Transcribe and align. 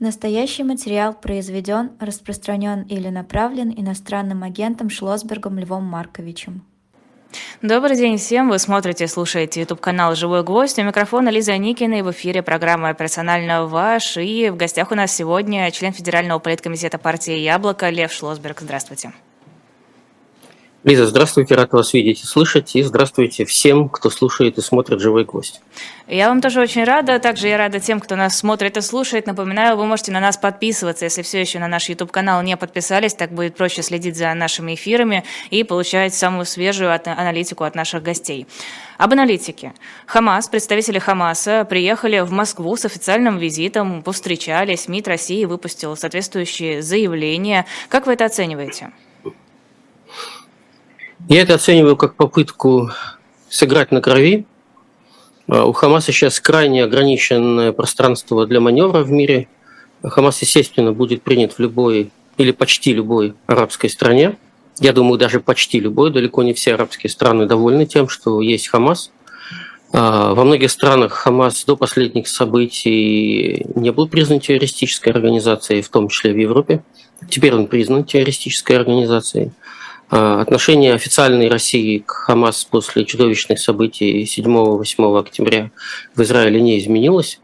Настоящий 0.00 0.64
материал 0.64 1.12
произведен, 1.12 1.90
распространен 2.00 2.84
или 2.84 3.10
направлен 3.10 3.70
иностранным 3.70 4.42
агентом 4.42 4.88
Шлосбергом 4.88 5.58
Львом 5.58 5.84
Марковичем. 5.84 6.64
Добрый 7.60 7.96
день 7.96 8.16
всем. 8.16 8.48
Вы 8.48 8.58
смотрите 8.58 9.04
и 9.04 9.08
слушаете 9.08 9.60
YouTube 9.60 9.80
канал 9.80 10.14
«Живой 10.14 10.42
гвоздь». 10.42 10.78
У 10.78 10.82
микрофона 10.82 11.28
Лиза 11.28 11.54
Никина 11.58 11.98
и 11.98 12.02
в 12.02 12.10
эфире 12.12 12.42
программа 12.42 12.94
«Персонально 12.94 13.66
ваш». 13.66 14.16
И 14.16 14.48
в 14.48 14.56
гостях 14.56 14.90
у 14.90 14.94
нас 14.94 15.14
сегодня 15.14 15.70
член 15.70 15.92
Федерального 15.92 16.38
политкомитета 16.38 16.96
партии 16.96 17.36
«Яблоко» 17.36 17.90
Лев 17.90 18.10
Шлосберг. 18.10 18.60
Здравствуйте. 18.60 19.12
Лиза, 20.82 21.06
здравствуйте, 21.06 21.56
рад 21.56 21.72
вас 21.72 21.92
видеть 21.92 22.22
и 22.22 22.26
слышать. 22.26 22.74
И 22.74 22.82
здравствуйте 22.82 23.44
всем, 23.44 23.90
кто 23.90 24.08
слушает 24.08 24.56
и 24.56 24.62
смотрит 24.62 24.98
«Живой 24.98 25.26
гвоздь». 25.26 25.60
Я 26.08 26.30
вам 26.30 26.40
тоже 26.40 26.62
очень 26.62 26.84
рада. 26.84 27.18
Также 27.18 27.48
я 27.48 27.58
рада 27.58 27.80
тем, 27.80 28.00
кто 28.00 28.16
нас 28.16 28.38
смотрит 28.38 28.78
и 28.78 28.80
слушает. 28.80 29.26
Напоминаю, 29.26 29.76
вы 29.76 29.84
можете 29.84 30.10
на 30.10 30.20
нас 30.20 30.38
подписываться, 30.38 31.04
если 31.04 31.20
все 31.20 31.38
еще 31.38 31.58
на 31.58 31.68
наш 31.68 31.90
YouTube-канал 31.90 32.42
не 32.42 32.56
подписались. 32.56 33.12
Так 33.12 33.30
будет 33.30 33.56
проще 33.56 33.82
следить 33.82 34.16
за 34.16 34.32
нашими 34.32 34.74
эфирами 34.74 35.22
и 35.50 35.64
получать 35.64 36.14
самую 36.14 36.46
свежую 36.46 36.98
аналитику 37.04 37.64
от 37.64 37.74
наших 37.74 38.02
гостей. 38.02 38.46
Об 38.96 39.12
аналитике. 39.12 39.74
Хамас, 40.06 40.48
представители 40.48 40.98
Хамаса 40.98 41.66
приехали 41.68 42.20
в 42.20 42.32
Москву 42.32 42.74
с 42.74 42.86
официальным 42.86 43.36
визитом, 43.36 44.02
повстречались. 44.02 44.88
МИД 44.88 45.08
России 45.08 45.44
выпустил 45.44 45.94
соответствующие 45.94 46.80
заявления. 46.80 47.66
Как 47.90 48.06
вы 48.06 48.14
это 48.14 48.24
оцениваете? 48.24 48.92
Я 51.28 51.42
это 51.42 51.54
оцениваю 51.54 51.96
как 51.96 52.14
попытку 52.14 52.90
сыграть 53.48 53.92
на 53.92 54.00
крови. 54.00 54.46
А, 55.48 55.64
у 55.64 55.72
Хамаса 55.72 56.12
сейчас 56.12 56.40
крайне 56.40 56.84
ограниченное 56.84 57.72
пространство 57.72 58.46
для 58.46 58.60
маневра 58.60 59.02
в 59.02 59.10
мире. 59.10 59.48
Хамас, 60.02 60.40
естественно, 60.42 60.92
будет 60.92 61.22
принят 61.22 61.52
в 61.52 61.58
любой 61.58 62.10
или 62.36 62.52
почти 62.52 62.92
любой 62.92 63.34
арабской 63.46 63.90
стране. 63.90 64.38
Я 64.78 64.92
думаю, 64.92 65.18
даже 65.18 65.40
почти 65.40 65.78
любой. 65.78 66.10
Далеко 66.10 66.42
не 66.42 66.54
все 66.54 66.74
арабские 66.74 67.10
страны 67.10 67.46
довольны 67.46 67.86
тем, 67.86 68.08
что 68.08 68.40
есть 68.40 68.68
Хамас. 68.68 69.12
А, 69.92 70.34
во 70.34 70.44
многих 70.44 70.70
странах 70.70 71.12
Хамас 71.12 71.64
до 71.64 71.76
последних 71.76 72.28
событий 72.28 73.66
не 73.74 73.90
был 73.90 74.08
признан 74.08 74.40
террористической 74.40 75.12
организацией, 75.12 75.82
в 75.82 75.88
том 75.88 76.08
числе 76.08 76.32
в 76.32 76.36
Европе. 76.36 76.82
Теперь 77.28 77.54
он 77.54 77.66
признан 77.66 78.04
террористической 78.04 78.76
организацией. 78.76 79.52
А, 80.10 80.40
отношение 80.40 80.94
официальной 80.94 81.48
России 81.48 81.98
к 81.98 82.10
Хамас 82.10 82.64
после 82.64 83.04
чудовищных 83.04 83.60
событий 83.60 84.24
7-8 84.24 85.18
октября 85.18 85.70
в 86.16 86.22
Израиле 86.22 86.60
не 86.60 86.78
изменилось. 86.80 87.40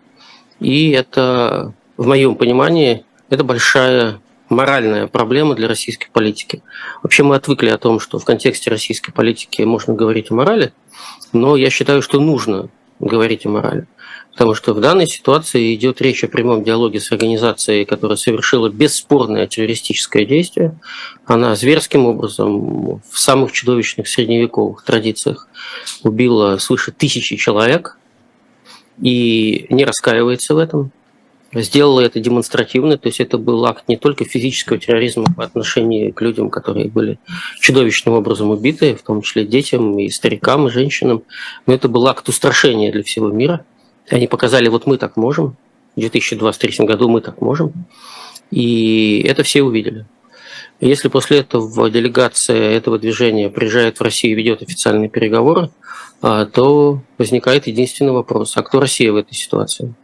И 0.59 0.91
это, 0.91 1.75
в 1.97 2.07
моем 2.09 2.35
понимании, 2.35 3.05
это 3.31 3.45
большая 3.45 4.21
моральная 4.49 5.07
проблема 5.07 5.55
для 5.55 5.69
российской 5.69 6.09
политики. 6.11 6.63
Вообще 7.03 7.23
мы 7.23 7.37
отвыкли 7.37 7.69
о 7.69 7.79
том, 7.79 8.01
что 8.01 8.19
в 8.19 8.25
контексте 8.25 8.71
российской 8.71 9.13
политики 9.13 9.63
можно 9.63 9.95
говорить 9.95 10.31
о 10.31 10.35
морали, 10.35 10.73
но 11.33 11.57
я 11.57 11.71
считаю, 11.71 12.03
что 12.03 12.21
нужно 12.21 12.69
говорить 12.99 13.47
о 13.47 13.51
морали. 13.51 13.87
Потому 14.37 14.55
что 14.55 14.75
в 14.75 14.81
данной 14.81 15.07
ситуации 15.07 15.75
идет 15.75 16.03
речь 16.03 16.23
о 16.23 16.29
прямом 16.29 16.63
диалоге 16.63 17.01
с 17.01 17.11
организацией, 17.11 17.87
которая 17.87 18.19
совершила 18.19 18.69
бесспорное 18.69 19.47
террористическое 19.47 20.27
действие. 20.27 20.79
Она 21.25 21.57
зверским 21.57 22.05
образом 22.05 23.01
в 23.11 23.19
самых 23.19 23.53
чудовищных 23.53 24.07
средневековых 24.07 24.85
традициях 24.85 25.49
убила 26.03 26.59
свыше 26.59 26.93
тысячи 26.93 27.37
человек 27.37 27.97
и 29.01 29.65
не 29.71 29.87
раскаивается 29.87 30.55
в 30.55 30.59
этом. 30.59 30.91
Сделала 31.55 32.03
это 32.03 32.21
демонстративно, 32.21 32.99
то 32.99 33.09
есть 33.09 33.21
это 33.21 33.39
был 33.39 33.65
акт 33.65 33.85
не 33.89 33.97
только 33.97 34.27
физического 34.27 34.79
терроризма 34.79 35.25
по 35.35 35.45
отношению 35.45 36.13
к 36.13 36.21
людям, 36.21 36.51
которые 36.51 36.91
были 36.91 37.19
чудовищным 37.61 38.15
образом 38.15 38.51
убиты, 38.51 38.97
в 38.97 39.03
том 39.03 39.23
числе 39.23 39.47
детям 39.47 39.99
и 39.99 40.11
старикам, 40.11 40.67
и 40.67 40.71
женщинам, 40.71 41.23
но 41.65 41.73
это 41.73 41.89
был 41.89 42.07
акт 42.07 42.29
устрашения 42.29 42.93
для 42.93 43.03
всего 43.03 43.31
мира– 43.31 43.65
они 44.11 44.27
показали, 44.27 44.69
вот 44.69 44.87
мы 44.87 44.99
так 44.99 45.17
можем, 45.17 45.57
в 45.97 46.01
2023 46.01 46.87
году 46.87 47.09
мы 47.09 47.21
так 47.21 47.41
можем, 47.41 47.73
и 48.51 49.25
это 49.27 49.43
все 49.43 49.63
увидели. 49.63 50.07
Если 50.81 51.09
после 51.09 51.39
этого 51.39 51.91
делегация 51.91 52.73
этого 52.73 52.99
движения 52.99 53.49
приезжает 53.49 53.99
в 53.99 54.03
Россию 54.03 54.33
и 54.33 54.37
ведет 54.37 54.63
официальные 54.63 55.09
переговоры, 55.09 55.71
а, 56.21 56.45
то 56.45 57.01
возникает 57.19 57.67
единственный 57.67 58.13
вопрос, 58.13 58.57
а 58.57 58.63
кто 58.63 58.81
Россия 58.81 59.11
в 59.11 59.17
этой 59.17 59.35
ситуации? 59.35 59.95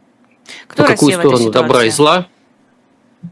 Кто 0.67 0.83
По 0.83 0.89
какую 0.89 1.15
Россия 1.15 1.29
сторону 1.29 1.51
добра 1.51 1.83
и 1.83 1.89
зла? 1.89 2.27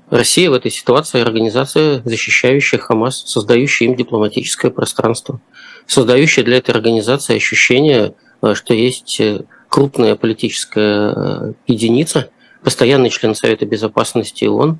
Россия 0.09 0.49
в 0.49 0.53
этой 0.53 0.71
ситуации 0.71 1.19
организация, 1.19 2.01
защищающая 2.05 2.79
Хамас, 2.79 3.23
создающая 3.25 3.87
им 3.87 3.95
дипломатическое 3.95 4.71
пространство, 4.71 5.41
создающая 5.85 6.43
для 6.43 6.57
этой 6.57 6.71
организации 6.71 7.35
ощущение, 7.35 8.13
а, 8.41 8.55
что 8.55 8.73
есть 8.73 9.19
э, 9.19 9.41
крупная 9.71 10.17
политическая 10.17 11.13
э, 11.15 11.53
единица, 11.65 12.29
постоянный 12.61 13.09
член 13.09 13.33
Совета 13.33 13.65
Безопасности 13.65 14.43
ООН, 14.43 14.79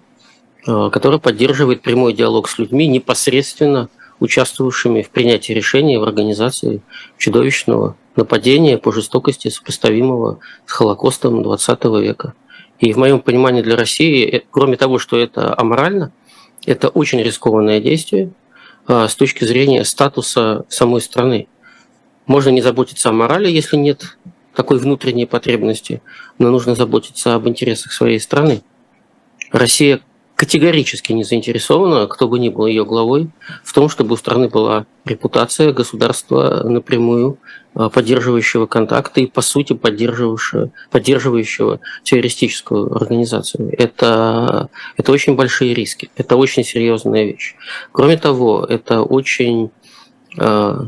э, 0.68 0.90
который 0.91 1.18
поддерживает 1.18 1.81
прямой 1.81 2.12
диалог 2.12 2.50
с 2.50 2.59
людьми, 2.59 2.88
непосредственно 2.88 3.88
участвовавшими 4.19 5.02
в 5.02 5.09
принятии 5.09 5.53
решений 5.53 5.97
в 5.97 6.03
организации 6.03 6.81
чудовищного 7.18 7.96
нападения 8.18 8.78
по 8.78 8.91
жестокости, 8.91 9.47
сопоставимого 9.47 10.40
с 10.66 10.74
Холокостом 10.74 11.40
XX 11.40 12.02
века. 12.02 12.34
И 12.79 12.91
в 12.91 12.97
моем 12.97 13.22
понимании 13.22 13.62
для 13.62 13.78
России, 13.78 14.25
э, 14.25 14.41
кроме 14.52 14.75
того, 14.75 15.00
что 15.00 15.18
это 15.18 15.58
аморально, 15.58 16.12
это 16.66 16.90
очень 16.90 17.22
рискованное 17.22 17.79
действие 17.79 18.34
с 18.88 19.16
точки 19.16 19.46
зрения 19.46 19.85
статуса 19.85 20.66
самой 20.68 21.00
страны. 21.02 21.47
Можно 22.25 22.50
не 22.50 22.62
заботиться 22.62 23.09
о 23.09 23.13
морали, 23.13 23.50
если 23.50 23.78
нет 23.78 24.18
такой 24.56 24.79
внутренней 24.79 25.25
потребности, 25.25 26.01
но 26.38 26.50
нужно 26.50 26.75
заботиться 26.75 27.35
об 27.35 27.47
интересах 27.47 27.91
своей 27.91 28.19
страны. 28.19 28.62
Россия 29.51 30.01
категорически 30.41 31.13
не 31.13 31.23
заинтересована, 31.23 32.07
кто 32.07 32.28
бы 32.28 32.39
ни 32.39 32.50
был 32.50 32.66
ее 32.66 32.84
главой, 32.84 33.29
в 33.63 33.73
том, 33.73 33.90
чтобы 33.90 34.13
у 34.13 34.17
страны 34.17 34.50
была 34.50 34.88
репутация 35.06 35.72
государства 35.72 36.63
напрямую 36.63 37.38
а, 37.75 37.90
поддерживающего 37.91 38.66
контакты 38.66 39.22
и, 39.22 39.28
по 39.28 39.41
сути, 39.41 39.73
поддерживающего, 39.73 40.72
поддерживающего 40.90 41.79
террористическую 42.03 42.91
организацию. 42.95 43.72
Это, 43.78 44.69
это 44.97 45.11
очень 45.11 45.35
большие 45.35 45.75
риски, 45.75 46.09
это 46.16 46.35
очень 46.38 46.63
серьезная 46.63 47.25
вещь. 47.25 47.53
Кроме 47.91 48.17
того, 48.17 48.66
это 48.67 49.03
очень 49.03 49.69
э, 50.40 50.85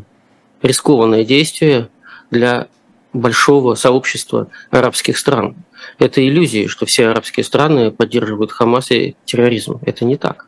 рискованное 0.63 1.23
действие 1.25 1.89
для 2.31 2.69
большого 3.13 3.75
сообщества 3.75 4.47
арабских 4.71 5.17
стран. 5.17 5.55
Это 5.99 6.25
иллюзия, 6.25 6.67
что 6.67 6.85
все 6.85 7.07
арабские 7.07 7.43
страны 7.43 7.91
поддерживают 7.91 8.51
Хамас 8.51 8.91
и 8.91 9.15
терроризм. 9.25 9.79
Это 9.85 10.05
не 10.05 10.17
так. 10.17 10.47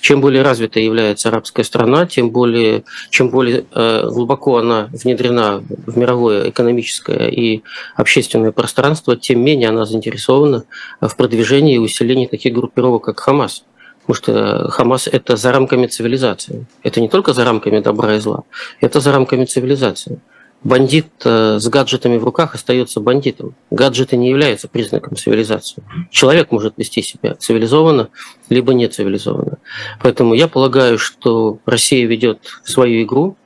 Чем 0.00 0.20
более 0.20 0.42
развитой 0.42 0.84
является 0.84 1.30
арабская 1.30 1.64
страна, 1.64 2.04
тем 2.04 2.30
более, 2.30 2.84
чем 3.08 3.30
более 3.30 3.64
э, 3.72 4.06
глубоко 4.10 4.58
она 4.58 4.90
внедрена 4.92 5.62
в 5.86 5.96
мировое 5.96 6.50
экономическое 6.50 7.28
и 7.28 7.62
общественное 7.96 8.52
пространство, 8.52 9.16
тем 9.16 9.40
менее 9.42 9.70
она 9.70 9.86
заинтересована 9.86 10.64
в 11.00 11.16
продвижении 11.16 11.76
и 11.76 11.78
усилении 11.78 12.26
таких 12.26 12.52
группировок, 12.52 13.04
как 13.04 13.20
Хамас. 13.20 13.64
Потому 14.06 14.14
что 14.16 14.70
Хамас– 14.70 15.06
это 15.12 15.36
за 15.36 15.52
рамками 15.52 15.86
цивилизации. 15.86 16.66
Это 16.82 17.00
не 17.00 17.08
только 17.08 17.32
за 17.32 17.44
рамками 17.44 17.78
добра 17.78 18.16
и 18.16 18.18
зла, 18.18 18.42
это 18.82 19.00
за 19.00 19.12
рамками 19.12 19.46
цивилизации 19.46 20.20
бандит 20.64 21.06
э, 21.24 21.58
с 21.60 21.68
гаджетами 21.68 22.16
в 22.16 22.24
руках 22.24 22.54
остается 22.54 23.00
бандитом. 23.00 23.54
Гаджеты 23.70 24.16
не 24.16 24.30
являются 24.30 24.66
признаком 24.66 25.16
цивилизации. 25.16 25.82
Человек 26.10 26.50
может 26.50 26.74
вести 26.78 27.02
себя 27.02 27.34
цивилизованно, 27.34 28.08
либо 28.48 28.72
не 28.72 28.88
цивилизованно. 28.88 29.58
Поэтому 30.00 30.34
я 30.34 30.48
полагаю, 30.48 30.98
что 30.98 31.58
Россия 31.66 32.06
ведет 32.06 32.40
свою 32.64 33.02
игру, 33.02 33.36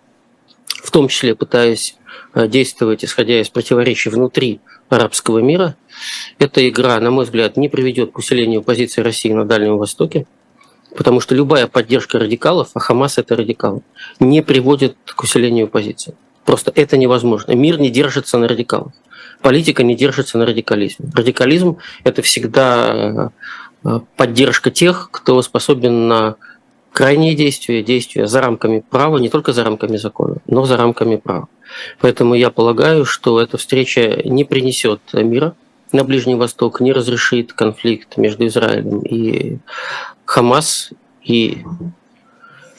в 0.68 0.90
том 0.92 1.08
числе 1.08 1.34
пытаясь 1.34 1.96
э, 2.34 2.46
действовать, 2.46 3.04
исходя 3.04 3.40
из 3.40 3.48
противоречий 3.50 4.10
внутри 4.10 4.60
арабского 4.88 5.40
мира. 5.40 5.76
Эта 6.38 6.66
игра, 6.68 6.98
на 7.00 7.10
мой 7.10 7.24
взгляд, 7.24 7.56
не 7.56 7.68
приведет 7.68 8.12
к 8.12 8.18
усилению 8.18 8.62
позиции 8.62 9.02
России 9.02 9.32
на 9.32 9.44
Дальнем 9.44 9.76
Востоке, 9.76 10.26
потому 10.96 11.18
что 11.18 11.34
любая 11.34 11.66
поддержка 11.66 12.20
радикалов, 12.20 12.70
а 12.74 12.78
Хамас 12.78 13.18
это 13.18 13.34
радикал, 13.34 13.82
не 14.20 14.40
приводит 14.40 14.96
к 15.04 15.22
усилению 15.24 15.66
позиции. 15.66 16.14
Просто 16.48 16.72
это 16.74 16.96
невозможно. 16.96 17.52
Мир 17.52 17.78
не 17.78 17.90
держится 17.90 18.38
на 18.38 18.48
радикалах. 18.48 18.92
Политика 19.42 19.82
не 19.82 19.94
держится 19.94 20.38
на 20.38 20.46
радикализме. 20.46 21.10
Радикализм– 21.14 21.76
это 22.04 22.22
всегда 22.22 23.30
э, 23.84 24.00
поддержка 24.16 24.70
тех, 24.70 25.10
кто 25.10 25.42
способен 25.42 26.08
на 26.08 26.36
крайние 26.90 27.34
действия, 27.34 27.82
действия 27.82 28.26
за 28.26 28.40
рамками 28.40 28.80
права, 28.80 29.18
не 29.18 29.28
только 29.28 29.52
за 29.52 29.62
рамками 29.62 29.98
закона, 29.98 30.36
но 30.46 30.64
за 30.64 30.78
рамками 30.78 31.16
права. 31.16 31.48
Поэтому 32.00 32.34
я 32.34 32.48
полагаю, 32.48 33.04
что 33.04 33.42
эта 33.42 33.58
встреча 33.58 34.22
не 34.24 34.44
принесет 34.44 35.02
мира 35.12 35.54
на 35.92 36.02
Ближний 36.02 36.36
Восток, 36.36 36.80
не 36.80 36.94
разрешит 36.94 37.52
конфликт 37.52 38.16
между 38.16 38.46
Израилем 38.46 39.00
и 39.00 39.58
Хамас 40.24 40.92
и 41.22 41.58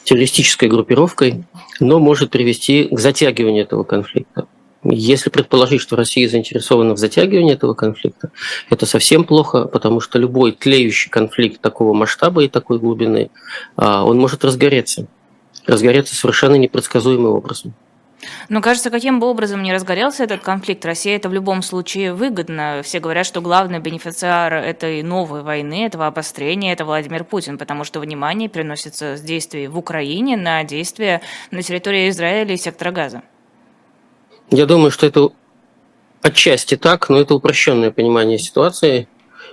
террористической 0.02 0.68
группировкой, 0.68 1.44
но 1.80 1.98
может 1.98 2.30
привести 2.30 2.84
к 2.84 2.98
затягиванию 2.98 3.64
этого 3.64 3.84
конфликта. 3.84 4.46
Если 4.82 5.28
предположить, 5.28 5.82
что 5.82 5.96
Россия 5.96 6.28
заинтересована 6.28 6.94
в 6.94 6.98
затягивании 6.98 7.52
этого 7.52 7.74
конфликта, 7.74 8.30
это 8.70 8.86
совсем 8.86 9.24
плохо, 9.24 9.66
потому 9.66 10.00
что 10.00 10.18
любой 10.18 10.52
тлеющий 10.52 11.10
конфликт 11.10 11.60
такого 11.60 11.92
масштаба 11.92 12.44
и 12.44 12.48
такой 12.48 12.78
глубины, 12.78 13.30
а, 13.76 14.04
он 14.04 14.18
может 14.18 14.42
разгореться. 14.44 15.06
Разгореться 15.66 16.14
совершенно 16.14 16.54
непредсказуемым 16.54 17.32
образом. 17.32 17.74
Но 18.48 18.60
кажется, 18.60 18.90
каким 18.90 19.20
бы 19.20 19.26
образом 19.26 19.62
ни 19.62 19.70
разгорелся 19.70 20.24
этот 20.24 20.42
конфликт, 20.42 20.84
Россия 20.84 21.16
это 21.16 21.28
в 21.28 21.32
любом 21.32 21.62
случае 21.62 22.12
выгодно. 22.12 22.82
Все 22.84 23.00
говорят, 23.00 23.26
что 23.26 23.40
главный 23.40 23.78
бенефициар 23.78 24.54
этой 24.54 25.02
новой 25.02 25.42
войны, 25.42 25.86
этого 25.86 26.06
обострения, 26.06 26.72
это 26.72 26.84
Владимир 26.84 27.24
Путин, 27.24 27.58
потому 27.58 27.84
что 27.84 28.00
внимание 28.00 28.48
переносится 28.48 29.16
с 29.16 29.20
действий 29.20 29.68
в 29.68 29.78
Украине 29.78 30.36
на 30.36 30.64
действия 30.64 31.22
на 31.50 31.62
территории 31.62 32.08
Израиля 32.10 32.54
и 32.54 32.58
сектора 32.58 32.90
Газа. 32.90 33.22
Я 34.50 34.66
думаю, 34.66 34.90
что 34.90 35.06
это 35.06 35.30
отчасти 36.22 36.76
так, 36.76 37.08
но 37.08 37.20
это 37.20 37.34
упрощенное 37.34 37.90
понимание 37.90 38.38
ситуации. 38.38 39.08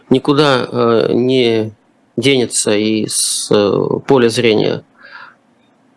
Никуда 0.10 0.68
э, 0.70 1.14
не 1.14 1.72
денется 2.18 2.76
из 2.76 3.50
э, 3.52 4.00
поля 4.08 4.30
зрения 4.30 4.84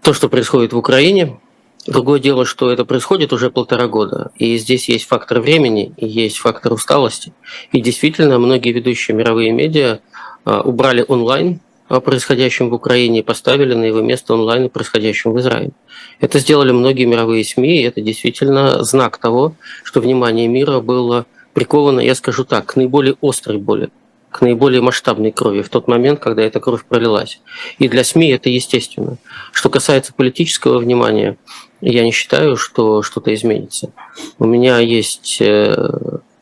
то, 0.03 0.13
что 0.13 0.29
происходит 0.29 0.73
в 0.73 0.79
Украине. 0.79 1.39
Другое 1.87 2.21
дело, 2.21 2.44
что 2.44 2.71
это 2.71 2.85
происходит 2.85 3.32
уже 3.32 3.50
полтора 3.50 3.88
года, 3.88 4.32
и 4.37 4.59
здесь 4.59 4.88
есть 4.88 5.06
фактор 5.06 5.41
времени, 5.41 5.94
и 5.97 6.06
есть 6.06 6.38
фактор 6.38 6.75
усталости. 6.75 7.32
И 7.73 7.81
действительно, 7.81 8.38
многие 8.38 8.73
ведущие 8.73 9.17
мировые 9.17 9.50
медиа 9.53 10.00
э, 10.44 10.61
убрали 10.62 11.05
онлайн 11.09 11.61
о 11.88 12.00
происходящем 12.00 12.71
в 12.71 12.75
Украине 12.75 13.23
поставили 13.23 13.75
на 13.75 13.85
его 13.85 14.00
место 14.00 14.35
онлайн 14.35 14.67
о 14.67 14.69
происходящем 14.69 15.32
в 15.32 15.41
Израиле. 15.41 15.73
Это 16.21 16.38
сделали 16.38 16.71
многие 16.71 17.05
мировые 17.05 17.44
СМИ, 17.44 17.81
и 17.81 17.85
это 17.85 18.00
действительно 18.00 18.85
знак 18.85 19.19
того, 19.19 19.55
что 19.83 20.00
внимание 20.00 20.47
мира 20.47 20.81
было 20.81 21.26
приковано, 21.53 22.00
я 22.00 22.15
скажу 22.15 22.44
так, 22.44 22.67
к 22.67 22.76
наиболее 22.76 23.17
острой 23.23 23.59
боли, 23.59 23.88
к 24.31 24.41
наиболее 24.43 24.83
масштабной 24.83 25.33
крови 25.33 25.62
в 25.62 25.69
тот 25.69 25.88
момент, 25.88 26.21
когда 26.21 26.43
эта 26.43 26.61
кровь 26.61 26.85
пролилась. 26.85 27.41
И 27.79 27.88
для 27.88 28.05
СМИ 28.05 28.29
это 28.31 28.50
естественно. 28.50 29.17
Что 29.50 29.69
касается 29.69 30.12
политического 30.15 30.79
внимания, 30.79 31.38
я 31.81 32.05
не 32.05 32.12
считаю, 32.12 32.56
что 32.56 33.03
что-то 33.03 33.32
изменится. 33.35 33.91
У 34.38 34.44
меня 34.44 34.79
есть 34.79 35.38
э, 35.41 35.91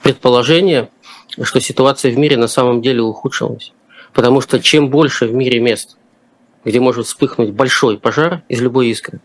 предположение, 0.03 0.89
что 1.43 1.61
ситуация 1.61 2.13
в 2.13 2.19
мире 2.19 2.37
на 2.37 2.49
самом 2.49 2.83
деле 2.83 3.03
ухудшилась. 3.03 3.73
Потому 4.13 4.41
что 4.41 4.61
чем 4.61 4.91
больше 4.91 5.27
в 5.27 5.35
мире 5.35 5.61
мест, 5.61 5.97
где 6.65 6.81
может 6.81 7.07
вспыхнуть 7.07 7.51
большой 7.51 7.99
пожар 7.99 8.43
из 8.49 8.61
любой 8.61 8.89
искры, 8.89 9.21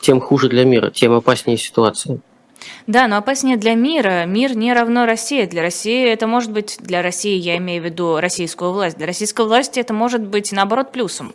тем 0.00 0.20
хуже 0.20 0.48
для 0.48 0.64
мира, 0.64 0.90
тем 0.90 1.12
опаснее 1.12 1.58
ситуация. 1.58 2.20
Да, 2.86 3.08
но 3.08 3.16
опаснее 3.16 3.56
для 3.56 3.74
мира. 3.74 4.24
Мир 4.24 4.56
не 4.56 4.72
равно 4.72 5.04
России. 5.04 5.44
Для 5.46 5.62
России 5.62 6.06
это 6.06 6.26
может 6.26 6.52
быть, 6.52 6.78
для 6.80 7.02
России 7.02 7.36
я 7.36 7.56
имею 7.58 7.82
в 7.82 7.86
виду 7.86 8.18
российскую 8.20 8.72
власть, 8.72 8.96
для 8.96 9.06
российской 9.06 9.44
власти 9.44 9.80
это 9.80 9.92
может 9.92 10.22
быть 10.22 10.52
наоборот 10.52 10.92
плюсом. 10.92 11.34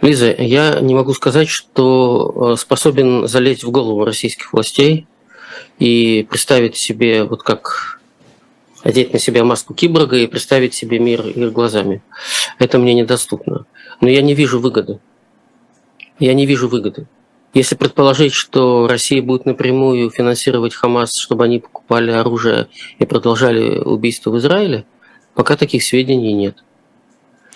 Лиза, 0.00 0.34
я 0.38 0.80
не 0.80 0.94
могу 0.94 1.12
сказать, 1.12 1.48
что 1.48 2.52
э, 2.52 2.56
способен 2.56 3.28
залезть 3.28 3.64
в 3.64 3.70
голову 3.70 4.04
российских 4.04 4.52
властей 4.52 5.06
и 5.78 6.26
представить 6.28 6.76
себе, 6.76 7.24
вот 7.24 7.42
как 7.42 8.00
одеть 8.82 9.12
на 9.12 9.18
себя 9.18 9.44
маску 9.44 9.74
киборга 9.74 10.16
и 10.16 10.26
представить 10.26 10.74
себе 10.74 10.98
мир 10.98 11.26
их 11.26 11.52
глазами. 11.52 12.02
Это 12.58 12.78
мне 12.78 12.94
недоступно. 12.94 13.66
Но 14.00 14.08
я 14.08 14.22
не 14.22 14.34
вижу 14.34 14.58
выгоды 14.58 15.00
я 16.20 16.34
не 16.34 16.46
вижу 16.46 16.68
выгоды. 16.68 17.06
Если 17.52 17.74
предположить, 17.74 18.32
что 18.32 18.86
Россия 18.86 19.20
будет 19.20 19.44
напрямую 19.44 20.10
финансировать 20.10 20.74
Хамас, 20.74 21.16
чтобы 21.16 21.44
они 21.44 21.58
покупали 21.58 22.12
оружие 22.12 22.68
и 23.00 23.06
продолжали 23.06 23.78
убийство 23.78 24.30
в 24.30 24.38
Израиле, 24.38 24.84
пока 25.34 25.56
таких 25.56 25.82
сведений 25.82 26.32
нет. 26.32 26.62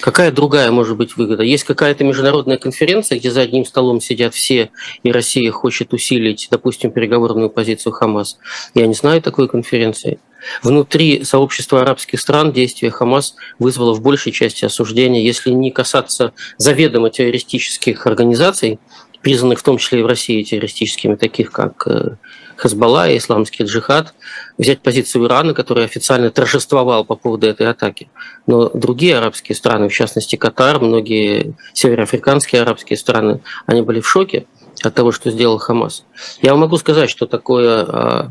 Какая 0.00 0.30
другая 0.32 0.70
может 0.70 0.96
быть 0.96 1.16
выгода? 1.16 1.42
Есть 1.42 1.64
какая-то 1.64 2.04
международная 2.04 2.58
конференция, 2.58 3.18
где 3.18 3.30
за 3.30 3.42
одним 3.42 3.64
столом 3.64 4.00
сидят 4.00 4.34
все, 4.34 4.70
и 5.02 5.12
Россия 5.12 5.50
хочет 5.50 5.92
усилить, 5.92 6.48
допустим, 6.50 6.90
переговорную 6.90 7.48
позицию 7.48 7.92
Хамас. 7.92 8.38
Я 8.74 8.86
не 8.86 8.94
знаю 8.94 9.22
такой 9.22 9.48
конференции. 9.48 10.18
Внутри 10.62 11.24
сообщества 11.24 11.80
арабских 11.80 12.20
стран 12.20 12.52
действие 12.52 12.90
Хамас 12.90 13.34
вызвало 13.58 13.94
в 13.94 14.02
большей 14.02 14.32
части 14.32 14.64
осуждения, 14.64 15.24
если 15.24 15.50
не 15.50 15.70
касаться 15.70 16.32
заведомо 16.58 17.08
террористических 17.08 18.06
организаций, 18.06 18.78
признанных 19.24 19.60
в 19.60 19.62
том 19.62 19.78
числе 19.78 20.00
и 20.00 20.02
в 20.02 20.06
России 20.06 20.42
террористическими, 20.42 21.14
таких 21.14 21.50
как 21.50 21.86
э, 21.88 22.16
Хазбалла 22.56 23.08
и 23.08 23.16
исламский 23.16 23.64
джихад, 23.64 24.14
взять 24.58 24.80
позицию 24.82 25.24
Ирана, 25.24 25.54
который 25.54 25.86
официально 25.86 26.30
торжествовал 26.30 27.06
по 27.06 27.16
поводу 27.16 27.46
этой 27.46 27.66
атаки. 27.66 28.10
Но 28.46 28.68
другие 28.68 29.16
арабские 29.16 29.56
страны, 29.56 29.88
в 29.88 29.94
частности 29.94 30.36
Катар, 30.36 30.78
многие 30.78 31.54
североафриканские 31.72 32.60
арабские 32.60 32.98
страны, 32.98 33.40
они 33.64 33.80
были 33.80 34.00
в 34.00 34.08
шоке 34.08 34.46
от 34.82 34.94
того, 34.94 35.10
что 35.10 35.30
сделал 35.30 35.56
Хамас. 35.56 36.04
Я 36.42 36.50
вам 36.50 36.60
могу 36.60 36.76
сказать, 36.76 37.08
что 37.08 37.24
такое 37.24 37.82
а, 37.82 38.30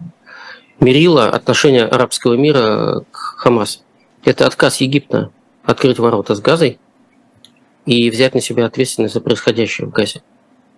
мерило 0.80 1.28
отношения 1.28 1.86
арабского 1.86 2.36
мира 2.36 3.04
к 3.10 3.18
Хамас. 3.18 3.82
Это 4.24 4.46
отказ 4.46 4.80
Египта 4.80 5.32
открыть 5.64 5.98
ворота 5.98 6.36
с 6.36 6.40
Газой 6.40 6.78
и 7.88 8.12
взять 8.12 8.36
на 8.36 8.42
себя 8.42 8.68
ответственность 8.68 9.16
за 9.16 9.22
происходящее 9.22 9.88
в 9.88 9.90
Газе. 9.90 10.22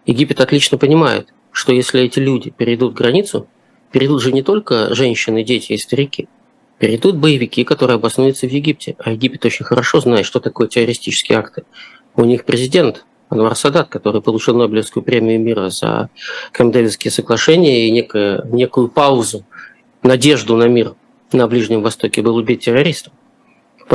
Египет 0.06 0.40
отлично 0.40 0.78
понимает, 0.78 1.34
что 1.52 1.74
если 1.74 2.02
эти 2.02 2.20
люди 2.20 2.50
перейдут 2.50 2.94
границу, 2.94 3.48
перейдут 3.92 4.22
же 4.22 4.32
не 4.32 4.44
только 4.44 4.94
женщины, 4.94 5.44
дети 5.44 5.74
и 5.74 5.78
старики, 5.78 6.28
перейдут 6.80 7.16
боевики, 7.16 7.64
которые 7.64 7.96
обоснуются 7.96 8.48
в 8.48 8.52
Египте. 8.52 8.96
А 9.00 9.12
Египет 9.12 9.46
очень 9.46 9.66
хорошо 9.66 10.00
знает, 10.00 10.26
что 10.26 10.40
такое 10.40 10.68
террористические 10.68 11.40
акты. 11.40 11.64
У 12.16 12.24
них 12.24 12.46
президент 12.46 13.06
Анвар 13.30 13.56
Садат, 13.56 13.90
который 13.90 14.22
получил 14.22 14.56
Нобелевскую 14.56 15.04
премию 15.04 15.40
мира 15.40 15.70
за 15.70 16.10
кэмп 16.52 16.76
соглашения 17.10 17.88
и 17.88 17.92
некую, 17.92 18.46
некую 18.52 18.90
паузу 18.90 19.46
надежду 20.04 20.56
на 20.56 20.68
мир 20.68 20.96
на 21.32 21.48
Ближнем 21.48 21.82
Востоке 21.82 22.22
был 22.22 22.36
убить 22.36 22.66
террористов. 22.66 23.14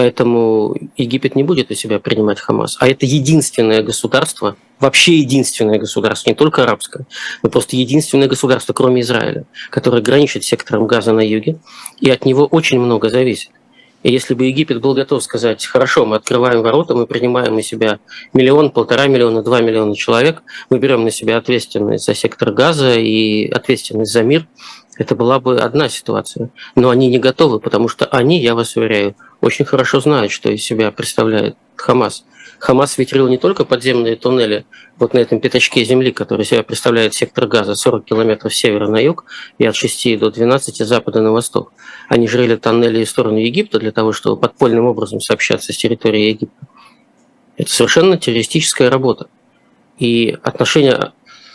Поэтому 0.00 0.74
Египет 0.96 1.36
не 1.36 1.42
будет 1.42 1.70
у 1.70 1.74
себя 1.74 1.98
принимать 1.98 2.40
Хамас. 2.40 2.78
А 2.80 2.88
это 2.88 3.04
единственное 3.04 3.82
государство, 3.82 4.56
вообще 4.78 5.18
единственное 5.18 5.78
государство, 5.78 6.30
не 6.30 6.34
только 6.34 6.62
арабское, 6.62 7.04
но 7.42 7.50
просто 7.50 7.76
единственное 7.76 8.26
государство, 8.26 8.72
кроме 8.72 9.02
Израиля, 9.02 9.44
которое 9.68 10.00
граничит 10.00 10.42
сектором 10.42 10.86
Газа 10.86 11.12
на 11.12 11.20
юге, 11.20 11.58
и 12.00 12.08
от 12.08 12.24
него 12.24 12.46
очень 12.46 12.80
много 12.80 13.10
зависит. 13.10 13.50
И 14.02 14.10
если 14.10 14.32
бы 14.32 14.46
Египет 14.46 14.80
был 14.80 14.94
готов 14.94 15.22
сказать, 15.22 15.66
хорошо, 15.66 16.06
мы 16.06 16.16
открываем 16.16 16.62
ворота, 16.62 16.94
мы 16.94 17.06
принимаем 17.06 17.54
на 17.54 17.62
себя 17.62 17.98
миллион, 18.32 18.70
полтора 18.70 19.06
миллиона, 19.06 19.42
два 19.42 19.60
миллиона 19.60 19.94
человек, 19.94 20.42
мы 20.70 20.78
берем 20.78 21.04
на 21.04 21.10
себя 21.10 21.36
ответственность 21.36 22.06
за 22.06 22.14
сектор 22.14 22.52
газа 22.52 22.94
и 22.94 23.50
ответственность 23.50 24.14
за 24.14 24.22
мир, 24.22 24.46
это 24.96 25.14
была 25.14 25.40
бы 25.40 25.58
одна 25.58 25.90
ситуация. 25.90 26.50
Но 26.74 26.88
они 26.88 27.08
не 27.08 27.18
готовы, 27.18 27.60
потому 27.60 27.88
что 27.88 28.06
они, 28.06 28.40
я 28.40 28.54
вас 28.54 28.76
уверяю, 28.76 29.14
очень 29.40 29.64
хорошо 29.64 30.00
знают, 30.00 30.32
что 30.32 30.50
из 30.50 30.62
себя 30.62 30.90
представляет 30.90 31.56
Хамас. 31.76 32.24
Хамас 32.58 32.98
ветрил 32.98 33.26
не 33.28 33.38
только 33.38 33.64
подземные 33.64 34.16
туннели 34.16 34.66
вот 34.98 35.14
на 35.14 35.18
этом 35.18 35.40
пятачке 35.40 35.82
земли, 35.82 36.12
который 36.12 36.44
себя 36.44 36.62
представляет 36.62 37.14
сектор 37.14 37.46
газа 37.46 37.74
40 37.74 38.04
километров 38.04 38.54
с 38.54 38.56
севера 38.56 38.86
на 38.86 38.98
юг 38.98 39.24
и 39.58 39.64
от 39.64 39.74
6 39.74 40.18
до 40.18 40.30
12 40.30 40.76
с 40.76 40.86
запада 40.86 41.22
на 41.22 41.32
восток. 41.32 41.72
Они 42.08 42.28
жрели 42.28 42.56
тоннели 42.56 43.04
в 43.04 43.08
сторону 43.08 43.38
Египта 43.38 43.78
для 43.78 43.92
того, 43.92 44.12
чтобы 44.12 44.38
подпольным 44.38 44.84
образом 44.84 45.20
сообщаться 45.20 45.72
с 45.72 45.76
территорией 45.76 46.30
Египта. 46.30 46.66
Это 47.56 47.70
совершенно 47.70 48.18
террористическая 48.18 48.90
работа. 48.90 49.28
И 49.98 50.36
отношение 50.42 51.12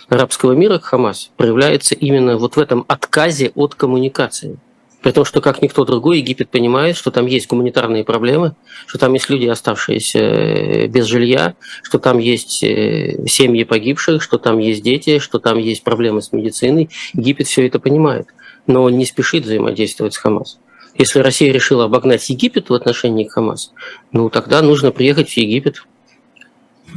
арабского 0.09 0.53
мира 0.53 0.79
к 0.79 0.85
Хамас 0.85 1.31
проявляется 1.37 1.93
именно 1.93 2.37
вот 2.37 2.55
в 2.55 2.59
этом 2.59 2.83
отказе 2.87 3.51
от 3.55 3.75
коммуникации. 3.75 4.57
При 5.05 5.12
том, 5.12 5.24
что 5.24 5.39
как 5.39 5.62
никто 5.62 5.85
другой, 5.85 6.17
Египет 6.17 6.50
понимает, 6.50 6.97
что 6.97 7.12
там 7.12 7.27
есть 7.27 7.47
гуманитарные 7.47 8.03
проблемы, 8.03 8.55
что 8.88 8.97
там 8.97 9.13
есть 9.13 9.29
люди, 9.29 9.45
оставшиеся 9.45 10.17
э, 10.17 10.88
без 10.88 11.05
жилья, 11.05 11.53
что 11.83 12.00
там 12.00 12.17
есть 12.17 12.63
э, 12.63 13.24
семьи 13.27 13.65
погибших, 13.65 14.24
что 14.24 14.39
там 14.39 14.57
есть 14.57 14.81
дети, 14.81 15.19
что 15.19 15.38
там 15.38 15.59
есть 15.59 15.83
проблемы 15.83 16.24
с 16.24 16.31
медициной. 16.31 16.89
Египет 17.13 17.45
все 17.45 17.67
это 17.67 17.77
понимает, 17.77 18.29
но 18.65 18.81
он 18.81 18.97
не 18.97 19.05
спешит 19.05 19.43
взаимодействовать 19.43 20.15
с 20.15 20.17
Хамас. 20.17 20.57
Если 20.97 21.19
Россия 21.19 21.53
решила 21.53 21.83
обогнать 21.83 22.27
Египет 22.31 22.71
в 22.71 22.74
отношении 22.74 23.27
Хамас, 23.27 23.74
ну 24.12 24.31
тогда 24.31 24.63
нужно 24.63 24.89
приехать 24.91 25.29
в 25.29 25.38
Египет, 25.38 25.83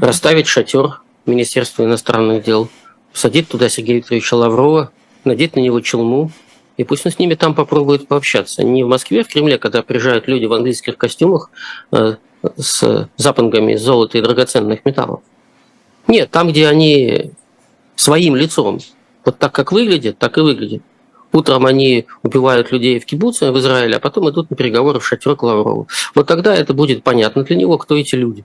расставить 0.01 0.47
шатер 0.47 1.03
Министерства 1.27 1.85
иностранных 1.85 2.43
дел– 2.43 2.71
посадить 3.13 3.49
туда 3.49 3.69
Сергея 3.69 3.97
Викторовича 3.97 4.37
Лаврова, 4.37 4.93
надеть 5.25 5.57
на 5.57 5.61
него 5.61 5.81
челму 5.81 6.31
и 6.79 6.85
пусть 6.85 7.05
он 7.05 7.13
с 7.13 7.19
ними 7.19 7.35
там 7.35 7.55
попробует 7.55 8.09
пообщаться. 8.09 8.63
Не 8.63 8.85
в 8.85 8.89
Москве, 8.89 9.25
в 9.25 9.29
Кремле, 9.29 9.59
когда 9.59 9.83
приезжают 9.83 10.29
люди 10.29 10.47
в 10.47 10.53
английских 10.53 10.97
костюмах 10.97 11.51
э, 11.93 12.15
с 12.57 13.09
запангами 13.17 13.75
золота 13.75 14.17
и 14.17 14.23
драгоценных 14.23 14.85
металлов. 14.85 15.21
Нет, 16.07 16.31
там, 16.31 16.49
где 16.49 16.69
они 16.69 17.33
своим 17.97 18.37
лицом, 18.37 18.79
вот 19.25 19.39
так 19.39 19.53
как 19.53 19.73
выглядят, 19.73 20.19
так 20.19 20.39
и 20.39 20.41
выглядят. 20.41 20.83
Утром 21.33 21.67
они 21.67 22.07
убивают 22.23 22.71
людей 22.71 23.01
в 23.01 23.05
кибуце 23.05 23.51
в 23.51 23.59
Израиле, 23.59 23.97
а 23.97 24.01
потом 24.01 24.31
идут 24.31 24.49
на 24.49 24.57
переговоры 24.57 25.01
в 25.01 25.07
шатер 25.07 25.35
к 25.35 25.43
Лаврову. 25.43 25.89
Вот 26.15 26.27
тогда 26.29 26.55
это 26.55 26.73
будет 26.75 27.03
понятно 27.03 27.43
для 27.43 27.57
него, 27.57 27.77
кто 27.77 27.97
эти 27.97 28.15
люди. 28.15 28.45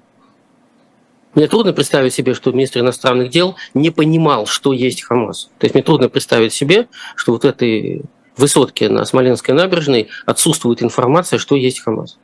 Мне 1.36 1.48
трудно 1.48 1.72
представить 1.74 2.13
себе, 2.13 2.34
что 2.34 2.52
министр 2.52 2.82
иностранных 2.82 3.30
дел 3.30 3.56
не 3.74 3.90
понимал, 3.90 4.46
что 4.46 4.74
есть 4.74 5.04
Хамас. 5.04 5.50
То 5.58 5.66
есть 5.66 5.74
мне 5.74 5.84
трудно 5.84 6.10
представить 6.10 6.54
себе, 6.54 6.88
что 7.16 7.32
вот 7.32 7.46
этой 7.46 8.04
высотке 8.38 8.90
на 8.90 9.06
Смоленской 9.06 9.54
набережной 9.54 10.10
отсутствует 10.25 10.82
информация, 10.82 11.40
что 11.40 11.56
есть 11.56 11.80
Хамас. 11.80 12.18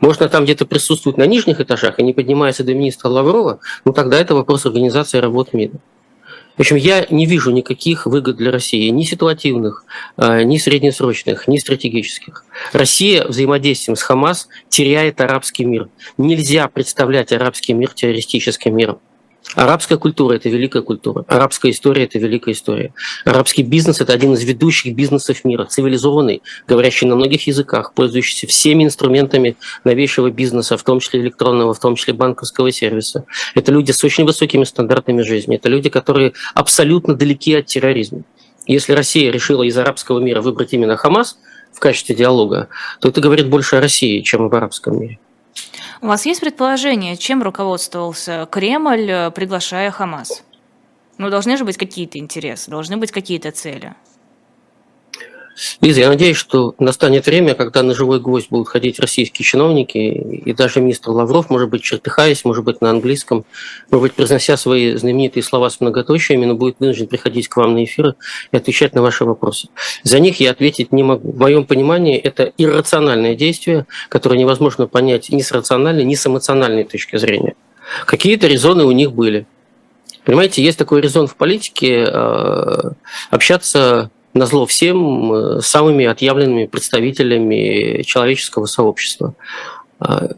Можно 0.00 0.28
там 0.28 0.44
где-то 0.44 0.66
присутствовать 0.66 1.16
на 1.16 1.26
нижних 1.26 1.60
этажах 1.60 1.98
и 1.98 2.02
не 2.02 2.12
поднимается 2.12 2.64
до 2.64 2.74
министра 2.74 3.08
Лаврова, 3.08 3.60
ну 3.84 3.92
тогда 3.92 4.20
это 4.20 4.34
вопрос 4.34 4.66
организации 4.66 5.18
работы 5.18 5.56
МИДа. 5.56 5.78
В 6.56 6.60
общем, 6.60 6.76
я 6.76 7.06
не 7.10 7.26
вижу 7.26 7.50
никаких 7.50 8.06
выгод 8.06 8.36
для 8.36 8.50
России, 8.50 8.88
ни 8.88 9.04
ситуативных, 9.04 9.84
а, 10.16 10.42
ни 10.42 10.56
среднесрочных, 10.56 11.48
ни 11.48 11.58
стратегических. 11.58 12.44
Россия 12.72 13.26
взаимодействием 13.26 13.94
с 13.94 14.02
Хамас 14.02 14.48
теряет 14.70 15.20
арабский 15.20 15.66
мир. 15.66 15.88
Нельзя 16.16 16.68
представлять 16.68 17.30
арабский 17.32 17.74
мир 17.74 17.90
террористическим 17.90 18.74
миром. 18.74 19.00
Арабская 19.54 19.96
культура– 19.96 20.34
это 20.36 20.48
великая 20.48 20.82
культура. 20.82 21.24
Арабская 21.28 21.70
история– 21.70 22.04
это 22.04 22.18
великая 22.18 22.52
история. 22.52 22.92
Арабский 23.24 23.62
бизнес– 23.62 24.00
это 24.02 24.12
один 24.12 24.34
из 24.34 24.42
ведущих 24.42 24.94
бизнесов 24.94 25.44
мира, 25.44 25.64
цивилизованный, 25.64 26.42
говорящий 26.66 27.06
на 27.06 27.14
многих 27.14 27.46
языках, 27.46 27.92
пользующийся 27.94 28.46
всеми 28.46 28.84
инструментами 28.84 29.56
новейшего 29.84 30.30
бизнеса, 30.30 30.76
в 30.76 30.82
том 30.82 31.00
числе 31.00 31.20
электронного, 31.20 31.74
в 31.74 31.80
том 31.80 31.94
числе 31.94 32.12
банковского 32.12 32.70
сервиса. 32.72 33.24
Это 33.54 33.72
люди 33.72 33.92
с 33.92 34.02
очень 34.02 34.24
высокими 34.24 34.64
стандартами 34.64 35.22
жизни. 35.22 35.56
Это 35.56 35.68
люди, 35.68 35.88
которые 35.88 36.32
абсолютно 36.54 37.14
далеки 37.14 37.54
от 37.54 37.66
терроризма. 37.66 38.22
Если 38.66 38.92
Россия 38.92 39.30
решила 39.30 39.62
из 39.62 39.78
арабского 39.78 40.18
мира 40.18 40.42
выбрать 40.42 40.72
именно 40.72 40.96
Хамас 40.96 41.38
в 41.72 41.78
качестве 41.78 42.16
диалога, 42.16 42.68
то 43.00 43.08
это 43.08 43.20
говорит 43.20 43.48
больше 43.48 43.76
о 43.76 43.80
России, 43.80 44.22
чем 44.22 44.42
об 44.42 44.54
арабском 44.54 45.00
мире. 45.00 45.18
У 46.02 46.06
вас 46.06 46.26
есть 46.26 46.40
предположение, 46.40 47.16
чем 47.16 47.42
руководствовался 47.42 48.46
Кремль, 48.50 49.10
э, 49.10 49.30
приглашая 49.30 49.90
Хамас? 49.90 50.44
Ну, 51.18 51.30
должны 51.30 51.56
же 51.56 51.64
быть 51.64 51.78
какие-то 51.78 52.18
интересы, 52.18 52.70
должны 52.70 52.96
быть 52.96 53.10
какие-то 53.10 53.50
цели. 53.50 53.94
Лиза, 55.80 56.00
я 56.00 56.08
надеюсь, 56.08 56.36
что 56.36 56.74
настанет 56.78 57.26
время, 57.26 57.54
когда 57.54 57.82
на 57.82 57.94
живой 57.94 58.20
гвоздь 58.20 58.48
будут 58.50 58.68
ходить 58.68 58.98
российские 59.00 59.44
чиновники, 59.44 59.96
и 59.98 60.52
даже 60.52 60.80
министр 60.80 61.10
Лавров, 61.10 61.50
может 61.50 61.70
быть, 61.70 61.82
чертыхаясь, 61.82 62.44
может 62.44 62.64
быть, 62.64 62.80
на 62.80 62.90
английском, 62.90 63.44
может 63.90 64.02
быть, 64.02 64.12
произнося 64.14 64.56
свои 64.56 64.94
знаменитые 64.96 65.42
слова 65.42 65.70
с 65.70 65.80
многоточиями, 65.80 66.44
но 66.44 66.54
будет 66.54 66.76
вынужден 66.78 67.06
приходить 67.06 67.48
к 67.48 67.56
вам 67.56 67.74
на 67.74 67.84
эфиры 67.84 68.14
и 68.52 68.56
отвечать 68.56 68.94
на 68.94 69.02
ваши 69.02 69.24
вопросы. 69.24 69.68
За 70.02 70.18
них 70.18 70.40
я 70.40 70.50
ответить 70.50 70.92
не 70.92 71.02
могу. 71.02 71.32
В 71.32 71.38
моем 71.38 71.64
понимании 71.64 72.18
это 72.18 72.52
иррациональное 72.58 73.34
действие, 73.34 73.86
которое 74.08 74.38
невозможно 74.38 74.86
понять 74.86 75.30
ни 75.30 75.40
с 75.40 75.52
рациональной, 75.52 76.04
ни 76.04 76.14
с 76.14 76.26
эмоциональной 76.26 76.84
точки 76.84 77.16
зрения. 77.16 77.54
Какие-то 78.04 78.46
резоны 78.46 78.84
у 78.84 78.92
них 78.92 79.12
были. 79.12 79.46
Понимаете, 80.24 80.62
есть 80.62 80.76
такой 80.76 81.00
резон 81.00 81.28
в 81.28 81.36
политике 81.36 82.04
э, 82.04 82.90
общаться 83.30 84.10
на 84.36 84.44
зло 84.46 84.66
всем 84.66 85.32
э, 85.32 85.60
самыми 85.62 86.04
отъявленными 86.04 86.66
представителями 86.66 88.02
человеческого 88.02 88.66
сообщества. 88.66 89.34
А, 89.98 90.28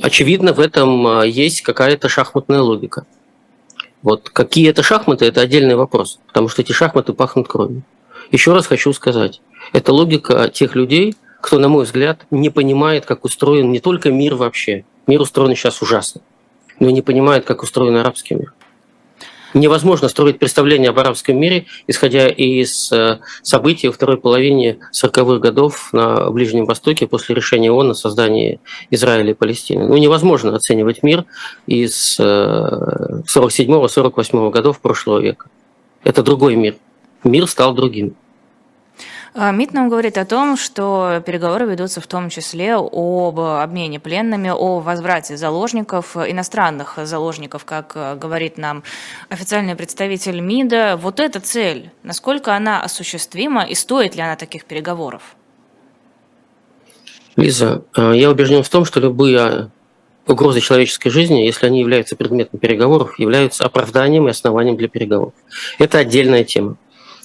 очевидно, 0.00 0.52
в 0.52 0.60
этом 0.60 1.06
а, 1.06 1.26
есть 1.26 1.62
какая-то 1.62 2.08
шахматная 2.08 2.60
логика. 2.60 3.04
Вот 4.02 4.30
какие 4.30 4.70
это 4.70 4.82
шахматы, 4.82 5.26
это 5.26 5.40
отдельный 5.40 5.74
вопрос, 5.74 6.20
потому 6.28 6.48
что 6.48 6.62
эти 6.62 6.72
шахматы 6.72 7.12
пахнут 7.12 7.48
кровью. 7.48 7.82
Еще 8.30 8.52
раз 8.54 8.66
хочу 8.66 8.92
сказать, 8.92 9.40
это 9.72 9.92
логика 9.92 10.48
тех 10.48 10.76
людей, 10.76 11.16
кто, 11.40 11.58
на 11.58 11.68
мой 11.68 11.84
взгляд, 11.84 12.26
не 12.30 12.48
понимает, 12.48 13.06
как 13.06 13.24
устроен 13.24 13.72
не 13.72 13.80
только 13.80 14.12
мир 14.12 14.36
вообще. 14.36 14.84
Мир 15.08 15.20
устроен 15.20 15.56
сейчас 15.56 15.82
ужасно, 15.82 16.20
но 16.78 16.88
и 16.88 16.92
не 16.92 17.02
понимает, 17.02 17.44
как 17.44 17.64
устроен 17.64 17.96
арабский 17.96 18.36
мир 18.36 18.54
невозможно 19.54 20.08
строить 20.08 20.38
представление 20.38 20.90
об 20.90 20.98
арабском 20.98 21.38
мире, 21.38 21.66
исходя 21.86 22.28
из 22.28 22.90
э, 22.92 23.18
событий 23.42 23.88
во 23.88 23.92
второй 23.92 24.16
половине 24.18 24.78
40-х 24.92 25.38
годов 25.38 25.92
на 25.92 26.30
Ближнем 26.30 26.66
Востоке 26.66 27.06
после 27.06 27.34
решения 27.34 27.70
ООН 27.70 27.90
о 27.90 27.94
создании 27.94 28.60
Израиля 28.90 29.30
и 29.30 29.34
Палестины. 29.34 29.86
Ну, 29.86 29.96
невозможно 29.96 30.54
оценивать 30.54 31.02
мир 31.02 31.24
из 31.66 32.18
47-48 32.18 33.28
э, 33.28 34.50
годов 34.50 34.80
прошлого 34.80 35.18
века. 35.20 35.46
Это 36.04 36.22
другой 36.22 36.56
мир. 36.56 36.76
Мир 37.24 37.46
стал 37.46 37.74
другим. 37.74 38.14
А, 39.32 39.52
МИД 39.52 39.74
нам 39.74 39.88
говорит 39.88 40.18
о 40.18 40.24
том, 40.24 40.56
что 40.56 41.22
переговоры 41.24 41.64
ведутся 41.66 42.00
в 42.00 42.06
том 42.08 42.30
числе 42.30 42.74
об 42.74 43.38
обмене 43.38 44.00
пленными, 44.00 44.50
о 44.50 44.80
возврате 44.80 45.36
заложников, 45.36 46.16
иностранных 46.16 46.98
заложников, 47.04 47.64
как 47.64 47.92
э, 47.94 48.16
говорит 48.16 48.58
нам 48.58 48.82
официальный 49.28 49.76
представитель 49.76 50.40
МИДа. 50.40 50.98
Вот 51.00 51.20
эта 51.20 51.38
цель, 51.38 51.90
насколько 52.02 52.56
она 52.56 52.82
осуществима 52.82 53.62
и 53.62 53.74
стоит 53.74 54.16
ли 54.16 54.22
она 54.22 54.34
таких 54.34 54.64
переговоров? 54.64 55.36
Лиза, 57.36 57.84
э, 57.96 58.12
я 58.16 58.30
убежден 58.30 58.64
в 58.64 58.68
том, 58.68 58.84
что 58.84 58.98
любые 58.98 59.70
угрозы 60.26 60.60
человеческой 60.60 61.10
жизни, 61.10 61.42
если 61.42 61.66
они 61.66 61.78
являются 61.78 62.16
предметом 62.16 62.58
переговоров, 62.58 63.16
являются 63.20 63.64
оправданием 63.64 64.26
и 64.26 64.30
основанием 64.32 64.76
для 64.76 64.88
переговоров. 64.88 65.34
Это 65.78 65.98
отдельная 65.98 66.42
тема. 66.42 66.76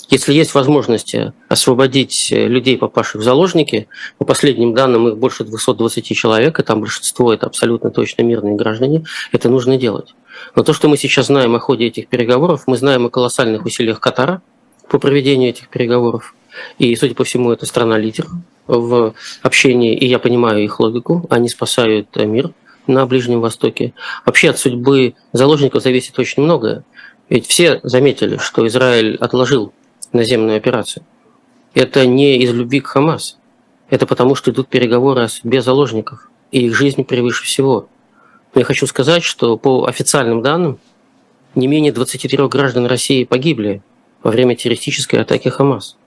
Если 0.09 0.33
есть 0.33 0.53
возможность 0.53 1.15
освободить 1.49 2.27
людей, 2.31 2.77
попавших 2.77 3.21
в 3.21 3.23
заложники, 3.23 3.87
по 4.17 4.25
последним 4.25 4.73
данным 4.73 5.07
их 5.07 5.17
больше 5.17 5.43
220 5.43 6.15
человек, 6.15 6.59
и 6.59 6.63
там 6.63 6.81
большинство 6.81 7.33
это 7.33 7.47
абсолютно 7.47 7.89
точно 7.89 8.21
мирные 8.21 8.55
граждане, 8.55 9.05
это 9.31 9.49
нужно 9.49 9.77
делать. 9.77 10.13
Но 10.55 10.63
то, 10.63 10.73
что 10.73 10.87
мы 10.89 10.97
сейчас 10.97 11.27
знаем 11.27 11.55
о 11.55 11.59
ходе 11.59 11.87
этих 11.87 12.07
переговоров, 12.07 12.63
мы 12.67 12.77
знаем 12.77 13.05
о 13.05 13.09
колоссальных 13.09 13.65
усилиях 13.65 13.99
Катара 13.99 14.41
по 14.89 14.99
проведению 14.99 15.49
этих 15.49 15.69
переговоров. 15.69 16.35
И, 16.77 16.95
судя 16.95 17.15
по 17.15 17.23
всему, 17.23 17.51
это 17.51 17.65
страна-лидер 17.65 18.27
в 18.67 19.13
общении, 19.41 19.95
и 19.95 20.07
я 20.07 20.19
понимаю 20.19 20.63
их 20.63 20.79
логику, 20.79 21.25
они 21.29 21.49
спасают 21.49 22.15
мир 22.15 22.51
на 22.87 23.05
Ближнем 23.05 23.41
Востоке. 23.41 23.93
Вообще 24.25 24.51
от 24.51 24.59
судьбы 24.59 25.15
заложников 25.33 25.81
зависит 25.81 26.19
очень 26.19 26.43
многое. 26.43 26.83
Ведь 27.27 27.47
все 27.47 27.79
заметили, 27.81 28.37
что 28.37 28.67
Израиль 28.67 29.15
отложил 29.15 29.73
наземную 30.15 30.57
операцию. 30.57 31.03
Это 31.73 32.05
не 32.05 32.37
из 32.37 32.51
любви 32.53 32.79
к 32.79 32.87
Хамас. 32.87 33.37
Это 33.89 34.07
потому, 34.07 34.35
что 34.35 34.51
идут 34.51 34.67
переговоры 34.67 35.23
о 35.23 35.29
судьбе 35.29 35.61
заложников, 35.61 36.29
и 36.51 36.65
их 36.65 36.75
жизнь 36.75 37.03
превыше 37.03 37.43
всего. 37.43 37.87
Но 38.53 38.61
я 38.61 38.65
хочу 38.65 38.87
сказать, 38.87 39.23
что 39.23 39.57
по 39.57 39.85
официальным 39.85 40.41
данным 40.41 40.79
не 41.53 41.67
менее 41.67 41.91
23 41.91 42.47
граждан 42.47 42.85
России 42.85 43.23
погибли 43.23 43.81
во 44.23 44.31
время 44.31 44.55
террористической 44.55 45.21
атаки 45.21 45.49
Хамас. 45.49 45.97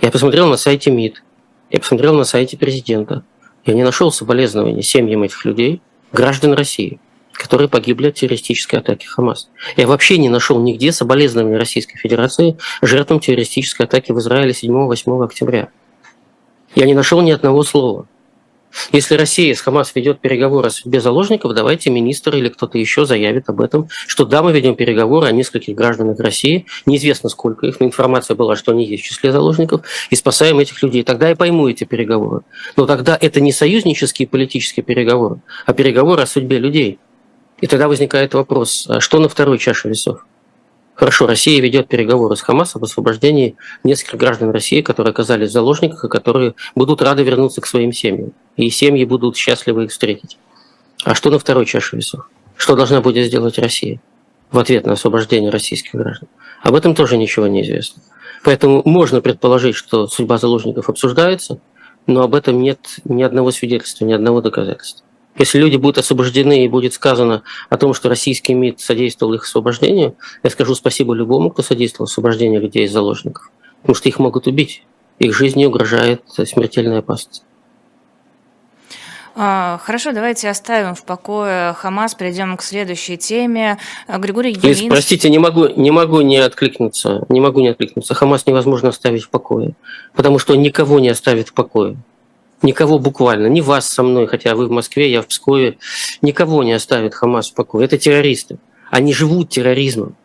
Я 0.00 0.10
посмотрел 0.10 0.48
на 0.48 0.56
сайте 0.56 0.90
МИД, 0.90 1.22
я 1.70 1.80
посмотрел 1.80 2.14
на 2.14 2.24
сайте 2.24 2.56
президента. 2.56 3.24
Я 3.66 3.74
не 3.74 3.84
нашел 3.84 4.10
соболезнования 4.10 4.82
семьям 4.82 5.22
этих 5.22 5.44
людей, 5.44 5.82
граждан 6.12 6.54
России– 6.54 6.98
которые 7.40 7.68
погибли 7.68 8.08
от 8.08 8.16
террористической 8.16 8.80
атаки 8.80 9.06
Хамас. 9.06 9.48
Я 9.78 9.86
вообще 9.86 10.18
не 10.18 10.28
нашел 10.28 10.60
нигде 10.60 10.92
соболезнования 10.92 11.56
Российской 11.56 11.96
Федерации 11.96 12.58
жертвам 12.82 13.18
террористической 13.18 13.86
атаки 13.86 14.12
в 14.12 14.18
Израиле 14.18 14.52
7-8 14.52 15.24
октября. 15.24 15.70
Я 16.74 16.84
не 16.84 16.92
нашел 16.92 17.22
ни 17.22 17.30
одного 17.30 17.62
слова. 17.62 18.06
Если 18.92 19.16
Россия 19.16 19.54
с 19.54 19.60
Хамас 19.60 19.92
ведет 19.94 20.20
переговоры 20.20 20.68
о 20.68 20.70
судьбе 20.70 21.00
заложников, 21.00 21.54
давайте 21.54 21.90
министр 21.90 22.36
или 22.36 22.50
кто-то 22.50 22.76
еще 22.78 23.06
заявит 23.06 23.48
об 23.48 23.62
этом, 23.62 23.88
что 24.06 24.24
да, 24.26 24.42
мы 24.42 24.52
ведем 24.52 24.76
переговоры 24.76 25.26
о 25.26 25.32
нескольких 25.32 25.74
гражданах 25.74 26.20
России, 26.20 26.66
неизвестно 26.86 27.30
сколько 27.30 27.66
их, 27.66 27.80
но 27.80 27.86
информация 27.86 28.36
была, 28.36 28.54
что 28.54 28.72
они 28.72 28.84
есть 28.84 29.02
в 29.02 29.06
числе 29.06 29.32
заложников, 29.32 29.80
и 30.10 30.14
спасаем 30.14 30.58
этих 30.58 30.82
людей. 30.82 31.02
Тогда 31.02 31.30
я 31.30 31.36
пойму 31.36 31.68
эти 31.68 31.84
переговоры. 31.84 32.42
Но 32.76 32.86
тогда 32.86 33.18
это 33.20 33.40
не 33.40 33.50
союзнические 33.50 34.28
политические 34.28 34.84
переговоры, 34.84 35.40
а 35.66 35.72
переговоры 35.72 36.22
о 36.22 36.26
судьбе 36.26 36.58
людей. 36.58 36.98
И 37.60 37.66
тогда 37.66 37.88
возникает 37.88 38.34
вопрос, 38.34 38.86
а 38.88 39.00
что 39.00 39.18
на 39.18 39.28
второй 39.28 39.58
чаше 39.58 39.88
весов? 39.88 40.24
Хорошо, 40.94 41.26
Россия 41.26 41.60
ведет 41.62 41.88
переговоры 41.88 42.36
с 42.36 42.42
Хамас 42.42 42.76
об 42.76 42.84
освобождении 42.84 43.56
нескольких 43.84 44.18
граждан 44.18 44.50
России, 44.50 44.82
которые 44.82 45.12
оказались 45.12 45.48
в 45.48 45.52
заложниках 45.52 46.04
и 46.04 46.08
которые 46.08 46.54
будут 46.74 47.00
рады 47.00 47.22
вернуться 47.22 47.62
к 47.62 47.66
своим 47.66 47.92
семьям. 47.92 48.32
И 48.56 48.68
семьи 48.68 49.04
будут 49.04 49.36
счастливы 49.36 49.84
их 49.84 49.92
встретить. 49.92 50.36
А 51.04 51.14
что 51.14 51.30
на 51.30 51.38
второй 51.38 51.64
чаше 51.64 51.96
весов? 51.96 52.28
Что 52.56 52.76
должна 52.76 53.00
будет 53.00 53.26
сделать 53.26 53.58
Россия 53.58 54.00
в 54.50 54.58
ответ 54.58 54.84
на 54.84 54.92
освобождение 54.92 55.50
российских 55.50 55.94
граждан? 55.94 56.28
Об 56.62 56.74
этом 56.74 56.94
тоже 56.94 57.16
ничего 57.16 57.46
не 57.46 57.62
известно. 57.62 58.02
Поэтому 58.44 58.82
можно 58.84 59.22
предположить, 59.22 59.76
что 59.76 60.06
судьба 60.06 60.36
заложников 60.36 60.90
обсуждается, 60.90 61.60
но 62.06 62.22
об 62.22 62.34
этом 62.34 62.60
нет 62.60 62.78
ни 63.04 63.22
одного 63.22 63.50
свидетельства, 63.52 64.04
ни 64.04 64.12
одного 64.12 64.42
доказательства. 64.42 65.06
Если 65.40 65.58
люди 65.58 65.76
будут 65.76 65.96
освобождены 65.96 66.66
и 66.66 66.68
будет 66.68 66.92
сказано 66.92 67.44
о 67.70 67.78
том, 67.78 67.94
что 67.94 68.10
российский 68.10 68.52
МИД 68.52 68.78
содействовал 68.78 69.32
их 69.32 69.44
освобождению, 69.44 70.14
я 70.42 70.50
скажу 70.50 70.74
спасибо 70.74 71.14
любому, 71.14 71.50
кто 71.50 71.62
содействовал 71.62 72.04
освобождению 72.04 72.60
людей 72.60 72.84
из 72.84 72.92
заложников. 72.92 73.50
Потому 73.80 73.94
что 73.94 74.10
их 74.10 74.18
могут 74.18 74.46
убить. 74.46 74.82
Их 75.18 75.34
жизни 75.34 75.64
угрожает 75.64 76.22
смертельная 76.28 76.98
опасность. 76.98 77.42
А, 79.34 79.80
хорошо, 79.82 80.12
давайте 80.12 80.50
оставим 80.50 80.94
в 80.94 81.04
покое 81.04 81.72
Хамас, 81.72 82.14
перейдем 82.14 82.58
к 82.58 82.62
следующей 82.62 83.16
теме. 83.16 83.78
А, 84.06 84.18
Григорий 84.18 84.52
Явинский... 84.52 84.90
Простите, 84.90 85.30
не 85.30 85.38
могу, 85.38 85.68
не 85.68 85.90
могу 85.90 86.20
не 86.20 86.36
откликнуться. 86.36 87.24
Не 87.30 87.40
могу 87.40 87.60
не 87.60 87.68
откликнуться. 87.68 88.12
Хамас 88.12 88.46
невозможно 88.46 88.90
оставить 88.90 89.22
в 89.22 89.30
покое, 89.30 89.72
потому 90.14 90.38
что 90.38 90.52
он 90.52 90.60
никого 90.60 91.00
не 91.00 91.08
оставит 91.08 91.48
в 91.48 91.54
покое. 91.54 91.96
Никого 92.62 92.98
буквально, 92.98 93.46
не 93.46 93.62
вас 93.62 93.88
со 93.88 94.02
мной, 94.02 94.26
хотя 94.26 94.54
вы 94.54 94.66
в 94.66 94.70
Москве, 94.70 95.10
я 95.10 95.22
в 95.22 95.26
Пскове, 95.28 95.78
никого 96.20 96.62
не 96.62 96.72
оставит 96.72 97.14
Хамас 97.14 97.50
в 97.50 97.54
покое. 97.54 97.86
Это 97.86 97.96
террористы. 97.96 98.58
Они 98.90 99.14
живут 99.14 99.48
терроризмом. 99.48 100.16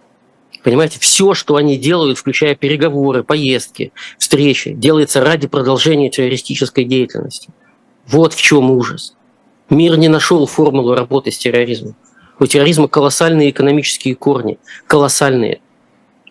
Понимаете, 0.64 1.00
все, 1.00 1.34
что 1.36 1.56
они 1.56 1.78
делают, 1.78 2.18
включая 2.18 2.56
переговоры, 2.56 3.24
поездки, 3.24 3.94
встречи, 4.18 4.74
делается 4.74 5.22
ради 5.22 5.48
продолжения 5.48 6.10
террористической 6.10 6.86
деятельности. 6.86 7.50
Вот 8.08 8.34
в 8.34 8.42
чем 8.42 8.72
ужас. 8.72 9.16
Мир 9.70 9.98
не 9.98 10.10
нашел 10.10 10.46
формулу 10.46 10.96
работы 10.96 11.32
с 11.32 11.38
терроризмом. 11.38 11.96
У 12.40 12.48
терроризма 12.48 12.88
колоссальные 12.88 13.52
экономические 13.52 14.16
корни, 14.16 14.58
колоссальные. 14.88 15.62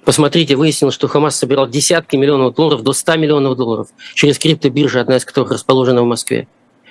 Посмотрите, 0.05 0.57
выяснилось, 0.57 0.95
что 0.95 1.09
Хамас 1.09 1.37
собирал 1.37 1.67
десятки 1.69 2.17
миллионов 2.17 2.55
долларов 2.55 2.83
до 2.83 2.93
100 2.93 3.17
миллионов 3.17 3.57
долларов 3.57 3.89
через 4.15 4.39
криптобиржи, 4.39 5.01
одна 5.01 5.17
из 5.17 5.25
которых 5.25 5.53
расположена 5.53 6.03
в 6.03 6.07
Москве. 6.07 6.47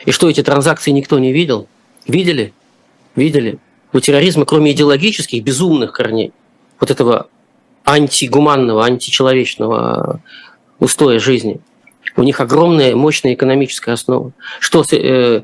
И 0.06 0.12
что, 0.12 0.30
эти 0.30 0.42
транзакции 0.42 0.92
никто 0.92 1.20
не 1.20 1.32
видел? 1.32 1.68
Видели? 2.08 2.54
Видели. 3.16 3.60
У 3.94 4.00
терроризма, 4.00 4.46
кроме 4.46 4.72
идеологических, 4.72 5.44
безумных 5.44 5.92
корней, 5.92 6.34
вот 6.80 6.90
этого 6.90 7.28
антигуманного, 7.86 8.86
античеловечного 8.86 10.20
устоя 10.80 11.20
жизни– 11.20 11.60
у 12.16 12.24
них 12.24 12.40
огромная, 12.40 12.96
мощная 12.96 13.34
экономическая 13.34 13.94
основа. 13.94 14.32
Что 14.60 14.84
э, 14.92 15.42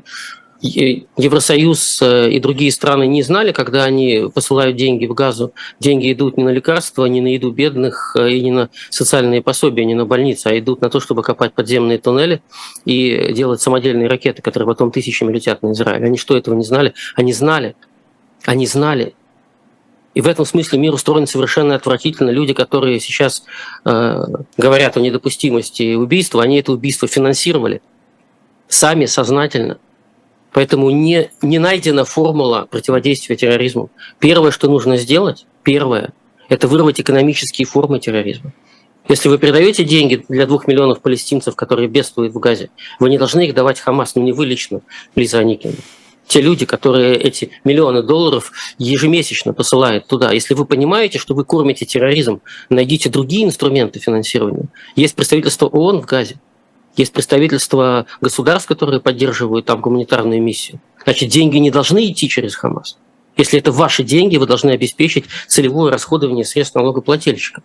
Евросоюз 0.62 2.02
э, 2.02 2.30
и 2.32 2.38
другие 2.38 2.70
страны 2.70 3.06
не 3.06 3.22
знали, 3.22 3.50
когда 3.50 3.84
они 3.84 4.30
посылают 4.34 4.76
деньги 4.76 5.06
в 5.06 5.14
газу. 5.14 5.54
Деньги 5.78 6.12
идут 6.12 6.36
не 6.36 6.44
на 6.44 6.50
лекарства, 6.50 7.06
не 7.06 7.22
на 7.22 7.28
еду 7.28 7.50
бедных 7.50 8.14
э, 8.18 8.32
и 8.32 8.42
не 8.42 8.50
на 8.50 8.70
социальные 8.90 9.40
пособия, 9.40 9.86
не 9.86 9.94
на 9.94 10.04
больницы, 10.04 10.48
а 10.48 10.58
идут 10.58 10.82
на 10.82 10.90
то, 10.90 11.00
чтобы 11.00 11.22
копать 11.22 11.54
подземные 11.54 11.98
туннели 11.98 12.42
и 12.84 13.32
делать 13.32 13.62
самодельные 13.62 14.06
ракеты, 14.06 14.42
которые 14.42 14.66
потом 14.66 14.90
тысячами 14.90 15.32
летят 15.32 15.62
на 15.62 15.72
Израиль. 15.72 16.04
Они 16.04 16.18
что, 16.18 16.36
этого 16.36 16.54
не 16.54 16.64
знали? 16.64 16.92
Они 17.16 17.32
знали. 17.32 17.74
Они 18.44 18.66
знали. 18.66 19.14
И 20.12 20.20
в 20.20 20.28
этом 20.28 20.44
смысле 20.44 20.78
мир 20.78 20.92
устроен 20.92 21.26
совершенно 21.26 21.74
отвратительно. 21.74 22.30
Люди, 22.30 22.52
которые 22.52 23.00
сейчас 23.00 23.44
э, 23.86 24.24
говорят 24.58 24.96
о 24.98 25.00
недопустимости 25.00 25.94
убийства, 25.94 26.42
они 26.42 26.58
это 26.58 26.72
убийство 26.72 27.08
финансировали 27.08 27.80
сами 28.68 29.06
сознательно. 29.06 29.78
Поэтому 30.52 30.90
не, 30.90 31.30
не 31.42 31.58
найдена 31.58 32.04
формула 32.04 32.66
противодействия 32.70 33.36
терроризму. 33.36 33.90
Первое, 34.18 34.50
что 34.50 34.68
нужно 34.68 34.96
сделать, 34.96 35.46
первое, 35.62 36.12
это 36.48 36.66
вырвать 36.66 37.00
экономические 37.00 37.66
формы 37.66 38.00
терроризма. 38.00 38.52
Если 39.08 39.28
вы 39.28 39.38
передаете 39.38 39.84
деньги 39.84 40.24
для 40.28 40.46
двух 40.46 40.66
миллионов 40.66 41.00
палестинцев, 41.00 41.56
которые 41.56 41.88
бедствуют 41.88 42.34
в 42.34 42.38
Газе, 42.38 42.70
вы 42.98 43.10
не 43.10 43.18
должны 43.18 43.46
их 43.46 43.54
давать 43.54 43.80
Хамас, 43.80 44.14
но 44.14 44.22
не 44.22 44.32
вы 44.32 44.46
лично, 44.46 44.82
Лиза 45.14 45.38
Аникина 45.38 45.76
те 46.30 46.40
люди, 46.40 46.64
которые 46.64 47.16
эти 47.16 47.50
миллионы 47.64 48.04
долларов 48.04 48.52
ежемесячно 48.78 49.52
посылают 49.52 50.06
туда. 50.06 50.30
Если 50.30 50.54
вы 50.54 50.64
понимаете, 50.64 51.18
что 51.18 51.34
вы 51.34 51.44
кормите 51.44 51.84
терроризм, 51.84 52.40
найдите 52.68 53.10
другие 53.10 53.44
инструменты 53.44 53.98
финансирования. 53.98 54.68
Есть 54.94 55.16
представительство 55.16 55.66
ООН 55.66 56.02
в 56.02 56.06
Газе, 56.06 56.36
есть 57.00 57.12
представительство 57.12 58.06
государств, 58.20 58.68
которые 58.68 59.00
поддерживают 59.00 59.66
там 59.66 59.80
гуманитарную 59.80 60.42
миссию. 60.42 60.80
Значит, 61.04 61.30
деньги 61.30 61.56
не 61.58 61.70
должны 61.70 62.10
идти 62.10 62.28
через 62.28 62.54
Хамас. 62.54 62.98
Если 63.36 63.58
это 63.58 63.72
ваши 63.72 64.02
деньги, 64.02 64.36
вы 64.36 64.46
должны 64.46 64.70
обеспечить 64.70 65.24
целевое 65.48 65.92
расходование 65.92 66.44
средств 66.44 66.74
налогоплательщика. 66.74 67.62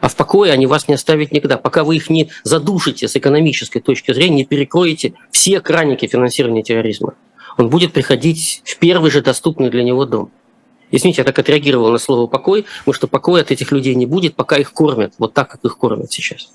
А 0.00 0.08
в 0.08 0.16
покое 0.16 0.52
они 0.52 0.66
вас 0.66 0.88
не 0.88 0.94
оставят 0.94 1.32
никогда. 1.32 1.56
Пока 1.56 1.84
вы 1.84 1.96
их 1.96 2.10
не 2.10 2.30
задушите 2.42 3.08
с 3.08 3.16
экономической 3.16 3.80
точки 3.80 4.12
зрения, 4.12 4.36
не 4.36 4.44
перекроете 4.44 5.14
все 5.30 5.60
краники 5.60 6.06
финансирования 6.06 6.62
терроризма 6.62 7.14
он 7.56 7.68
будет 7.68 7.92
приходить 7.92 8.62
в 8.64 8.78
первый 8.78 9.10
же 9.10 9.22
доступный 9.22 9.70
для 9.70 9.82
него 9.82 10.04
дом. 10.04 10.30
Извините, 10.90 11.22
я 11.22 11.24
так 11.24 11.38
отреагировал 11.38 11.90
на 11.90 11.98
слово 11.98 12.26
«покой», 12.26 12.64
потому 12.80 12.94
что 12.94 13.08
покоя 13.08 13.42
от 13.42 13.50
этих 13.50 13.72
людей 13.72 13.94
не 13.94 14.06
будет, 14.06 14.36
пока 14.36 14.56
их 14.56 14.72
кормят, 14.72 15.14
вот 15.18 15.34
так, 15.34 15.50
как 15.50 15.64
их 15.64 15.76
кормят 15.76 16.12
сейчас. 16.12 16.48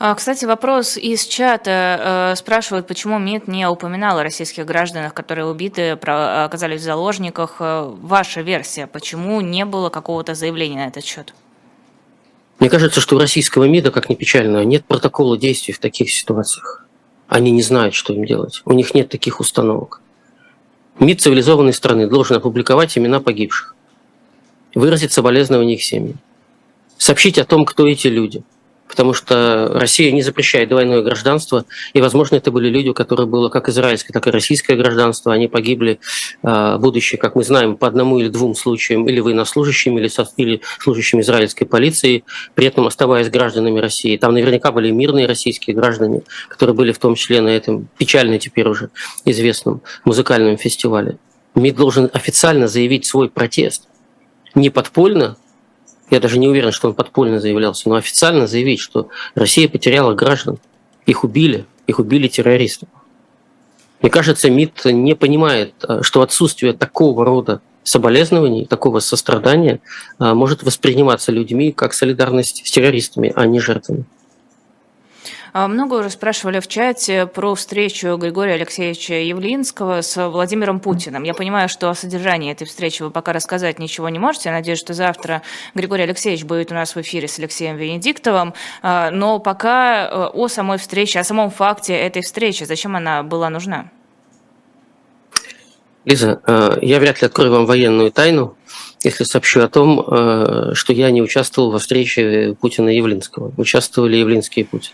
А, 0.00 0.14
кстати, 0.14 0.44
вопрос 0.44 0.96
из 0.96 1.26
чата. 1.26 2.30
Э, 2.32 2.36
спрашивают, 2.36 2.86
почему 2.86 3.18
МИД 3.18 3.48
не 3.48 3.68
упоминал 3.68 4.18
о 4.18 4.22
российских 4.22 4.64
гражданах, 4.64 5.14
которые 5.14 5.46
убиты, 5.46 5.90
оказались 5.90 6.80
в 6.80 6.84
заложниках. 6.84 7.56
Э, 7.60 7.92
ваша 8.00 8.40
версия, 8.40 8.86
почему 8.86 9.40
не 9.40 9.64
было 9.64 9.90
какого-то 9.90 10.34
заявления 10.34 10.76
на 10.76 10.88
этот 10.88 11.04
счет? 11.04 11.34
Мне 12.58 12.70
кажется, 12.70 13.00
что 13.00 13.16
у 13.16 13.18
российского 13.18 13.64
МИДа, 13.64 13.90
как 13.90 14.08
ни 14.08 14.14
печально, 14.14 14.64
нет 14.64 14.84
протокола 14.84 15.38
действий 15.38 15.74
в 15.74 15.78
таких 15.78 16.10
ситуациях. 16.12 16.84
Они 17.28 17.50
не 17.50 17.62
знают, 17.62 17.94
что 17.94 18.12
им 18.12 18.24
делать. 18.24 18.62
У 18.64 18.72
них 18.72 18.94
нет 18.94 19.08
таких 19.08 19.40
установок. 19.40 20.00
МИД 21.00 21.20
цивилизованной 21.20 21.72
страны 21.72 22.06
должен 22.06 22.36
опубликовать 22.36 22.96
имена 22.98 23.20
погибших, 23.20 23.74
выразить 24.74 25.12
соболезнования 25.12 25.74
их 25.74 25.82
семьям, 25.82 26.18
сообщить 26.96 27.38
о 27.38 27.44
том, 27.44 27.64
кто 27.64 27.86
эти 27.86 28.08
люди– 28.08 28.42
потому 28.88 29.12
что 29.12 29.70
Россия 29.74 30.10
не 30.12 30.22
запрещает 30.22 30.68
двойное 30.68 31.02
гражданство, 31.02 31.64
и, 31.92 32.00
возможно, 32.00 32.36
это 32.36 32.50
были 32.50 32.68
люди, 32.68 32.88
у 32.88 32.94
которых 32.94 33.28
было 33.28 33.48
как 33.48 33.68
израильское, 33.68 34.12
так 34.12 34.26
и 34.26 34.30
российское 34.30 34.76
гражданство, 34.76 35.32
они 35.32 35.46
погибли, 35.46 36.00
а, 36.42 36.78
будучи, 36.78 37.16
как 37.16 37.36
мы 37.36 37.44
знаем, 37.44 37.76
по 37.76 37.86
одному 37.86 38.18
или 38.18 38.28
двум 38.28 38.54
случаям, 38.54 39.08
или 39.08 39.20
военнослужащими, 39.20 40.00
или, 40.00 40.08
со, 40.08 40.28
или 40.36 40.62
служащими 40.80 41.20
израильской 41.20 41.66
полиции, 41.66 42.24
при 42.54 42.66
этом 42.66 42.86
оставаясь 42.86 43.30
гражданами 43.30 43.78
России. 43.78 44.16
Там 44.16 44.34
наверняка 44.34 44.72
были 44.72 44.90
мирные 44.90 45.26
российские 45.26 45.76
граждане, 45.76 46.22
которые 46.48 46.74
были 46.74 46.92
в 46.92 46.98
том 46.98 47.14
числе 47.14 47.40
на 47.40 47.48
этом 47.48 47.88
печально 47.98 48.38
теперь 48.38 48.68
уже 48.68 48.90
известном 49.24 49.82
музыкальном 50.04 50.56
фестивале. 50.56 51.18
МИД 51.54 51.76
должен 51.76 52.10
официально 52.12 52.68
заявить 52.68 53.04
свой 53.06 53.28
протест. 53.28 53.88
Не 54.54 54.70
подпольно, 54.70 55.36
я 56.10 56.20
даже 56.20 56.38
не 56.38 56.48
уверен, 56.48 56.72
что 56.72 56.88
он 56.88 56.94
подпольно 56.94 57.40
заявлялся, 57.40 57.88
но 57.88 57.96
официально 57.96 58.46
заявить, 58.46 58.80
что 58.80 59.08
Россия 59.34 59.68
потеряла 59.68 60.14
граждан, 60.14 60.58
их 61.06 61.24
убили, 61.24 61.66
их 61.86 61.98
убили 61.98 62.28
террористы. 62.28 62.86
Мне 64.00 64.10
кажется, 64.10 64.50
МИД 64.50 64.86
не 64.86 65.14
понимает, 65.14 65.74
э, 65.86 66.02
что 66.02 66.22
отсутствие 66.22 66.72
такого 66.72 67.24
рода 67.24 67.60
соболезнований, 67.82 68.66
такого 68.66 69.00
сострадания 69.00 69.80
э, 70.18 70.34
может 70.34 70.62
восприниматься 70.62 71.32
людьми 71.32 71.72
как 71.72 71.94
солидарность 71.94 72.66
с 72.66 72.70
террористами, 72.70 73.32
а 73.34 73.46
не 73.46 73.60
жертвами. 73.60 74.04
А, 75.58 75.66
много 75.66 75.94
уже 75.94 76.10
спрашивали 76.10 76.60
в 76.60 76.68
чате 76.68 77.26
про 77.26 77.56
встречу 77.56 78.16
Григория 78.16 78.52
Алексеевича 78.52 79.14
Явлинского 79.14 80.02
с 80.02 80.28
Владимиром 80.28 80.78
Путиным. 80.78 81.24
Я 81.24 81.34
понимаю, 81.34 81.68
что 81.68 81.90
о 81.90 81.96
содержании 81.96 82.52
этой 82.52 82.64
встречи 82.64 83.02
вы 83.02 83.10
пока 83.10 83.32
рассказать 83.32 83.80
ничего 83.80 84.08
не 84.08 84.20
можете. 84.20 84.50
Я 84.50 84.54
надеюсь, 84.54 84.78
что 84.78 84.94
завтра 84.94 85.42
Григорий 85.74 86.04
Алексеевич 86.04 86.44
будет 86.44 86.70
у 86.70 86.76
нас 86.76 86.94
в 86.94 87.00
эфире 87.00 87.26
с 87.26 87.40
Алексеем 87.40 87.76
Венедиктовым. 87.76 88.54
А, 88.82 89.10
но 89.10 89.40
пока 89.40 90.06
э, 90.06 90.26
о 90.32 90.46
самой 90.46 90.78
встрече, 90.78 91.18
о 91.18 91.24
самом 91.24 91.50
факте 91.50 91.92
этой 91.92 92.22
встречи, 92.22 92.62
зачем 92.62 92.94
она 92.94 93.24
была 93.24 93.50
нужна? 93.50 93.90
Лиза, 96.04 96.40
э, 96.46 96.78
я 96.82 97.00
вряд 97.00 97.20
ли 97.20 97.26
открою 97.26 97.50
вам 97.52 97.66
военную 97.66 98.10
тайну, 98.10 98.56
если 99.02 99.24
сообщу 99.24 99.60
о 99.60 99.68
том, 99.68 100.00
э, 100.00 100.70
что 100.72 100.92
я 100.92 101.10
не 101.10 101.20
участвовал 101.20 101.70
во 101.70 101.78
встрече 101.78 102.56
Путина 102.60 102.88
и 102.88 102.96
Явлинского. 102.96 103.52
Участвовали 103.56 104.16
Явлинский 104.16 104.62
и 104.62 104.64
Путин. 104.64 104.92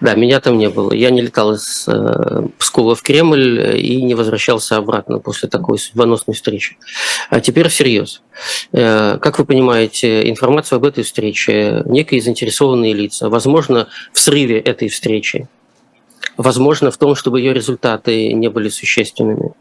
Да, 0.00 0.14
меня 0.14 0.40
там 0.40 0.56
не 0.56 0.70
было. 0.70 0.92
Я 0.92 1.10
не 1.10 1.20
летал 1.20 1.52
из 1.52 1.86
э, 1.86 2.46
Пскова 2.58 2.94
в 2.94 3.02
Кремль 3.02 3.78
и 3.78 4.02
не 4.02 4.14
возвращался 4.14 4.76
обратно 4.76 5.18
после 5.18 5.48
такой 5.48 5.78
судьбоносной 5.78 6.34
встречи. 6.34 6.78
А 7.28 7.40
теперь 7.40 7.68
всерьез. 7.68 8.22
Э, 8.72 9.18
как 9.20 9.38
вы 9.38 9.44
понимаете, 9.44 10.28
информацию 10.28 10.78
об 10.78 10.86
этой 10.86 11.04
встрече 11.04 11.82
некие 11.84 12.22
заинтересованные 12.22 12.94
лица, 12.94 13.28
возможно, 13.28 13.88
в 14.12 14.20
срыве 14.20 14.58
этой 14.58 14.88
встречи, 14.88 15.48
возможно, 16.38 16.90
в 16.90 16.96
том, 16.96 17.14
чтобы 17.14 17.40
ее 17.40 17.52
результаты 17.52 18.32
не 18.32 18.48
были 18.48 18.70
существенными. 18.70 19.52